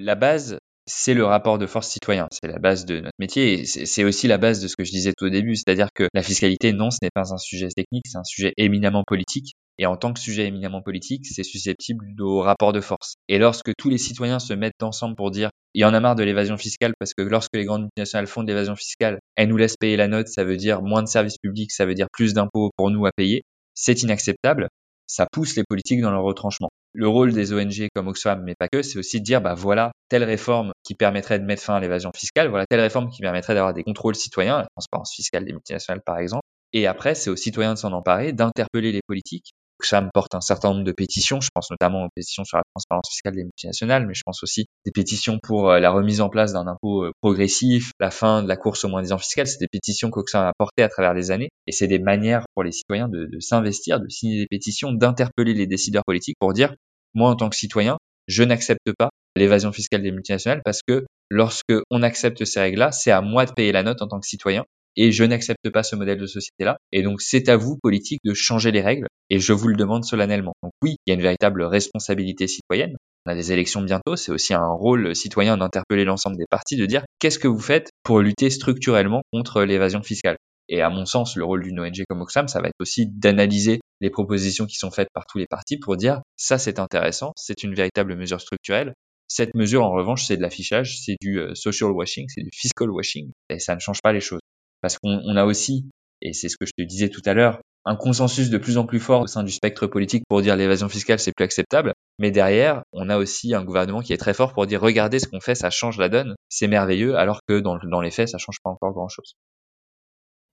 La 0.01 0.17
base, 0.17 0.59
c'est 0.87 1.15
le 1.15 1.25
rapport 1.25 1.59
de 1.59 1.67
force 1.67 1.89
citoyen. 1.89 2.27
C'est 2.33 2.49
la 2.49 2.59
base 2.59 2.85
de 2.85 2.97
notre 2.99 3.15
métier 3.21 3.61
et 3.61 3.65
c'est 3.65 4.03
aussi 4.03 4.27
la 4.27 4.37
base 4.37 4.61
de 4.61 4.67
ce 4.67 4.75
que 4.75 4.83
je 4.83 4.91
disais 4.91 5.13
tout 5.17 5.27
au 5.27 5.31
début. 5.31 5.55
C'est-à-dire 5.55 5.91
que 5.95 6.09
la 6.13 6.25
fiscalité, 6.25 6.73
non, 6.73 6.91
ce 6.91 6.99
n'est 7.03 7.11
pas 7.15 7.33
un 7.33 7.39
sujet 7.39 7.69
technique, 7.69 8.05
c'est 8.09 8.19
un 8.19 8.25
sujet 8.25 8.53
éminemment 8.57 9.05
politique. 9.07 9.55
Et 9.79 9.87
en 9.87 9.97
tant 9.97 10.13
que 10.13 10.21
sujet 10.21 10.47
éminemment 10.47 10.83
politique, 10.83 11.27
c'est 11.27 11.43
susceptible 11.43 12.07
au 12.21 12.41
rapport 12.41 12.73
de 12.73 12.81
force. 12.81 13.15
Et 13.29 13.39
lorsque 13.39 13.73
tous 13.77 13.91
les 13.91 13.99
citoyens 13.99 14.39
se 14.39 14.55
mettent 14.55 14.83
ensemble 14.83 15.17
pour 15.17 15.31
dire 15.31 15.51
il 15.75 15.81
y 15.81 15.85
en 15.85 15.95
a 15.95 16.01
marre 16.01 16.15
de 16.15 16.23
l'évasion 16.23 16.57
fiscale 16.57 16.95
parce 16.99 17.15
que 17.15 17.23
lorsque 17.23 17.55
les 17.57 17.65
grandes 17.65 17.83
multinationales 17.83 18.29
font 18.29 18.43
de 18.43 18.49
l'évasion 18.49 18.77
fiscale, 18.77 19.19
elles 19.37 19.49
nous 19.49 19.57
laissent 19.57 19.77
payer 19.77 19.97
la 19.97 20.07
note, 20.07 20.29
ça 20.29 20.45
veut 20.45 20.57
dire 20.57 20.83
moins 20.83 21.03
de 21.03 21.09
services 21.09 21.39
publics, 21.39 21.73
ça 21.73 21.87
veut 21.87 21.95
dire 21.95 22.07
plus 22.13 22.35
d'impôts 22.35 22.71
pour 22.77 22.91
nous 22.91 23.07
à 23.07 23.11
payer. 23.17 23.43
C'est 23.75 24.03
inacceptable. 24.03 24.69
Ça 25.07 25.27
pousse 25.33 25.57
les 25.57 25.65
politiques 25.69 26.01
dans 26.01 26.13
leur 26.13 26.23
retranchement 26.23 26.71
le 26.95 27.09
rôle 27.09 27.33
des 27.33 27.53
ONG 27.53 27.89
comme 27.95 28.07
Oxfam, 28.07 28.43
mais 28.45 28.55
pas 28.55 28.69
que, 28.69 28.83
c'est 28.83 28.99
aussi 28.99 29.19
de 29.19 29.25
dire, 29.25 29.41
bah 29.41 29.55
voilà, 29.55 29.91
telle 30.09 30.23
réforme 30.23 30.73
qui 30.85 30.95
permettrait 30.95 31.41
de 31.41 31.45
mettre 31.45 31.63
fin 31.63 31.75
à 31.75 31.81
l'évasion 31.81 32.13
fiscale, 32.15 32.49
voilà 32.49 32.67
telle 32.67 32.81
réforme 32.81 33.11
qui 33.11 33.21
permettrait 33.21 33.55
d'avoir 33.55 33.75
des 33.75 33.83
contrôles 33.83 34.15
citoyens, 34.15 34.59
la 34.59 34.67
transparence 34.77 35.13
fiscale 35.13 35.45
des 35.45 35.53
multinationales 35.53 36.03
par 36.07 36.19
exemple. 36.19 36.45
Et 36.73 36.87
après, 36.87 37.15
c'est 37.15 37.31
aux 37.31 37.37
citoyens 37.37 37.75
de 37.75 37.79
s'en 37.79 37.93
emparer, 37.93 38.33
d'interpeller 38.33 38.93
les 38.93 39.03
politiques 39.07 39.53
Oxfam 39.81 40.11
porte 40.13 40.35
un 40.35 40.41
certain 40.41 40.71
nombre 40.71 40.85
de 40.85 40.93
pétitions. 40.93 41.41
Je 41.41 41.49
pense 41.55 41.71
notamment 41.71 42.05
aux 42.05 42.09
pétitions 42.15 42.45
sur 42.45 42.59
la 42.59 42.63
transparence 42.75 43.09
fiscale 43.11 43.35
des 43.35 43.45
multinationales, 43.45 44.07
mais 44.07 44.15
je 44.15 44.23
pense 44.25 44.43
aussi 44.43 44.67
des 44.85 44.93
pétitions 44.93 45.39
pour 45.43 45.71
euh, 45.71 45.81
la 45.81 45.91
remise 45.91 46.21
en 46.21 46.29
place 46.29 46.53
d'un 46.53 46.67
impôt 46.67 47.05
euh, 47.05 47.13
progressif, 47.21 47.93
la 48.01 48.11
fin 48.11 48.43
de 48.43 48.49
la 48.49 48.57
course 48.57 48.85
au 48.85 48.89
moins 48.89 49.03
disant 49.03 49.19
fiscal. 49.19 49.47
C'est 49.47 49.61
des 49.61 49.69
pétitions 49.69 50.11
qu'Oxfam 50.11 50.45
a 50.45 50.53
portées 50.59 50.83
à 50.83 50.89
travers 50.89 51.15
les 51.15 51.31
années, 51.31 51.49
et 51.67 51.73
c'est 51.73 51.89
des 51.89 51.99
manières 51.99 52.45
pour 52.55 52.63
les 52.63 52.73
citoyens 52.73 53.09
de, 53.09 53.27
de 53.27 53.41
s'investir, 53.41 54.01
de 54.01 54.09
signer 54.09 54.41
des 54.41 54.47
pétitions, 54.47 54.93
d'interpeller 54.93 55.55
les 55.55 55.67
décideurs 55.67 56.05
politiques 56.07 56.37
pour 56.39 56.53
dire, 56.53 56.75
moi 57.15 57.31
en 57.31 57.37
tant 57.37 57.49
que 57.49 57.57
citoyen, 57.57 57.99
je 58.27 58.43
n'accepte 58.43 58.93
pas 58.99 59.11
l'évasion 59.37 59.73
fiscale 59.73 60.03
des 60.03 60.13
multinationales 60.13 60.63
parce 60.65 60.81
que 60.87 61.05
lorsque 61.31 61.75
on 61.91 62.03
accepte 62.03 62.45
ces 62.45 62.61
règles-là, 62.61 62.93
c'est 62.93 63.11
à 63.11 63.21
moi 63.21 63.47
de 63.47 63.53
payer 63.53 63.73
la 63.73 63.83
note 63.83 64.01
en 64.03 64.09
tant 64.09 64.21
que 64.21 64.27
citoyen 64.27 64.65
et 64.97 65.13
je 65.13 65.25
n'accepte 65.25 65.71
pas 65.71 65.83
ce 65.83 65.97
modèle 65.97 66.19
de 66.19 66.27
société-là. 66.27 66.77
Et 66.93 67.03
donc, 67.03 67.21
c'est 67.21 67.49
à 67.49 67.57
vous, 67.57 67.77
politique, 67.83 68.21
de 68.25 68.35
changer 68.35 68.71
les 68.71 68.81
règles 68.81 69.07
et 69.31 69.39
je 69.39 69.53
vous 69.53 69.69
le 69.69 69.77
demande 69.77 70.05
solennellement. 70.05 70.53
Donc 70.63 70.73
oui, 70.83 70.97
il 71.07 71.11
y 71.11 71.13
a 71.13 71.15
une 71.15 71.23
véritable 71.23 71.63
responsabilité 71.63 72.47
citoyenne. 72.47 72.97
On 73.27 73.31
a 73.31 73.35
des 73.35 73.53
élections 73.53 73.81
bientôt, 73.81 74.17
c'est 74.17 74.33
aussi 74.33 74.53
un 74.53 74.67
rôle 74.67 75.17
citoyen 75.17 75.57
d'interpeller 75.57 76.05
l'ensemble 76.05 76.37
des 76.37 76.47
partis, 76.49 76.77
de 76.77 76.85
dire 76.85 77.05
qu'est-ce 77.19 77.39
que 77.39 77.49
vous 77.49 77.61
faites 77.61 77.91
pour 78.03 78.21
lutter 78.21 78.51
structurellement 78.51 79.23
contre 79.33 79.63
l'évasion 79.65 80.03
fiscale? 80.03 80.37
Et 80.69 80.81
à 80.81 80.91
mon 80.91 81.05
sens, 81.05 81.37
le 81.37 81.45
rôle 81.45 81.63
d'une 81.63 81.81
ONG 81.81 82.05
comme 82.09 82.23
Oxfam, 82.23 82.49
ça 82.49 82.61
va 82.61 82.69
être 82.69 82.81
aussi 82.81 83.07
d'analyser 83.07 83.81
les 84.01 84.11
propositions 84.11 84.67
qui 84.67 84.77
sont 84.77 84.91
faites 84.91 85.09
par 85.13 85.27
tous 85.27 85.39
les 85.39 85.47
partis 85.47 85.79
pour 85.79 85.97
dire 85.97 86.21
ça 86.37 86.59
c'est 86.59 86.79
intéressant, 86.79 87.33
c'est 87.37 87.63
une 87.63 87.75
véritable 87.75 88.17
mesure 88.17 88.41
structurelle. 88.41 88.95
Cette 89.29 89.55
mesure, 89.55 89.85
en 89.85 89.91
revanche, 89.91 90.27
c'est 90.27 90.37
de 90.37 90.43
l'affichage, 90.43 91.01
c'est 91.01 91.17
du 91.21 91.41
euh, 91.41 91.55
social 91.55 91.91
washing, 91.91 92.27
c'est 92.29 92.43
du 92.43 92.51
fiscal 92.53 92.91
washing, 92.91 93.31
et 93.49 93.59
ça 93.59 93.75
ne 93.75 93.81
change 93.81 94.01
pas 94.03 94.13
les 94.13 94.21
choses. 94.21 94.41
Parce 94.85 94.99
qu'on 94.99 95.35
a 95.35 95.47
aussi, 95.47 95.89
et 96.21 96.35
c'est 96.35 96.51
ce 96.51 96.59
que 96.59 96.67
je 96.67 96.73
te 96.77 96.83
disais 96.83 97.09
tout 97.09 97.23
à 97.25 97.33
l'heure, 97.33 97.63
un 97.87 97.97
consensus 97.97 98.51
de 98.51 98.59
plus 98.59 98.77
en 98.77 98.85
plus 98.85 99.01
fort 99.01 99.23
au 99.23 99.27
sein 99.27 99.43
du 99.43 99.51
spectre 99.51 99.87
politique 99.87 100.25
pour 100.29 100.43
dire 100.43 100.57
l'évasion 100.57 100.91
fiscale 100.91 101.19
c'est 101.19 101.33
plus 101.35 101.45
acceptable. 101.45 101.95
Mais 102.19 102.31
derrière, 102.31 102.83
on 102.93 103.09
a 103.09 103.17
aussi 103.17 103.55
un 103.55 103.65
gouvernement 103.65 104.03
qui 104.03 104.13
est 104.13 104.19
très 104.19 104.35
fort 104.35 104.53
pour 104.53 104.67
dire 104.67 104.83
regardez 104.83 105.21
ce 105.21 105.27
qu'on 105.27 105.41
fait, 105.41 105.55
ça 105.55 105.71
change 105.71 105.97
la 105.97 106.11
donne, 106.11 106.35
c'est 106.51 106.67
merveilleux, 106.67 107.17
alors 107.17 107.41
que 107.49 107.61
dans, 107.61 108.01
les 108.03 108.11
faits, 108.11 108.29
ça 108.29 108.37
change 108.37 108.59
pas 108.63 108.69
encore 108.69 108.93
grand 108.93 109.09
chose. 109.09 109.37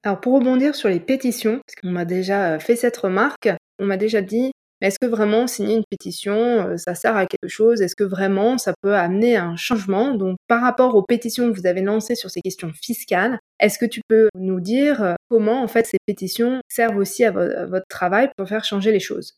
Alors 0.06 0.22
pour 0.22 0.36
rebondir 0.36 0.76
sur 0.76 0.88
les 0.88 1.02
pétitions, 1.02 1.60
parce 1.68 1.76
qu'on 1.82 1.92
m'a 1.92 2.06
déjà 2.06 2.54
euh, 2.54 2.60
fait 2.60 2.78
cette 2.78 2.96
remarque, 2.96 3.50
on 3.80 3.86
m'a 3.86 3.98
déjà 3.98 4.22
dit 4.22 4.54
est-ce 4.82 4.98
que 5.00 5.06
vraiment 5.06 5.46
signer 5.48 5.76
une 5.76 5.84
pétition, 5.90 6.34
euh, 6.34 6.78
ça 6.78 6.96
sert 6.96 7.16
à 7.16 7.28
quelque 7.28 7.48
chose? 7.48 7.82
Est-ce 7.82 7.96
que 7.96 8.04
vraiment 8.04 8.58
ça 8.58 8.74
peut 8.82 8.96
amener 8.96 9.38
un 9.38 9.56
changement? 9.56 10.16
Donc 10.16 10.38
par 10.48 10.62
rapport 10.62 10.96
aux 10.96 11.04
pétitions 11.04 11.52
que 11.52 11.60
vous 11.60 11.68
avez 11.68 11.82
lancées 11.82 12.16
sur 12.16 12.32
ces 12.32 12.42
questions 12.42 12.72
fiscales, 12.74 13.40
est-ce 13.60 13.78
que 13.78 13.86
tu 13.86 14.02
peux 14.08 14.30
nous 14.36 14.60
dire 14.60 15.04
euh, 15.04 15.14
comment 15.30 15.62
en 15.64 15.68
fait 15.68 15.86
ces 15.86 15.98
pétitions 16.06 16.62
servent 16.68 16.98
aussi 16.98 17.24
à, 17.24 17.32
votre 17.32 17.86
travail 17.88 18.30
pour 18.36 18.48
faire 18.48 18.66
changer 18.66 18.92
les 18.92 19.00
choses? 19.00 19.36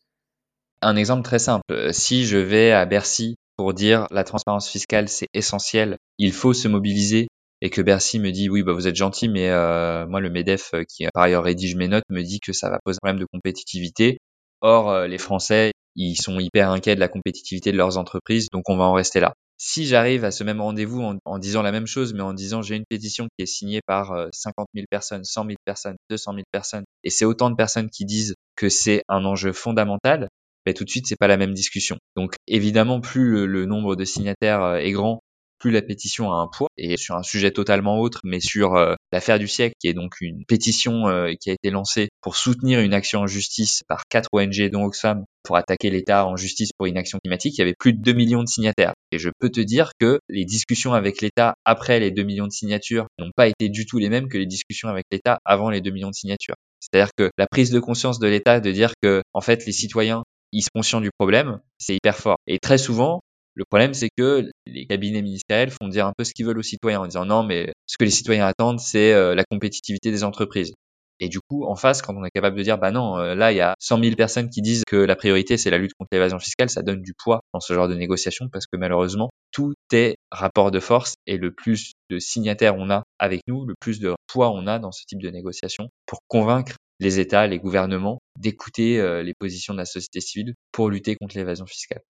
Un 0.80 0.96
exemple 0.96 1.22
très 1.22 1.38
simple, 1.38 1.92
si 1.92 2.24
je 2.24 2.36
vais 2.36 2.72
à 2.72 2.84
Bercy 2.84 3.36
pour 3.56 3.74
dire 3.74 4.06
la 4.10 4.24
transparence 4.24 4.68
fiscale 4.68 5.08
c'est 5.08 5.28
essentiel, 5.34 5.96
il 6.18 6.32
faut 6.32 6.52
se 6.52 6.68
mobiliser 6.68 7.28
et 7.60 7.70
que 7.70 7.80
Bercy 7.80 8.18
me 8.18 8.30
dit 8.30 8.48
oui 8.48 8.62
bah 8.62 8.72
vous 8.72 8.86
êtes 8.86 8.96
gentil 8.96 9.28
mais 9.28 9.48
euh, 9.50 10.06
moi 10.06 10.20
le 10.20 10.30
Medef 10.30 10.72
qui 10.88 11.06
par 11.14 11.22
ailleurs 11.22 11.44
rédige 11.44 11.76
mes 11.76 11.88
notes 11.88 12.04
me 12.10 12.22
dit 12.22 12.40
que 12.40 12.52
ça 12.52 12.68
va 12.68 12.78
poser 12.84 12.98
un 13.02 13.06
problème 13.06 13.20
de 13.20 13.28
compétitivité 13.32 14.18
Or, 14.66 14.88
euh, 14.88 15.06
les 15.06 15.18
Français, 15.18 15.72
ils 15.94 16.16
sont 16.16 16.38
hyper 16.40 16.70
inquiets 16.70 16.94
de 16.94 17.00
la 17.00 17.08
compétitivité 17.08 17.70
de 17.70 17.76
leurs 17.76 17.98
entreprises, 17.98 18.48
donc 18.50 18.70
on 18.70 18.78
va 18.78 18.84
en 18.84 18.94
rester 18.94 19.20
là. 19.20 19.34
Si 19.58 19.86
j'arrive 19.86 20.24
à 20.24 20.30
ce 20.30 20.42
même 20.42 20.62
rendez-vous 20.62 21.02
en, 21.22 21.38
disant 21.38 21.60
la 21.60 21.70
même 21.70 21.86
chose, 21.86 22.14
mais 22.14 22.22
en 22.22 22.32
disant 22.32 22.62
j'ai 22.62 22.74
une 22.74 22.86
pétition 22.88 23.26
qui 23.26 23.42
est 23.42 23.46
signée 23.46 23.80
par 23.86 24.06
50 24.32 24.54
euh, 24.58 24.64
000 24.74 24.86
personnes, 24.90 25.22
100 25.22 25.44
000 25.44 25.56
personnes, 25.66 25.96
200 26.08 26.32
000 26.32 26.44
personnes, 26.50 26.84
et 27.02 27.10
c'est 27.10 27.26
autant 27.26 27.50
de 27.50 27.56
personnes 27.56 27.90
qui 27.90 28.06
disent 28.06 28.36
que 28.56 28.70
c'est 28.70 29.02
un 29.10 29.26
enjeu 29.26 29.52
fondamental, 29.52 30.28
ben 30.64 30.72
tout 30.72 30.84
de 30.84 30.90
suite 30.90 31.06
c'est 31.06 31.18
pas 31.18 31.28
la 31.28 31.36
même 31.36 31.52
discussion. 31.52 31.98
Donc 32.16 32.36
évidemment 32.48 33.02
plus 33.02 33.46
le 33.46 33.66
nombre 33.66 33.96
de 33.96 34.04
signataires 34.06 34.62
euh, 34.62 34.76
est 34.76 34.92
grand, 34.92 35.20
plus 35.58 35.70
la 35.70 35.82
pétition 35.82 36.32
a 36.32 36.36
un 36.36 36.46
poids. 36.46 36.68
Et 36.76 36.96
sur 36.96 37.16
un 37.16 37.22
sujet 37.22 37.50
totalement 37.50 37.98
autre, 37.98 38.20
mais 38.24 38.40
sur 38.40 38.76
euh, 38.76 38.94
l'affaire 39.14 39.38
du 39.38 39.46
siècle, 39.46 39.76
qui 39.80 39.86
est 39.86 39.94
donc 39.94 40.20
une 40.20 40.44
pétition 40.44 41.06
euh, 41.06 41.32
qui 41.40 41.48
a 41.48 41.52
été 41.52 41.70
lancée 41.70 42.08
pour 42.20 42.36
soutenir 42.36 42.80
une 42.80 42.92
action 42.92 43.20
en 43.20 43.26
justice 43.28 43.84
par 43.88 44.02
quatre 44.10 44.28
ONG, 44.32 44.68
dont 44.70 44.84
Oxfam, 44.84 45.24
pour 45.44 45.56
attaquer 45.56 45.88
l'État 45.88 46.26
en 46.26 46.36
justice 46.36 46.70
pour 46.76 46.88
inaction 46.88 47.18
climatique, 47.22 47.54
il 47.56 47.60
y 47.60 47.62
avait 47.62 47.76
plus 47.78 47.92
de 47.92 48.02
2 48.02 48.12
millions 48.12 48.42
de 48.42 48.48
signataires. 48.48 48.92
Et 49.12 49.18
je 49.18 49.30
peux 49.38 49.50
te 49.50 49.60
dire 49.60 49.92
que 50.00 50.18
les 50.28 50.44
discussions 50.44 50.94
avec 50.94 51.22
l'État 51.22 51.54
après 51.64 52.00
les 52.00 52.10
2 52.10 52.24
millions 52.24 52.48
de 52.48 52.52
signatures 52.52 53.06
n'ont 53.20 53.30
pas 53.36 53.46
été 53.46 53.68
du 53.68 53.86
tout 53.86 53.98
les 53.98 54.08
mêmes 54.08 54.28
que 54.28 54.36
les 54.36 54.46
discussions 54.46 54.88
avec 54.88 55.04
l'État 55.12 55.38
avant 55.44 55.70
les 55.70 55.80
2 55.80 55.92
millions 55.92 56.10
de 56.10 56.14
signatures. 56.14 56.56
C'est-à-dire 56.80 57.10
que 57.16 57.30
la 57.38 57.46
prise 57.46 57.70
de 57.70 57.78
conscience 57.78 58.18
de 58.18 58.26
l'État 58.26 58.58
de 58.58 58.72
dire 58.72 58.94
que, 59.00 59.22
en 59.32 59.40
fait, 59.40 59.64
les 59.64 59.72
citoyens 59.72 60.24
ils 60.54 60.62
sont 60.62 60.70
conscients 60.72 61.00
du 61.00 61.10
problème, 61.10 61.60
c'est 61.78 61.96
hyper 61.96 62.16
fort. 62.16 62.36
Et 62.46 62.60
très 62.60 62.78
souvent, 62.78 63.20
le 63.54 63.64
problème, 63.64 63.94
c'est 63.94 64.08
que 64.16 64.50
les 64.66 64.86
cabinets 64.86 65.22
ministériels 65.22 65.70
font 65.70 65.88
dire 65.88 66.06
un 66.06 66.12
peu 66.16 66.24
ce 66.24 66.34
qu'ils 66.34 66.46
veulent 66.46 66.58
aux 66.58 66.62
citoyens 66.62 67.00
en 67.00 67.06
disant 67.06 67.24
non, 67.24 67.44
mais 67.44 67.72
ce 67.86 67.96
que 67.96 68.04
les 68.04 68.10
citoyens 68.10 68.46
attendent, 68.46 68.80
c'est 68.80 69.12
euh, 69.12 69.34
la 69.34 69.44
compétitivité 69.44 70.10
des 70.10 70.24
entreprises. 70.24 70.72
Et 71.20 71.28
du 71.28 71.38
coup, 71.40 71.64
en 71.64 71.76
face, 71.76 72.02
quand 72.02 72.14
on 72.16 72.24
est 72.24 72.30
capable 72.30 72.56
de 72.56 72.62
dire, 72.62 72.76
bah 72.76 72.90
non, 72.90 73.16
euh, 73.18 73.36
là, 73.36 73.52
il 73.52 73.56
y 73.56 73.60
a 73.60 73.74
100 73.78 74.02
000 74.02 74.16
personnes 74.16 74.50
qui 74.50 74.62
disent 74.62 74.82
que 74.84 74.96
la 74.96 75.14
priorité, 75.14 75.56
c'est 75.56 75.70
la 75.70 75.78
lutte 75.78 75.92
contre 75.96 76.08
l'évasion 76.12 76.40
fiscale, 76.40 76.68
ça 76.68 76.82
donne 76.82 77.02
du 77.02 77.14
poids 77.14 77.40
dans 77.52 77.60
ce 77.60 77.72
genre 77.72 77.86
de 77.86 77.94
négociation 77.94 78.48
parce 78.52 78.66
que 78.66 78.76
malheureusement, 78.76 79.30
tout 79.52 79.74
est 79.92 80.16
rapport 80.32 80.72
de 80.72 80.80
force 80.80 81.14
et 81.26 81.36
le 81.36 81.52
plus 81.52 81.92
de 82.10 82.18
signataires 82.18 82.74
on 82.76 82.90
a 82.90 83.04
avec 83.20 83.42
nous, 83.46 83.64
le 83.64 83.74
plus 83.78 84.00
de 84.00 84.14
poids 84.26 84.50
on 84.50 84.66
a 84.66 84.80
dans 84.80 84.90
ce 84.90 85.04
type 85.06 85.22
de 85.22 85.30
négociation 85.30 85.88
pour 86.06 86.18
convaincre 86.26 86.74
les 86.98 87.20
États, 87.20 87.46
les 87.46 87.58
gouvernements 87.58 88.18
d'écouter 88.38 89.00
euh, 89.00 89.22
les 89.22 89.34
positions 89.38 89.74
de 89.74 89.78
la 89.78 89.84
société 89.84 90.20
civile 90.20 90.54
pour 90.72 90.90
lutter 90.90 91.14
contre 91.14 91.36
l'évasion 91.36 91.66
fiscale 91.66 92.02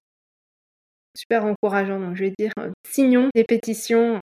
super 1.16 1.44
encourageant. 1.44 2.00
Donc, 2.00 2.16
je 2.16 2.24
vais 2.24 2.32
dire, 2.38 2.52
euh, 2.58 2.70
signons 2.86 3.28
des 3.34 3.44
pétitions. 3.44 4.20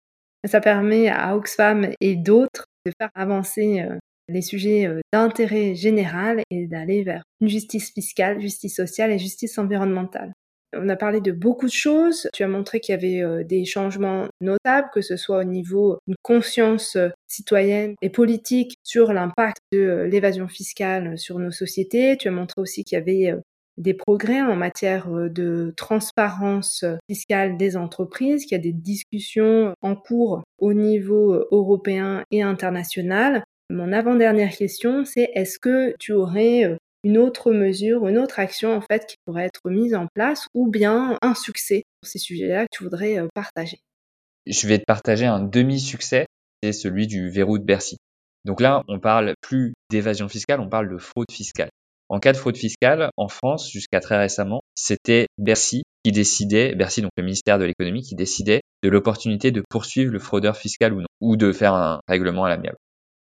Ça 0.47 0.59
permet 0.59 1.07
à 1.07 1.35
Oxfam 1.35 1.91
et 2.01 2.15
d'autres 2.15 2.65
de 2.85 2.91
faire 2.99 3.11
avancer 3.13 3.81
euh, 3.81 3.97
les 4.27 4.41
sujets 4.41 4.87
euh, 4.87 4.99
d'intérêt 5.13 5.75
général 5.75 6.41
et 6.49 6.65
d'aller 6.65 7.03
vers 7.03 7.23
une 7.41 7.47
justice 7.47 7.91
fiscale, 7.93 8.41
justice 8.41 8.75
sociale 8.75 9.11
et 9.11 9.19
justice 9.19 9.57
environnementale. 9.57 10.33
On 10.75 10.87
a 10.87 10.95
parlé 10.95 11.19
de 11.19 11.33
beaucoup 11.33 11.65
de 11.65 11.71
choses. 11.71 12.29
Tu 12.33 12.43
as 12.43 12.47
montré 12.47 12.79
qu'il 12.79 12.95
y 12.95 12.97
avait 12.97 13.43
des 13.43 13.65
changements 13.65 14.29
notables, 14.39 14.87
que 14.93 15.01
ce 15.01 15.17
soit 15.17 15.39
au 15.39 15.43
niveau 15.43 15.99
d'une 16.07 16.15
conscience 16.21 16.97
citoyenne 17.27 17.95
et 18.01 18.09
politique 18.09 18.75
sur 18.81 19.11
l'impact 19.11 19.57
de 19.73 20.07
l'évasion 20.09 20.47
fiscale 20.47 21.19
sur 21.19 21.39
nos 21.39 21.51
sociétés. 21.51 22.15
Tu 22.15 22.29
as 22.29 22.31
montré 22.31 22.61
aussi 22.61 22.85
qu'il 22.85 22.97
y 22.97 23.01
avait 23.01 23.35
des 23.82 23.93
progrès 23.93 24.41
en 24.41 24.55
matière 24.55 25.09
euh, 25.09 25.29
de 25.29 25.73
transparence 25.75 26.86
fiscale 27.09 27.57
des 27.57 27.75
entreprises, 27.75 28.45
qu'il 28.45 28.57
y 28.57 28.59
a 28.59 28.63
des 28.63 28.73
discussions 28.73 29.73
en 29.82 29.95
cours 29.95 30.43
au 30.59 30.73
niveau 30.73 31.34
euh, 31.34 31.47
européen 31.51 32.23
et 32.32 32.43
international. 32.43 33.43
Mon 33.69 33.91
avant-dernière 33.91 34.55
question, 34.55 35.03
c'est 35.03 35.32
est-ce 35.34 35.59
que 35.59 35.95
tu 35.99 36.13
aurais 36.13 36.65
euh, 36.65 36.77
une 37.03 37.17
autre 37.17 37.51
mesure, 37.51 38.07
une 38.07 38.19
autre 38.19 38.39
action 38.39 38.75
en 38.75 38.82
fait 38.82 39.07
qui 39.07 39.15
pourrait 39.25 39.45
être 39.45 39.69
mise 39.69 39.95
en 39.95 40.05
place 40.13 40.47
ou 40.53 40.69
bien 40.69 41.17
un 41.23 41.34
succès 41.34 41.84
sur 42.03 42.11
ces 42.11 42.19
sujets-là 42.19 42.65
que 42.65 42.77
tu 42.77 42.84
voudrais 42.84 43.17
partager? 43.34 43.79
Je 44.45 44.67
vais 44.67 44.77
te 44.77 44.86
partager 44.86 45.25
un 45.25 45.39
demi-succès, 45.39 46.27
c'est 46.61 46.73
celui 46.73 47.07
du 47.07 47.29
verrou 47.29 47.57
de 47.57 47.63
Bercy. 47.63 47.97
Donc 48.45 48.61
là, 48.61 48.84
on 48.88 48.99
parle 48.99 49.34
plus 49.41 49.73
d'évasion 49.89 50.29
fiscale, 50.29 50.59
on 50.59 50.69
parle 50.69 50.89
de 50.89 50.97
fraude 50.99 51.32
fiscale. 51.32 51.70
En 52.12 52.20
cas 52.20 52.34
de 52.34 52.38
fraude 52.38 52.57
fiscale, 52.57 53.09
en 53.16 53.30
France, 53.30 53.72
jusqu'à 53.72 54.01
très 54.01 54.18
récemment, 54.18 54.59
c'était 54.76 55.28
Bercy 55.38 55.84
qui 56.03 56.12
décidait, 56.12 56.76
Bercy 56.76 57.01
donc 57.01 57.12
le 57.16 57.24
ministère 57.24 57.57
de 57.57 57.64
l'économie, 57.64 58.01
qui 58.01 58.16
décidait 58.16 58.59
de 58.84 58.89
l'opportunité 58.89 59.51
de 59.51 59.64
poursuivre 59.70 60.12
le 60.12 60.20
fraudeur 60.20 60.57
fiscal 60.57 60.93
ou 60.93 60.99
non, 60.99 61.07
ou 61.22 61.38
de 61.38 61.53
faire 61.53 61.74
un 61.74 62.01
règlement 62.09 62.43
à 62.43 62.49
l'amiable. 62.49 62.76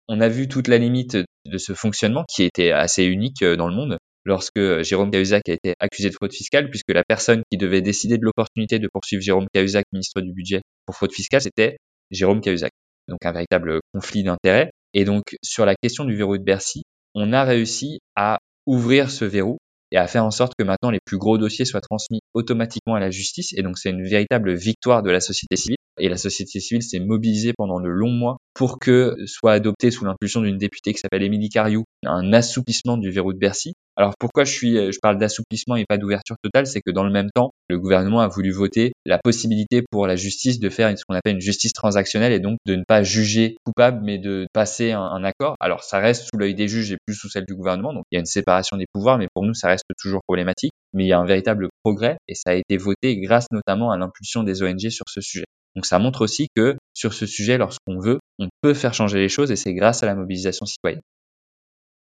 On 0.07 0.19
a 0.21 0.27
vu 0.27 0.47
toute 0.47 0.67
la 0.67 0.79
limite 0.79 1.15
de 1.45 1.57
ce 1.59 1.75
fonctionnement 1.75 2.25
qui 2.27 2.41
était 2.41 2.71
assez 2.71 3.03
unique 3.03 3.43
euh, 3.43 3.55
dans 3.55 3.67
le 3.67 3.75
monde 3.75 3.97
lorsque 4.25 4.81
Jérôme 4.81 5.11
Cahuzac 5.11 5.47
a 5.49 5.53
été 5.53 5.75
accusé 5.79 6.09
de 6.09 6.15
fraude 6.15 6.33
fiscale, 6.33 6.71
puisque 6.71 6.93
la 6.93 7.03
personne 7.03 7.43
qui 7.51 7.59
devait 7.59 7.83
décider 7.83 8.17
de 8.17 8.23
l'opportunité 8.23 8.79
de 8.79 8.89
poursuivre 8.91 9.21
Jérôme 9.21 9.45
Cahuzac, 9.53 9.85
ministre 9.91 10.19
du 10.21 10.33
Budget, 10.33 10.61
pour 10.87 10.95
fraude 10.95 11.13
fiscale, 11.13 11.41
c'était 11.41 11.77
Jérôme 12.09 12.41
Cahuzac. 12.41 12.71
Donc 13.07 13.23
un 13.23 13.33
véritable 13.33 13.81
conflit 13.93 14.23
d'intérêts. 14.23 14.71
Et 14.95 15.05
donc 15.05 15.35
sur 15.43 15.67
la 15.67 15.75
question 15.75 16.05
du 16.05 16.15
verrou 16.15 16.39
de 16.39 16.43
Bercy, 16.43 16.81
on 17.13 17.33
a 17.33 17.43
réussi 17.43 17.99
à 18.15 18.39
ouvrir 18.65 19.09
ce 19.09 19.25
verrou 19.25 19.57
et 19.91 19.97
à 19.97 20.07
faire 20.07 20.25
en 20.25 20.31
sorte 20.31 20.53
que 20.57 20.63
maintenant 20.63 20.89
les 20.89 20.99
plus 21.05 21.17
gros 21.17 21.37
dossiers 21.37 21.65
soient 21.65 21.81
transmis 21.81 22.19
automatiquement 22.33 22.95
à 22.95 22.99
la 22.99 23.11
justice. 23.11 23.53
Et 23.53 23.61
donc 23.61 23.77
c'est 23.77 23.91
une 23.91 24.03
véritable 24.03 24.53
victoire 24.53 25.03
de 25.03 25.11
la 25.11 25.19
société 25.19 25.55
civile. 25.55 25.77
Et 25.99 26.09
la 26.09 26.17
société 26.17 26.59
civile 26.59 26.81
s'est 26.81 26.99
mobilisée 26.99 27.53
pendant 27.55 27.79
de 27.79 27.87
longs 27.87 28.11
mois 28.11 28.37
pour 28.55 28.79
que 28.79 29.15
soit 29.27 29.53
adopté 29.53 29.91
sous 29.91 30.05
l'impulsion 30.05 30.41
d'une 30.41 30.57
députée 30.57 30.93
qui 30.93 30.99
s'appelle 30.99 31.21
Émilie 31.21 31.49
Cariou 31.49 31.83
un 32.03 32.33
assouplissement 32.33 32.97
du 32.97 33.11
verrou 33.11 33.33
de 33.33 33.37
Bercy 33.37 33.73
alors 33.95 34.13
pourquoi 34.19 34.43
je 34.43 34.51
suis, 34.51 34.91
je 34.91 34.97
parle 34.99 35.19
d'assouplissement 35.19 35.75
et 35.75 35.85
pas 35.87 35.97
d'ouverture 35.97 36.35
totale, 36.41 36.65
c'est 36.65 36.81
que 36.81 36.89
dans 36.89 37.03
le 37.03 37.11
même 37.11 37.29
temps, 37.33 37.51
le 37.69 37.77
gouvernement 37.77 38.21
a 38.21 38.27
voulu 38.27 38.51
voter 38.51 38.93
la 39.05 39.19
possibilité 39.19 39.83
pour 39.91 40.07
la 40.07 40.15
justice 40.15 40.59
de 40.59 40.69
faire 40.69 40.97
ce 40.97 41.03
qu'on 41.05 41.13
appelle 41.13 41.35
une 41.35 41.41
justice 41.41 41.73
transactionnelle 41.73 42.33
et 42.33 42.39
donc 42.39 42.57
de 42.65 42.75
ne 42.75 42.83
pas 42.87 43.03
juger 43.03 43.57
coupable 43.65 44.01
mais 44.03 44.17
de 44.17 44.47
passer 44.51 44.91
un, 44.91 45.23
accord. 45.23 45.55
Alors 45.59 45.83
ça 45.83 45.99
reste 45.99 46.23
sous 46.23 46.37
l'œil 46.37 46.55
des 46.55 46.67
juges 46.67 46.91
et 46.91 46.97
plus 47.05 47.15
sous 47.15 47.29
celle 47.29 47.45
du 47.45 47.53
gouvernement, 47.53 47.93
donc 47.93 48.05
il 48.11 48.15
y 48.15 48.17
a 48.17 48.19
une 48.19 48.25
séparation 48.25 48.77
des 48.77 48.85
pouvoirs, 48.91 49.19
mais 49.19 49.27
pour 49.33 49.43
nous 49.43 49.53
ça 49.53 49.67
reste 49.67 49.85
toujours 50.01 50.21
problématique. 50.27 50.71
Mais 50.93 51.05
il 51.05 51.07
y 51.07 51.13
a 51.13 51.19
un 51.19 51.25
véritable 51.25 51.69
progrès 51.83 52.17
et 52.27 52.35
ça 52.35 52.51
a 52.51 52.53
été 52.53 52.77
voté 52.77 53.19
grâce 53.19 53.45
notamment 53.51 53.91
à 53.91 53.97
l'impulsion 53.97 54.43
des 54.43 54.63
ONG 54.63 54.89
sur 54.89 55.05
ce 55.07 55.21
sujet. 55.21 55.45
Donc 55.75 55.85
ça 55.85 55.99
montre 55.99 56.21
aussi 56.21 56.47
que 56.55 56.75
sur 56.93 57.13
ce 57.13 57.25
sujet, 57.25 57.57
lorsqu'on 57.57 57.99
veut, 57.99 58.19
on 58.39 58.47
peut 58.61 58.73
faire 58.73 58.93
changer 58.93 59.19
les 59.19 59.29
choses 59.29 59.51
et 59.51 59.55
c'est 59.55 59.73
grâce 59.73 60.03
à 60.03 60.05
la 60.05 60.15
mobilisation 60.15 60.65
citoyenne 60.65 61.01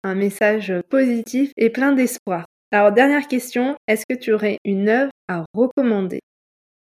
un 0.05 0.15
message 0.15 0.73
positif 0.89 1.53
et 1.57 1.71
plein 1.71 1.93
d'espoir. 1.93 2.47
Alors 2.71 2.93
dernière 2.93 3.27
question, 3.29 3.77
est-ce 3.87 4.05
que 4.09 4.19
tu 4.19 4.33
aurais 4.33 4.59
une 4.65 4.89
œuvre 4.89 5.11
à 5.29 5.45
recommander? 5.55 6.21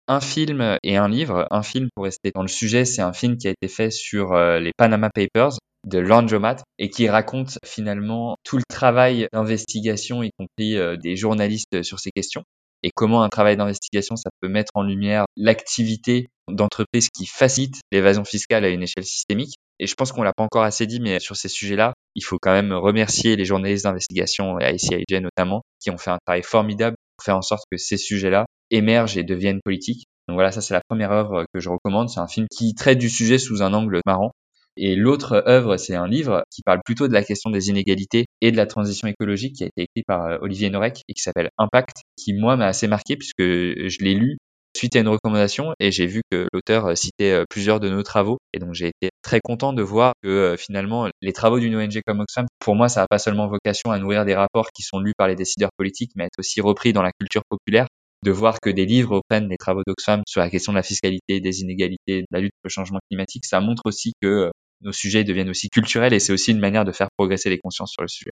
Un 0.07 0.21
film 0.21 0.77
et 0.83 0.97
un 0.97 1.09
livre. 1.09 1.47
Un 1.49 1.63
film, 1.63 1.89
pour 1.95 2.05
rester 2.05 2.31
dans 2.33 2.43
le 2.43 2.47
sujet, 2.47 2.85
c'est 2.85 3.01
un 3.01 3.13
film 3.13 3.37
qui 3.37 3.47
a 3.47 3.51
été 3.51 3.67
fait 3.67 3.89
sur 3.89 4.33
euh, 4.33 4.59
les 4.59 4.71
Panama 4.77 5.09
Papers 5.09 5.57
de 5.85 5.99
Laundromat 5.99 6.57
et 6.77 6.89
qui 6.89 7.09
raconte 7.09 7.57
finalement 7.65 8.35
tout 8.43 8.57
le 8.57 8.63
travail 8.69 9.27
d'investigation, 9.33 10.23
y 10.23 10.31
compris 10.37 10.77
euh, 10.77 10.95
des 10.95 11.15
journalistes 11.15 11.83
sur 11.83 11.99
ces 11.99 12.11
questions, 12.11 12.43
et 12.83 12.91
comment 12.93 13.23
un 13.23 13.29
travail 13.29 13.57
d'investigation, 13.57 14.15
ça 14.15 14.29
peut 14.41 14.47
mettre 14.47 14.71
en 14.75 14.83
lumière 14.83 15.25
l'activité 15.35 16.27
d'entreprises 16.49 17.09
qui 17.09 17.25
facilitent 17.25 17.81
l'évasion 17.91 18.23
fiscale 18.23 18.63
à 18.63 18.69
une 18.69 18.83
échelle 18.83 19.05
systémique. 19.05 19.55
Et 19.79 19.87
je 19.87 19.95
pense 19.95 20.11
qu'on 20.11 20.23
l'a 20.23 20.33
pas 20.33 20.43
encore 20.43 20.63
assez 20.63 20.87
dit, 20.87 20.99
mais 20.99 21.19
sur 21.19 21.35
ces 21.35 21.49
sujets-là, 21.49 21.93
il 22.15 22.23
faut 22.23 22.37
quand 22.41 22.53
même 22.53 22.71
remercier 22.73 23.35
les 23.35 23.45
journalistes 23.45 23.83
d'investigation 23.83 24.59
et 24.59 24.73
ICIJ 24.73 25.21
notamment, 25.21 25.61
qui 25.81 25.91
ont 25.91 25.97
fait 25.97 26.11
un 26.11 26.17
travail 26.25 26.43
formidable 26.43 26.95
pour 27.17 27.25
faire 27.25 27.37
en 27.37 27.41
sorte 27.41 27.63
que 27.71 27.77
ces 27.77 27.97
sujets-là 27.97 28.45
émergent 28.71 29.17
et 29.17 29.23
deviennent 29.23 29.59
politiques. 29.63 30.05
Donc 30.27 30.35
voilà, 30.35 30.51
ça 30.51 30.61
c'est 30.61 30.73
la 30.73 30.81
première 30.87 31.11
œuvre 31.11 31.45
que 31.53 31.59
je 31.59 31.69
recommande. 31.69 32.09
C'est 32.09 32.19
un 32.19 32.27
film 32.27 32.47
qui 32.55 32.73
traite 32.73 32.97
du 32.97 33.09
sujet 33.09 33.37
sous 33.37 33.61
un 33.61 33.73
angle 33.73 33.99
marrant. 34.05 34.31
Et 34.77 34.95
l'autre 34.95 35.43
œuvre, 35.47 35.77
c'est 35.77 35.95
un 35.95 36.07
livre 36.07 36.43
qui 36.51 36.61
parle 36.61 36.81
plutôt 36.83 37.07
de 37.07 37.13
la 37.13 37.23
question 37.23 37.49
des 37.49 37.69
inégalités 37.69 38.25
et 38.41 38.51
de 38.51 38.57
la 38.57 38.65
transition 38.65 39.07
écologique 39.07 39.55
qui 39.55 39.63
a 39.63 39.67
été 39.67 39.83
écrit 39.83 40.03
par 40.05 40.25
euh, 40.25 40.37
Olivier 40.41 40.69
Norek 40.69 41.01
et 41.07 41.13
qui 41.13 41.21
s'appelle 41.21 41.49
Impact, 41.57 41.97
qui 42.17 42.33
moi 42.33 42.57
m'a 42.57 42.67
assez 42.67 42.87
marqué 42.87 43.15
puisque 43.15 43.41
je 43.41 44.03
l'ai 44.03 44.15
lu 44.15 44.37
suite 44.77 44.95
à 44.95 44.99
une 44.99 45.07
recommandation 45.07 45.73
et 45.79 45.91
j'ai 45.91 46.05
vu 46.05 46.21
que 46.31 46.47
l'auteur 46.53 46.87
euh, 46.87 46.95
citait 46.95 47.31
euh, 47.31 47.43
plusieurs 47.49 47.79
de 47.79 47.89
nos 47.89 48.03
travaux 48.03 48.37
et 48.53 48.59
donc 48.59 48.73
j'ai 48.73 48.87
été 48.87 49.09
très 49.21 49.39
content 49.41 49.73
de 49.73 49.81
voir 49.81 50.13
que 50.21 50.55
finalement 50.57 51.09
les 51.21 51.33
travaux 51.33 51.59
d'une 51.59 51.75
ONG 51.75 52.01
comme 52.05 52.19
Oxfam, 52.19 52.45
pour 52.59 52.75
moi 52.75 52.89
ça 52.89 53.01
n'a 53.01 53.07
pas 53.07 53.19
seulement 53.19 53.47
vocation 53.47 53.91
à 53.91 53.99
nourrir 53.99 54.25
des 54.25 54.35
rapports 54.35 54.69
qui 54.71 54.83
sont 54.83 54.99
lus 54.99 55.13
par 55.17 55.27
les 55.27 55.35
décideurs 55.35 55.71
politiques 55.77 56.11
mais 56.15 56.25
être 56.25 56.39
aussi 56.39 56.61
repris 56.61 56.93
dans 56.93 57.01
la 57.01 57.11
culture 57.19 57.43
populaire 57.49 57.87
de 58.23 58.31
voir 58.31 58.59
que 58.59 58.69
des 58.69 58.85
livres 58.85 59.17
reprennent 59.17 59.49
les 59.49 59.57
travaux 59.57 59.83
d'Oxfam 59.85 60.23
sur 60.27 60.41
la 60.41 60.49
question 60.49 60.71
de 60.71 60.77
la 60.77 60.83
fiscalité, 60.83 61.39
des 61.39 61.61
inégalités, 61.61 62.21
de 62.21 62.27
la 62.31 62.39
lutte 62.39 62.51
contre 62.53 62.65
le 62.65 62.69
changement 62.69 62.99
climatique, 63.09 63.45
ça 63.45 63.61
montre 63.61 63.83
aussi 63.85 64.13
que 64.21 64.51
nos 64.81 64.91
sujets 64.91 65.23
deviennent 65.23 65.49
aussi 65.49 65.69
culturels 65.69 66.13
et 66.13 66.19
c'est 66.19 66.33
aussi 66.33 66.51
une 66.51 66.59
manière 66.59 66.85
de 66.85 66.91
faire 66.91 67.07
progresser 67.17 67.49
les 67.49 67.59
consciences 67.59 67.91
sur 67.91 68.01
le 68.01 68.07
sujet. 68.07 68.31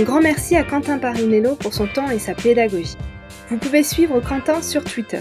Un 0.00 0.04
grand 0.04 0.22
merci 0.22 0.56
à 0.56 0.64
Quentin 0.64 0.96
Parinello 0.96 1.56
pour 1.56 1.74
son 1.74 1.86
temps 1.86 2.08
et 2.08 2.18
sa 2.18 2.32
pédagogie. 2.32 2.96
Vous 3.50 3.58
pouvez 3.58 3.82
suivre 3.82 4.18
Quentin 4.20 4.62
sur 4.62 4.82
Twitter. 4.82 5.20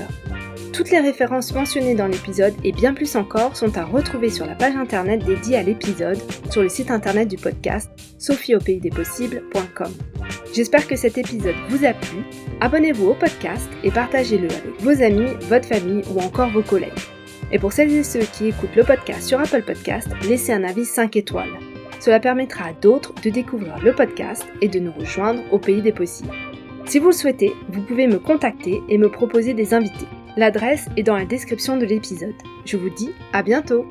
Toutes 0.71 0.89
les 0.89 1.01
références 1.01 1.53
mentionnées 1.53 1.95
dans 1.95 2.07
l'épisode 2.07 2.53
et 2.63 2.71
bien 2.71 2.93
plus 2.93 3.17
encore 3.17 3.57
sont 3.57 3.77
à 3.77 3.83
retrouver 3.83 4.29
sur 4.29 4.45
la 4.45 4.55
page 4.55 4.77
internet 4.77 5.25
dédiée 5.25 5.57
à 5.57 5.63
l'épisode 5.63 6.17
sur 6.49 6.61
le 6.61 6.69
site 6.69 6.91
internet 6.91 7.27
du 7.27 7.35
podcast 7.35 7.91
sophieaupaysdespossibles.com. 8.19 9.91
J'espère 10.53 10.87
que 10.87 10.95
cet 10.95 11.17
épisode 11.17 11.55
vous 11.67 11.83
a 11.83 11.91
plu. 11.91 12.23
Abonnez-vous 12.61 13.07
au 13.07 13.15
podcast 13.15 13.69
et 13.83 13.91
partagez-le 13.91 14.47
avec 14.47 14.79
vos 14.79 15.03
amis, 15.03 15.33
votre 15.49 15.67
famille 15.67 16.03
ou 16.15 16.21
encore 16.21 16.51
vos 16.51 16.63
collègues. 16.63 16.93
Et 17.51 17.59
pour 17.59 17.73
celles 17.73 17.91
et 17.91 18.03
ceux 18.03 18.23
qui 18.31 18.47
écoutent 18.47 18.77
le 18.77 18.85
podcast 18.85 19.23
sur 19.23 19.41
Apple 19.41 19.63
Podcast, 19.63 20.07
laissez 20.29 20.53
un 20.53 20.63
avis 20.63 20.85
5 20.85 21.17
étoiles. 21.17 21.59
Cela 21.99 22.19
permettra 22.19 22.65
à 22.65 22.73
d'autres 22.73 23.13
de 23.23 23.29
découvrir 23.29 23.77
le 23.83 23.93
podcast 23.93 24.45
et 24.61 24.67
de 24.67 24.79
nous 24.79 24.91
rejoindre 24.91 25.41
au 25.51 25.59
pays 25.59 25.81
des 25.81 25.91
possibles. 25.91 26.33
Si 26.85 26.99
vous 26.99 27.07
le 27.07 27.13
souhaitez, 27.13 27.53
vous 27.69 27.81
pouvez 27.81 28.07
me 28.07 28.19
contacter 28.19 28.81
et 28.89 28.97
me 28.97 29.09
proposer 29.09 29.53
des 29.53 29.73
invités. 29.73 30.07
L'adresse 30.37 30.87
est 30.95 31.03
dans 31.03 31.17
la 31.17 31.25
description 31.25 31.77
de 31.77 31.85
l'épisode. 31.85 32.35
Je 32.65 32.77
vous 32.77 32.89
dis 32.89 33.11
à 33.33 33.43
bientôt 33.43 33.85